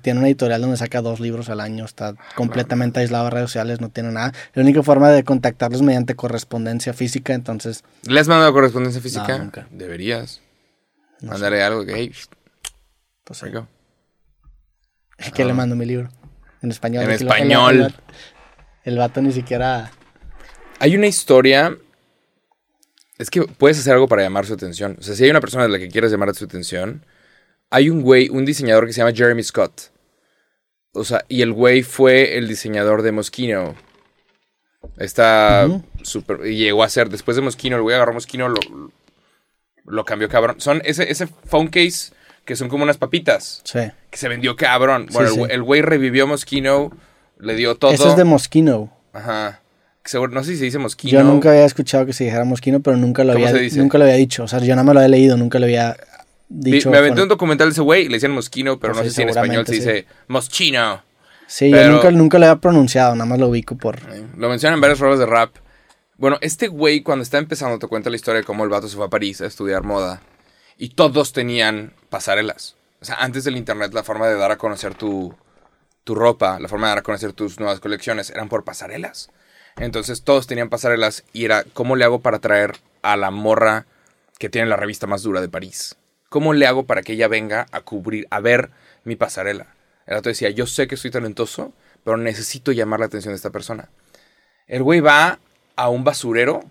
[0.01, 3.81] tiene una editorial donde saca dos libros al año, está completamente aislado de redes sociales,
[3.81, 4.33] no tiene nada.
[4.53, 9.27] La única forma de contactarlos es mediante correspondencia física, entonces ¿Le has mandado correspondencia física?
[9.37, 9.67] No, nunca.
[9.71, 10.41] Deberías.
[11.21, 12.11] No Mándale algo que, hey,
[13.23, 13.67] pues, you go.
[15.33, 16.09] que le mando mi libro
[16.61, 17.03] en español.
[17.03, 17.93] En español.
[18.83, 19.91] El vato ni siquiera...
[20.79, 21.75] Hay una historia.
[23.17, 24.97] Es que puedes hacer algo para llamar su atención.
[24.99, 27.05] O sea, si hay una persona de la que quieres llamar su atención,
[27.69, 29.91] hay un güey, un diseñador que se llama Jeremy Scott.
[30.93, 33.75] O sea, y el güey fue el diseñador de Moschino.
[34.97, 35.83] Está Ujú.
[36.03, 36.45] súper.
[36.45, 38.59] Y llegó a ser, después de Moschino, el güey agarró Moschino, lo,
[39.85, 40.59] lo cambió cabrón.
[40.59, 42.13] Son ese, ese phone case
[42.45, 43.61] que son como unas papitas.
[43.63, 43.79] Sí.
[44.09, 45.07] Que se vendió cabrón.
[45.11, 46.91] Bueno, Sí, el güey- el güey revivió Moschino,
[47.39, 47.91] le dio todo.
[47.91, 48.93] Ese es de Moschino.
[49.13, 49.61] Ajá.
[50.05, 51.11] Seguro- no sé si se dice Moschino.
[51.11, 54.03] Yo nunca había escuchado que se dijera Moschino, pero nunca lo, ¿Cómo había, nunca lo
[54.05, 54.43] había dicho.
[54.43, 55.97] O sea, yo nada más lo había leído, nunca lo había
[56.47, 56.91] dicho.
[56.91, 59.09] me aventé un documental de ese güey y le decían Moschino, pero Pues no sí,
[59.09, 61.03] sé si en español se dice Moschino.
[61.47, 63.99] Sí, pero- yo nunca, nunca lo había pronunciado, nada más lo ubico por...
[64.37, 65.55] Lo mencionan en varias rolas de rap.
[66.17, 68.95] Bueno, este güey cuando está empezando te cuenta la historia de cómo el vato se
[68.95, 70.21] fue a París a estudiar moda.
[70.77, 72.75] Y todos tenían pasarelas.
[73.01, 75.33] O sea, antes del internet la forma de dar a conocer tu,
[76.03, 79.29] tu ropa, la forma de dar a conocer tus nuevas colecciones eran por pasarelas.
[79.77, 83.85] Entonces todos tenían pasarelas y era cómo le hago para traer a la morra
[84.39, 85.95] que tiene la revista más dura de París.
[86.29, 88.71] ¿Cómo le hago para que ella venga a cubrir, a ver
[89.03, 89.67] mi pasarela?
[90.07, 91.73] El vato decía, yo sé que soy talentoso,
[92.03, 93.89] pero necesito llamar la atención de esta persona.
[94.67, 95.39] El güey va
[95.75, 96.63] a un basurero,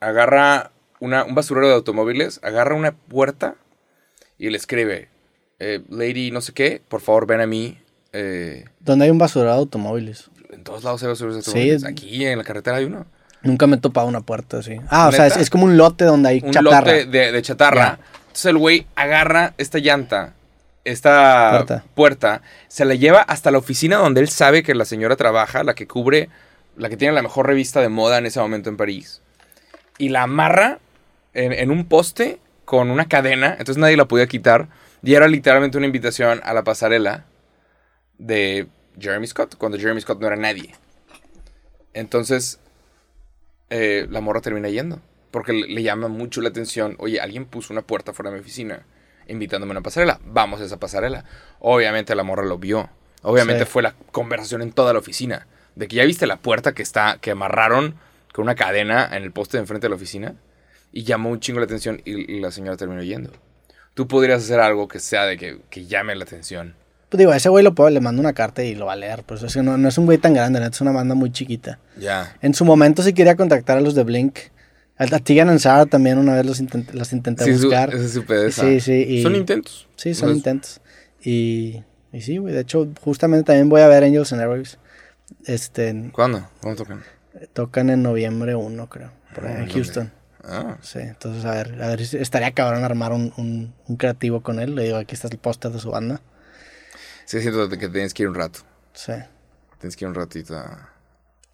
[0.00, 0.70] agarra
[1.00, 3.56] una, un basurero de automóviles, agarra una puerta
[4.38, 5.08] y le escribe,
[5.58, 7.78] eh, Lady no sé qué, por favor ven a mí.
[8.12, 10.30] eh, Donde hay un basurero de automóviles.
[10.56, 13.06] En todos lados basureros de Sí, Aquí en la carretera hay uno.
[13.42, 14.76] Nunca me he topado una puerta así.
[14.88, 16.80] Ah, o sea, es, es como un lote donde hay Un chatarra.
[16.80, 17.98] lote de, de chatarra.
[18.22, 20.34] Entonces el güey agarra esta llanta,
[20.84, 21.84] esta Puerta.
[21.94, 22.42] puerta.
[22.68, 25.86] se la lleva hasta la oficina donde él sabe que la señora trabaja, la que
[25.86, 26.28] cubre,
[26.76, 29.20] la que tiene la mejor revista de moda en ese momento en París.
[29.98, 30.78] Y la amarra
[31.34, 34.68] en, en un poste con una cadena, entonces nadie la podía quitar.
[35.02, 37.24] Y era literalmente una invitación a la pasarela
[38.18, 38.66] de
[38.98, 40.74] Jeremy Scott, cuando Jeremy Scott no era nadie.
[41.92, 42.58] Entonces,
[43.70, 45.00] eh, la morra termina yendo.
[45.30, 46.94] Porque le, le llama mucho la atención.
[46.98, 48.86] Oye, alguien puso una puerta fuera de mi oficina
[49.28, 50.20] invitándome a una pasarela.
[50.24, 51.24] Vamos a esa pasarela.
[51.58, 52.88] Obviamente la morra lo vio.
[53.22, 53.70] Obviamente Sí.
[53.70, 55.46] fue la conversación en toda la oficina.
[55.74, 57.96] De que ya viste la puerta que está, que amarraron
[58.32, 60.36] con una cadena en el poste de enfrente de la oficina.
[60.92, 63.32] Y llamó un chingo la atención y, y la señora terminó yendo.
[63.94, 66.76] Tú podrías hacer algo que sea de que, que llame la atención.
[67.08, 68.96] Pues digo, a ese güey lo puedo, le mando una carta y lo va a
[68.96, 69.22] leer.
[69.24, 71.78] Pues es que no, no es un güey tan grande, es una banda muy chiquita.
[71.98, 72.36] Ya.
[72.42, 74.38] En su momento sí quería contactar a los de Blink.
[74.98, 77.94] A Tegan and Sara también una vez los intent- las intenté Sí, su- buscar.
[77.94, 78.62] es su pedeza.
[78.62, 79.86] Sí, sí, y- Son intentos.
[79.96, 80.80] Sí, son intentos.
[81.22, 82.54] Y, y sí, güey.
[82.54, 84.78] De hecho, justamente también voy a ver Angels and Airwaves.
[85.44, 86.48] Este, ¿Cuándo?
[86.62, 87.02] ¿Cuándo tocan?
[87.52, 89.10] tocan en noviembre 1, creo.
[89.34, 89.68] Por ahí, Ah, en.
[89.70, 90.12] Houston.
[90.42, 94.60] Ah, Sí, entonces a ver, a ver, estaría cabrón armar un, un, un creativo con
[94.60, 94.74] él.
[94.76, 96.20] Le digo, aquí está el póster de su banda.
[97.26, 98.60] Sí, siento que tienes que ir un rato.
[98.94, 99.12] Sí.
[99.78, 100.90] Tienes que ir un ratito a...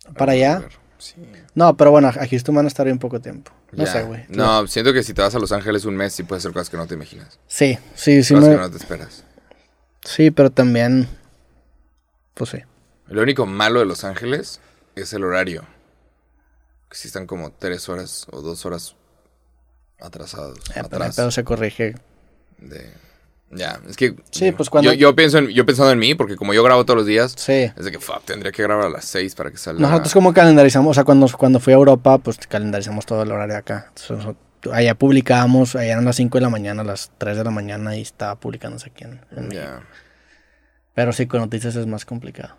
[0.07, 0.63] a ¿Para allá?
[0.99, 1.17] Sí.
[1.57, 3.51] No, pero bueno, a Houston van a estar bien poco tiempo.
[3.73, 4.25] No sé, güey.
[4.29, 6.71] No, siento que si te vas a Los Ángeles un mes, sí puedes hacer cosas
[6.71, 7.41] que no te imaginas.
[7.49, 8.35] Sí, sí, sí.
[8.35, 9.25] cosas me- que no te esperas.
[10.05, 11.09] Sí, pero también.
[12.35, 12.59] Pues sí.
[13.09, 14.61] Lo único malo de Los Ángeles
[14.95, 15.65] es el horario.
[16.91, 18.95] Que sí están como tres horas o dos horas
[20.01, 20.59] atrasados.
[20.59, 21.95] Eh, pero, atrás pero se corrige.
[22.59, 22.93] de-
[23.55, 24.15] Ya, es que...
[24.31, 26.85] Sí, pues cuando- Yo, yo pienso en, yo pensando en mí, porque como yo grabo
[26.87, 27.53] todos los días, Sí.
[27.77, 29.81] es de que, fuck, tendría que grabar a las seis para que salga...
[29.81, 33.57] Nosotros como calendarizamos, o sea, cuando, cuando fui a Europa, pues calendarizamos todo el horario
[33.59, 33.93] acá.
[33.95, 34.35] Entonces,
[34.73, 37.95] allá publicábamos, allá eran las 5 de la mañana, a las 3 de la mañana
[37.97, 39.53] y estaba publicándose aquí en, en México.
[39.65, 39.83] Ya.
[40.95, 42.55] Pero sí, con noticias es más complicado.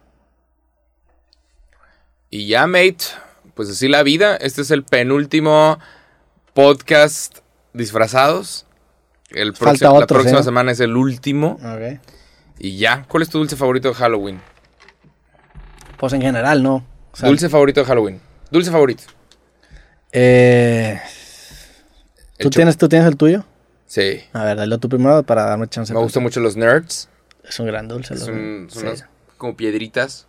[2.30, 2.98] Y ya, mate,
[3.56, 4.36] pues así la vida.
[4.36, 5.80] Este es el penúltimo
[6.54, 7.40] podcast
[7.74, 8.66] disfrazados.
[9.34, 10.44] El Falta la próxima ¿sí?
[10.46, 11.60] semana es el último.
[11.64, 12.00] Ok.
[12.60, 14.40] Y ya, ¿cuál es tu dulce favorito de Halloween?
[15.98, 16.86] Pues en general, ¿no?
[17.12, 18.22] O sea, dulce favorito de Halloween.
[18.52, 19.04] Dulce favorito.
[20.12, 21.00] eh,
[22.38, 23.44] ¿tú, tienes, ¿Tú tienes el tuyo?
[23.86, 24.24] Sí.
[24.34, 25.94] A ver, dale tú primero para darme chance.
[25.94, 27.10] Me gustan mucho los nerds.
[27.48, 28.14] Es un gran dulce.
[28.14, 28.88] los- Son, son sí.
[28.88, 29.06] unas
[29.38, 30.28] como piedritas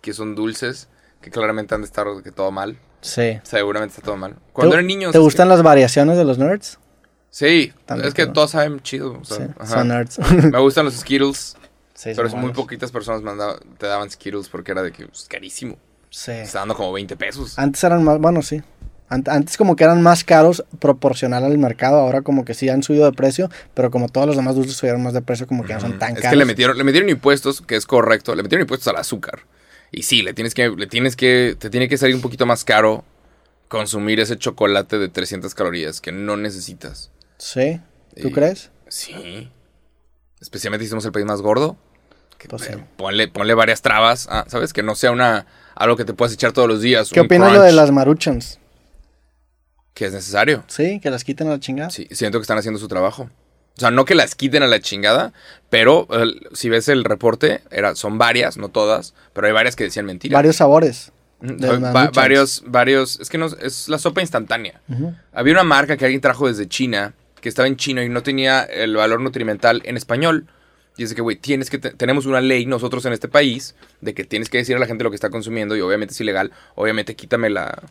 [0.00, 0.88] que son dulces,
[1.20, 2.78] que claramente han de estar que todo mal.
[3.00, 3.38] Sí.
[3.42, 4.36] Seguramente está todo mal.
[4.52, 5.12] Cuando ¿Te- eran niños...
[5.12, 6.78] ¿Te gustan las variaciones de los nerds?
[7.36, 9.18] Sí, También, es que todos saben chido.
[9.20, 9.66] o sea, sí, ajá.
[9.66, 10.18] son nerds.
[10.50, 11.54] Me gustan los Skittles.
[11.92, 13.20] Sí, Pero muy poquitas personas
[13.76, 15.76] te daban Skittles porque era de que es carísimo.
[16.08, 16.30] Sí.
[16.30, 17.58] Está dando como 20 pesos.
[17.58, 18.62] Antes eran más, bueno, sí.
[19.10, 22.82] Ant- Antes como que eran más caros proporcional al mercado, ahora como que sí han
[22.82, 25.74] subido de precio, pero como todos los demás dulces subieron más de precio, como que
[25.74, 26.30] no son tan es caros.
[26.30, 29.40] que le metieron, le metieron impuestos, que es correcto, le metieron impuestos al azúcar.
[29.92, 32.64] Y sí, le tienes que, le tienes que, te tiene que salir un poquito más
[32.64, 33.04] caro
[33.68, 37.10] consumir ese chocolate de 300 calorías que no necesitas.
[37.38, 37.80] Sí,
[38.20, 38.70] ¿tú Y- crees?
[38.88, 39.50] Sí.
[40.40, 41.76] Especialmente si somos el país más gordo.
[42.38, 42.72] Que, Pues sí.
[42.72, 44.72] eh, ponle, ponle varias trabas, ah, ¿sabes?
[44.72, 47.10] Que no sea una algo que te puedas echar todos los días.
[47.10, 48.58] ¿Qué opinas lo crunch de las maruchans?
[49.94, 50.62] Que es necesario.
[50.66, 51.90] Sí, que las quiten a la chingada.
[51.90, 53.30] Sí, siento que están haciendo su trabajo.
[53.76, 55.32] O sea, no que las quiten a la chingada,
[55.70, 56.06] pero
[56.54, 60.36] si ves el reporte, era, son varias, no todas, pero hay varias que decían mentiras.
[60.36, 61.12] Varios sabores.
[61.40, 62.16] De va- Maruchans.
[62.16, 64.80] varios, varios, es que no, es la sopa instantánea.
[65.32, 67.14] Había una marca que alguien trajo desde China,
[67.46, 70.46] que estaba en chino y no tenía el valor nutrimental en español.
[70.96, 73.76] Y es de que, güey, tienes que, te- tenemos una ley nosotros en este país
[74.00, 76.20] de que tienes que decir a la gente lo que está consumiendo y obviamente es
[76.20, 76.50] ilegal.
[76.74, 77.82] Obviamente quítame la,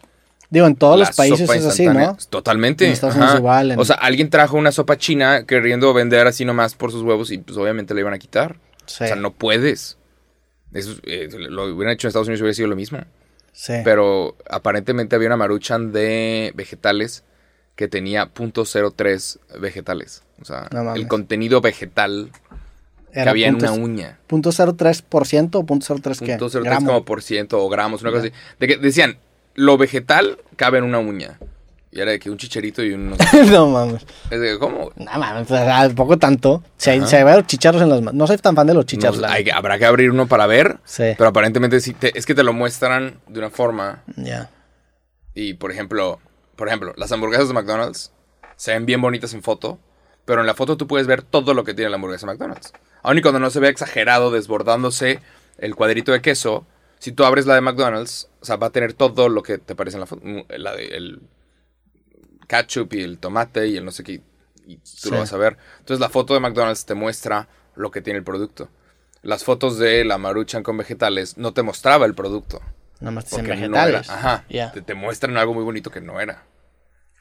[0.50, 1.86] Digo, en todos los países es así.
[1.88, 2.18] ¿no?
[2.30, 2.86] Totalmente.
[2.86, 6.44] En Estados Unidos igual, en- O sea, alguien trajo una sopa china queriendo vender así
[6.46, 8.58] nomás por sus huevos y pues obviamente la iban a quitar.
[8.86, 9.98] Sí, O sea, no puedes.
[10.74, 13.00] Eso, eh, lo hubieran hecho en Estados Unidos y hubiera sido lo mismo.
[13.54, 13.74] sí.
[13.86, 17.24] Pero aparentemente había una maruchan de vegetales
[17.76, 20.24] que tenía .03 vegetales.
[20.42, 22.32] O sea, No el contenido vegetal
[23.14, 24.20] que Era había en punto- una uña.
[24.28, 26.38] punto .03% o punto .03 qué?
[26.38, 26.88] .03 Gramo.
[26.88, 28.34] como por ciento o gramos, una cosa así.
[28.60, 29.18] De que decían,
[29.56, 31.40] lo vegetal cabe en una uña.
[31.92, 33.16] Y era de que un chicherito y un...
[33.52, 34.06] no mames.
[34.30, 34.92] es de, ¿cómo?
[34.98, 36.62] No mames, tampoco tanto.
[36.76, 38.16] Se, se ve los chicharros en las manos.
[38.16, 39.22] No soy tan fan de los chicharros.
[39.22, 40.78] No, hay que- habrá que abrir uno para ver.
[40.84, 41.04] Sí.
[41.18, 44.04] Pero aparentemente sí, te- es que te lo muestran de una forma.
[44.18, 44.50] Ya.
[45.34, 46.20] Y por ejemplo,
[46.56, 48.12] por ejemplo, las hamburguesas de McDonald's
[48.56, 49.80] se ven bien bonitas en foto.
[50.26, 52.74] Pero en la foto tú puedes ver todo lo que tiene la hamburguesa de McDonald's.
[53.04, 55.20] Aun y cuando no se ve exagerado, desbordándose
[55.60, 56.66] el cuadrito de queso,
[56.98, 59.76] si tú abres la de McDonald's, o sea, va a tener todo lo que te
[59.76, 60.24] parece en la foto.
[60.26, 61.22] Mm, La de, el
[62.48, 64.22] ketchup y el tomate y el no sé qué.
[64.66, 65.12] Y tú Sí.
[65.12, 65.58] lo vas a ver.
[65.80, 68.70] Entonces la foto de McDonald's te muestra lo que tiene el producto.
[69.22, 72.62] Las fotos de la maruchan con vegetales no te mostraba el producto.
[73.06, 73.78] Nada más dicen Porque no.
[74.10, 74.44] Ajá.
[74.72, 76.44] Te, te muestran algo muy bonito que no era.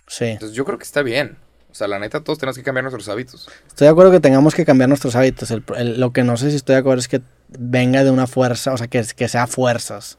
[0.07, 0.25] Sí.
[0.27, 1.37] Entonces yo creo que está bien.
[1.71, 3.49] O sea, la neta, todos tenemos que cambiar nuestros hábitos.
[3.67, 5.51] Estoy de acuerdo que tengamos que cambiar nuestros hábitos.
[5.51, 8.27] El- el- lo que no sé si estoy de acuerdo es que venga de una
[8.27, 10.19] fuerza, o sea, que, que sea fuerzas.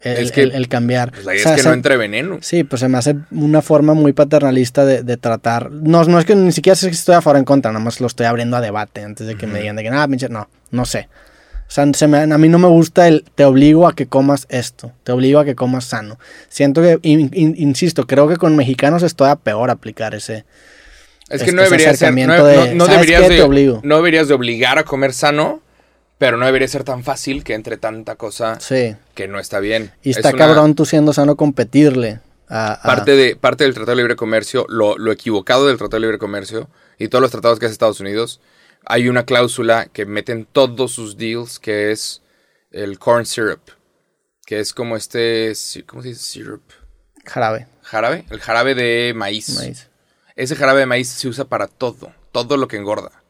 [0.00, 1.10] El, Es que- el- cambiar.
[1.10, 2.38] Pues la O idea sea, es que se- no entre veneno.
[2.42, 5.72] Sí, pues se me hace una forma muy paternalista de, de tratar.
[5.72, 7.84] No, no es que ni siquiera sé si estoy a favor o en contra, nada
[7.84, 10.28] más lo estoy abriendo a debate antes de que me digan de que nada, pinche,
[10.28, 11.08] no, no sé.
[11.68, 14.46] O sea, se me- a mí no me gusta el te obligo a que comas
[14.50, 16.18] esto, te obligo a que comas sano.
[16.48, 20.44] Siento que, in- in- insisto, creo que con mexicanos es todavía peor aplicar ese.
[21.28, 22.14] Es Es que no debería ser.
[22.14, 23.28] No, de, no ¿sabes deberías qué?
[23.30, 23.80] de, Te obligo.
[23.82, 25.60] no deberías de obligar a comer sano,
[26.18, 28.94] pero no debería ser tan fácil que entre tanta cosa Sí.
[29.14, 29.90] que no está bien.
[30.04, 32.74] Y Es está una cabrón tú siendo sano competirle a.
[32.74, 36.06] a- Parte, de, parte del Tratado de Libre Comercio, lo, lo equivocado del Tratado de
[36.06, 38.40] Libre Comercio y todos los tratados que hace Estados Unidos,
[38.86, 42.22] hay una cláusula que meten todos sus deals que es
[42.70, 43.60] el corn syrup,
[44.46, 45.52] que es como este,
[45.86, 46.22] ¿cómo se dice?
[46.22, 46.62] Syrup.
[47.24, 47.66] jarabe.
[47.82, 49.50] Jarabe, el jarabe de maíz.
[49.56, 49.88] maíz.
[50.36, 53.22] Ese jarabe de maíz se usa para todo, todo lo que engorda.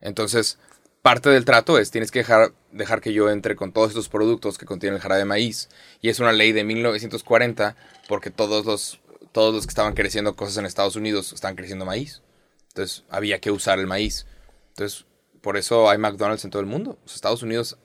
[0.00, 0.58] Entonces,
[1.00, 4.58] parte del trato es tienes que dejar, dejar que yo entre con todos estos productos
[4.58, 5.68] que contienen el jarabe de maíz.
[6.00, 7.76] Y es una ley de 1940
[8.08, 9.00] porque todos los,
[9.32, 12.22] todos los que estaban creciendo cosas en Estados Unidos estaban creciendo maíz.
[12.68, 14.26] Entonces, había que usar el maíz.
[14.72, 15.06] Entonces,
[15.40, 16.98] por eso hay McDonald's en todo el mundo.
[17.04, 17.78] O sea, Estados Unidos,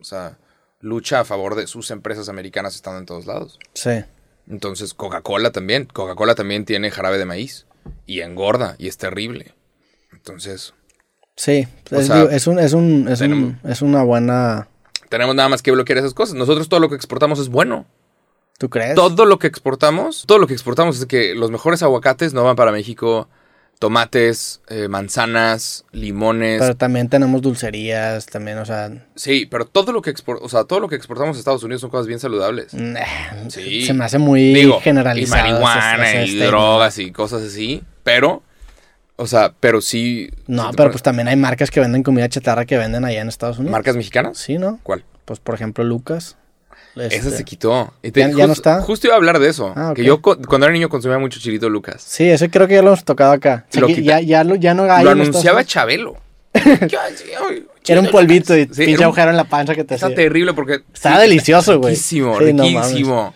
[0.00, 0.38] o sea,
[0.80, 3.58] lucha a favor de sus empresas americanas estando en todos lados.
[3.74, 4.04] Sí.
[4.48, 5.86] Entonces, Coca-Cola también.
[5.86, 7.66] Coca-Cola también tiene jarabe de maíz.
[8.06, 8.76] Y engorda.
[8.78, 9.54] Y es terrible.
[10.12, 10.74] Entonces,
[11.36, 14.68] Sí, es, sea, es un, es un, es tenemos- un, es una buena,
[15.08, 16.36] tenemos nada más que bloquear esas cosas.
[16.36, 17.86] Nosotros todo lo que exportamos es bueno.
[18.56, 18.94] ¿tú crees?
[18.94, 22.54] Todo lo que exportamos, todo lo que exportamos es que los mejores aguacates no van
[22.54, 23.28] para México.
[23.84, 26.58] Tomates, eh, manzanas, limones.
[26.58, 30.64] Pero también tenemos dulcerías, también, o sea, Sí, pero todo lo que expor- o sea,
[30.64, 32.72] todo lo que exportamos a Estados Unidos son cosas bien saludables.
[32.72, 33.02] nah,
[33.48, 33.84] Sí.
[33.84, 35.46] se me hace muy Digo, generalizado.
[35.46, 38.42] y marihuana y drogas y cosas así, pero
[39.16, 42.78] o sea, pero sí No, pero pues también hay marcas que venden comida chatarra que
[42.78, 43.72] venden allá en Estados Unidos.
[43.72, 44.38] marcas mexicanas?
[44.38, 44.80] Sí, ¿no?
[44.82, 45.04] ¿Cuál?
[45.26, 46.38] Pues por ejemplo, Lucas.
[46.96, 47.92] Esa Este, se quitó.
[48.02, 48.80] ¿Ya- ya no está?
[48.82, 49.72] Justo iba a hablar de eso.
[49.76, 49.92] Ah.
[49.96, 52.02] Que yo cuando era niño consumía mucho chilito Lucas.
[52.06, 53.66] Sí, ese creo que ya lo hemos tocado acá.
[53.70, 55.64] Sea, Lo ya, ya, lo, ya no hay Lo Estados anunciaba.
[55.64, 56.16] Chabelo.
[57.86, 58.64] Era un polvito y.
[58.72, 60.16] Sí, pinche agujero en la panza que te Está hacía.
[60.16, 60.80] terrible porque...
[60.92, 61.90] Estaba sí, delicioso, güey.
[61.94, 63.34] Riquísimo, Sí, no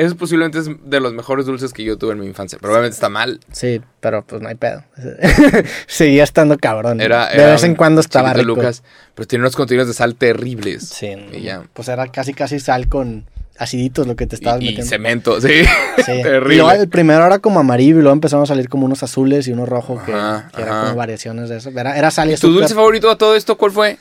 [0.00, 2.58] Eso posiblemente es de los mejores dulces que yo tuve en mi infancia.
[2.60, 3.40] Pero obviamente está mal.
[3.52, 4.82] Sí, pero pues no hay pedo.
[5.86, 7.00] Seguía estando cabrón.
[7.00, 8.46] Era, de vez en cuando estaba rico.
[8.46, 8.82] Lucas,
[9.14, 10.88] pero tiene unos contenidos de sal terribles.
[10.88, 11.64] Sí, Y ya.
[11.74, 13.28] pues era casi casi sal con
[13.58, 14.88] aciditos lo que te estabas Y, y metiendo.
[14.88, 15.64] cemento, sí.
[16.04, 16.12] Sí.
[16.20, 16.56] Y terrible.
[16.56, 19.52] luego el primero era como amarillo y luego empezaron a salir como unos azules y
[19.52, 20.84] uno rojo que, Ajá, que era ajá.
[20.84, 21.68] como variaciones de eso.
[21.68, 23.98] Era, era sal y ¿Tu dulce favorito a todo esto cuál fue?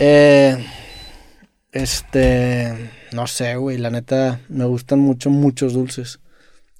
[0.00, 0.56] Eh,
[1.72, 6.20] este, no sé, güey, la neta, me gustan mucho, muchos dulces.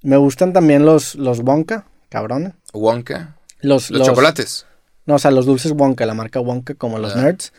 [0.02, 2.52] Me gustan también los, los Wonka, cabrones.
[2.72, 3.36] Wonka.
[3.60, 4.66] Los, Los, chocolates.
[5.06, 7.22] No, o sea, los dulces Wonka, la marca Wonka, como los Ah.
[7.22, 7.52] nerds.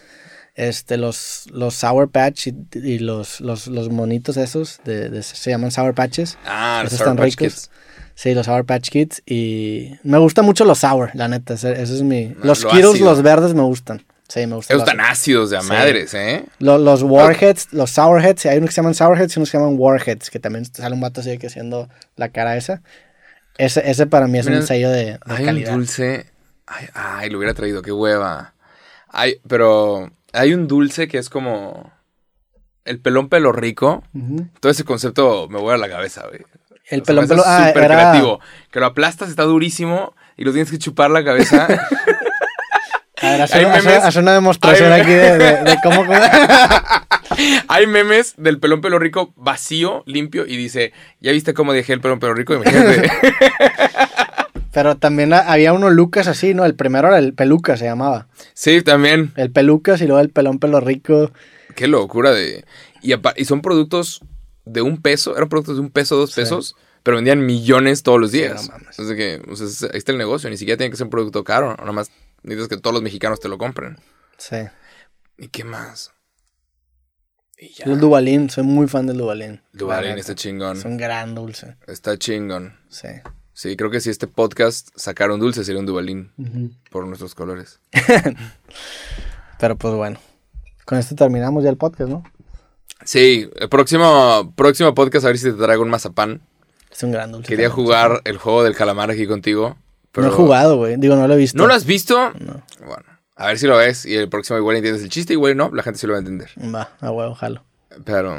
[0.56, 5.50] Este, los, los Sour Patch y, y los, los, los monitos esos, de, de- se
[5.52, 6.38] llaman Sour Patches.
[6.46, 7.54] Ah, los Esos Sour están Patch ricos.
[7.54, 7.70] Kids.
[8.16, 9.22] Sí, los Sour Patch Kids.
[9.26, 11.54] Y me gustan mucho los Sour, la neta.
[11.54, 12.36] Ese, ese es mi...
[12.44, 12.94] Los lo ácido.
[13.06, 14.04] los verdes me gustan.
[14.30, 14.78] Sí, me gustan.
[14.78, 15.68] Esos los- tan ácidos de a Sí.
[15.70, 16.46] madres, ¿eh?
[16.60, 19.58] Lo- Los, Warheads, los Sourheads, hay unos que se llaman Sourheads y unos que se
[19.58, 22.82] llaman Warheads, que también sale un vato así que haciendo la cara esa.
[23.58, 26.28] Ese, ese para mí es Mira, un sello de, de Hay un dulce.
[26.68, 28.54] Ay, ay, lo hubiera traído, qué hueva.
[29.10, 31.92] Hay, pero hay un dulce que es como.
[32.86, 34.04] El pelón pelo rico.
[34.60, 36.42] Todo ese concepto me vuela la cabeza, güey.
[36.88, 37.44] El O sea, pelón pelo.
[37.46, 37.96] Ah, súper era.
[37.96, 38.40] creativo.
[38.72, 40.16] Que lo aplastas, está durísimo.
[40.38, 41.68] Y lo tienes que chupar la cabeza.
[43.22, 44.04] A ver, haz- memes.
[44.04, 46.06] haz una demostración Hay- aquí de, de- de cómo.
[47.68, 50.46] Hay memes del pelón pelo rico vacío, limpio.
[50.46, 52.54] Y dice: ¿Ya viste cómo dejé el pelón pelo rico?
[52.56, 53.10] Imagínate.
[54.72, 56.64] Pero también ha- había uno Lucas así, ¿no?
[56.66, 58.28] El primero era el Peluca, se llamaba.
[58.54, 59.32] sí, también.
[59.36, 61.32] El Pelucas y luego el pelón pelo rico.
[61.76, 62.66] Qué locura de.
[63.02, 64.22] Y, son productos
[64.66, 65.36] de un peso.
[65.36, 66.42] Eran productos de un peso, dos Sí.
[66.42, 66.76] pesos.
[67.02, 68.68] Pero vendían millones todos los Sí, días.
[68.68, 68.88] no mames.
[69.00, 70.50] Entonces que, o sea, ahí está el negocio.
[70.50, 71.76] Ni siquiera tiene que ser un producto caro.
[71.78, 72.12] Nada más
[72.44, 73.98] necesitas que todos los mexicanos te lo compren.
[74.38, 74.58] Sí.
[75.38, 76.12] ¿Y qué más?
[77.58, 77.86] Y ya.
[77.86, 79.62] Yo el Dubalín, soy muy fan del Dubalín.
[79.74, 80.16] Neta.
[80.16, 80.78] está chingón.
[80.78, 81.76] Es un gran dulce.
[81.88, 82.78] Está chingón.
[82.90, 83.10] Sí.
[83.54, 86.32] Sí, creo que si este podcast sacara un dulce sería un Duvalín.
[86.38, 86.72] Ujú.
[86.90, 87.82] Por nuestros colores.
[89.60, 90.20] Pero pues bueno.
[90.86, 92.24] Con esto terminamos ya el podcast, ¿no?
[93.04, 96.42] Sí, el próximo, próximo podcast a ver si te traigo un mazapán.
[96.92, 97.48] Es un gran dulce.
[97.50, 99.78] Quería jugar el juego del calamar aquí contigo.
[100.12, 100.96] Pero No he jugado, güey.
[100.98, 101.58] Digo, no lo he visto.
[101.58, 102.32] ¿No lo has visto?
[102.40, 102.62] No.
[102.86, 103.04] Bueno,
[103.36, 105.84] a ver si lo ves y el próximo igual entiendes el chiste, igual no, la
[105.84, 106.50] gente sí lo va a entender.
[106.74, 107.64] Va, a huevo, jalo.
[108.06, 108.38] Pero.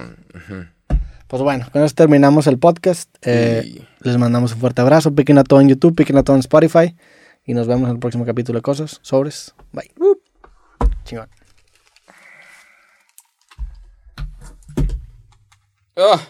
[1.29, 3.09] Pues bueno, con esto terminamos el podcast.
[3.23, 5.15] Eh, Y- Les mandamos un fuerte abrazo.
[5.15, 6.97] Piquen a todo en YouTube, piquen a todo en Spotify.
[7.45, 8.99] Y nos vemos en el próximo capítulo de Cosas.
[9.03, 9.55] Sobres.
[9.73, 9.91] Bye.
[11.05, 11.29] Chingón.
[15.97, 16.21] Ah.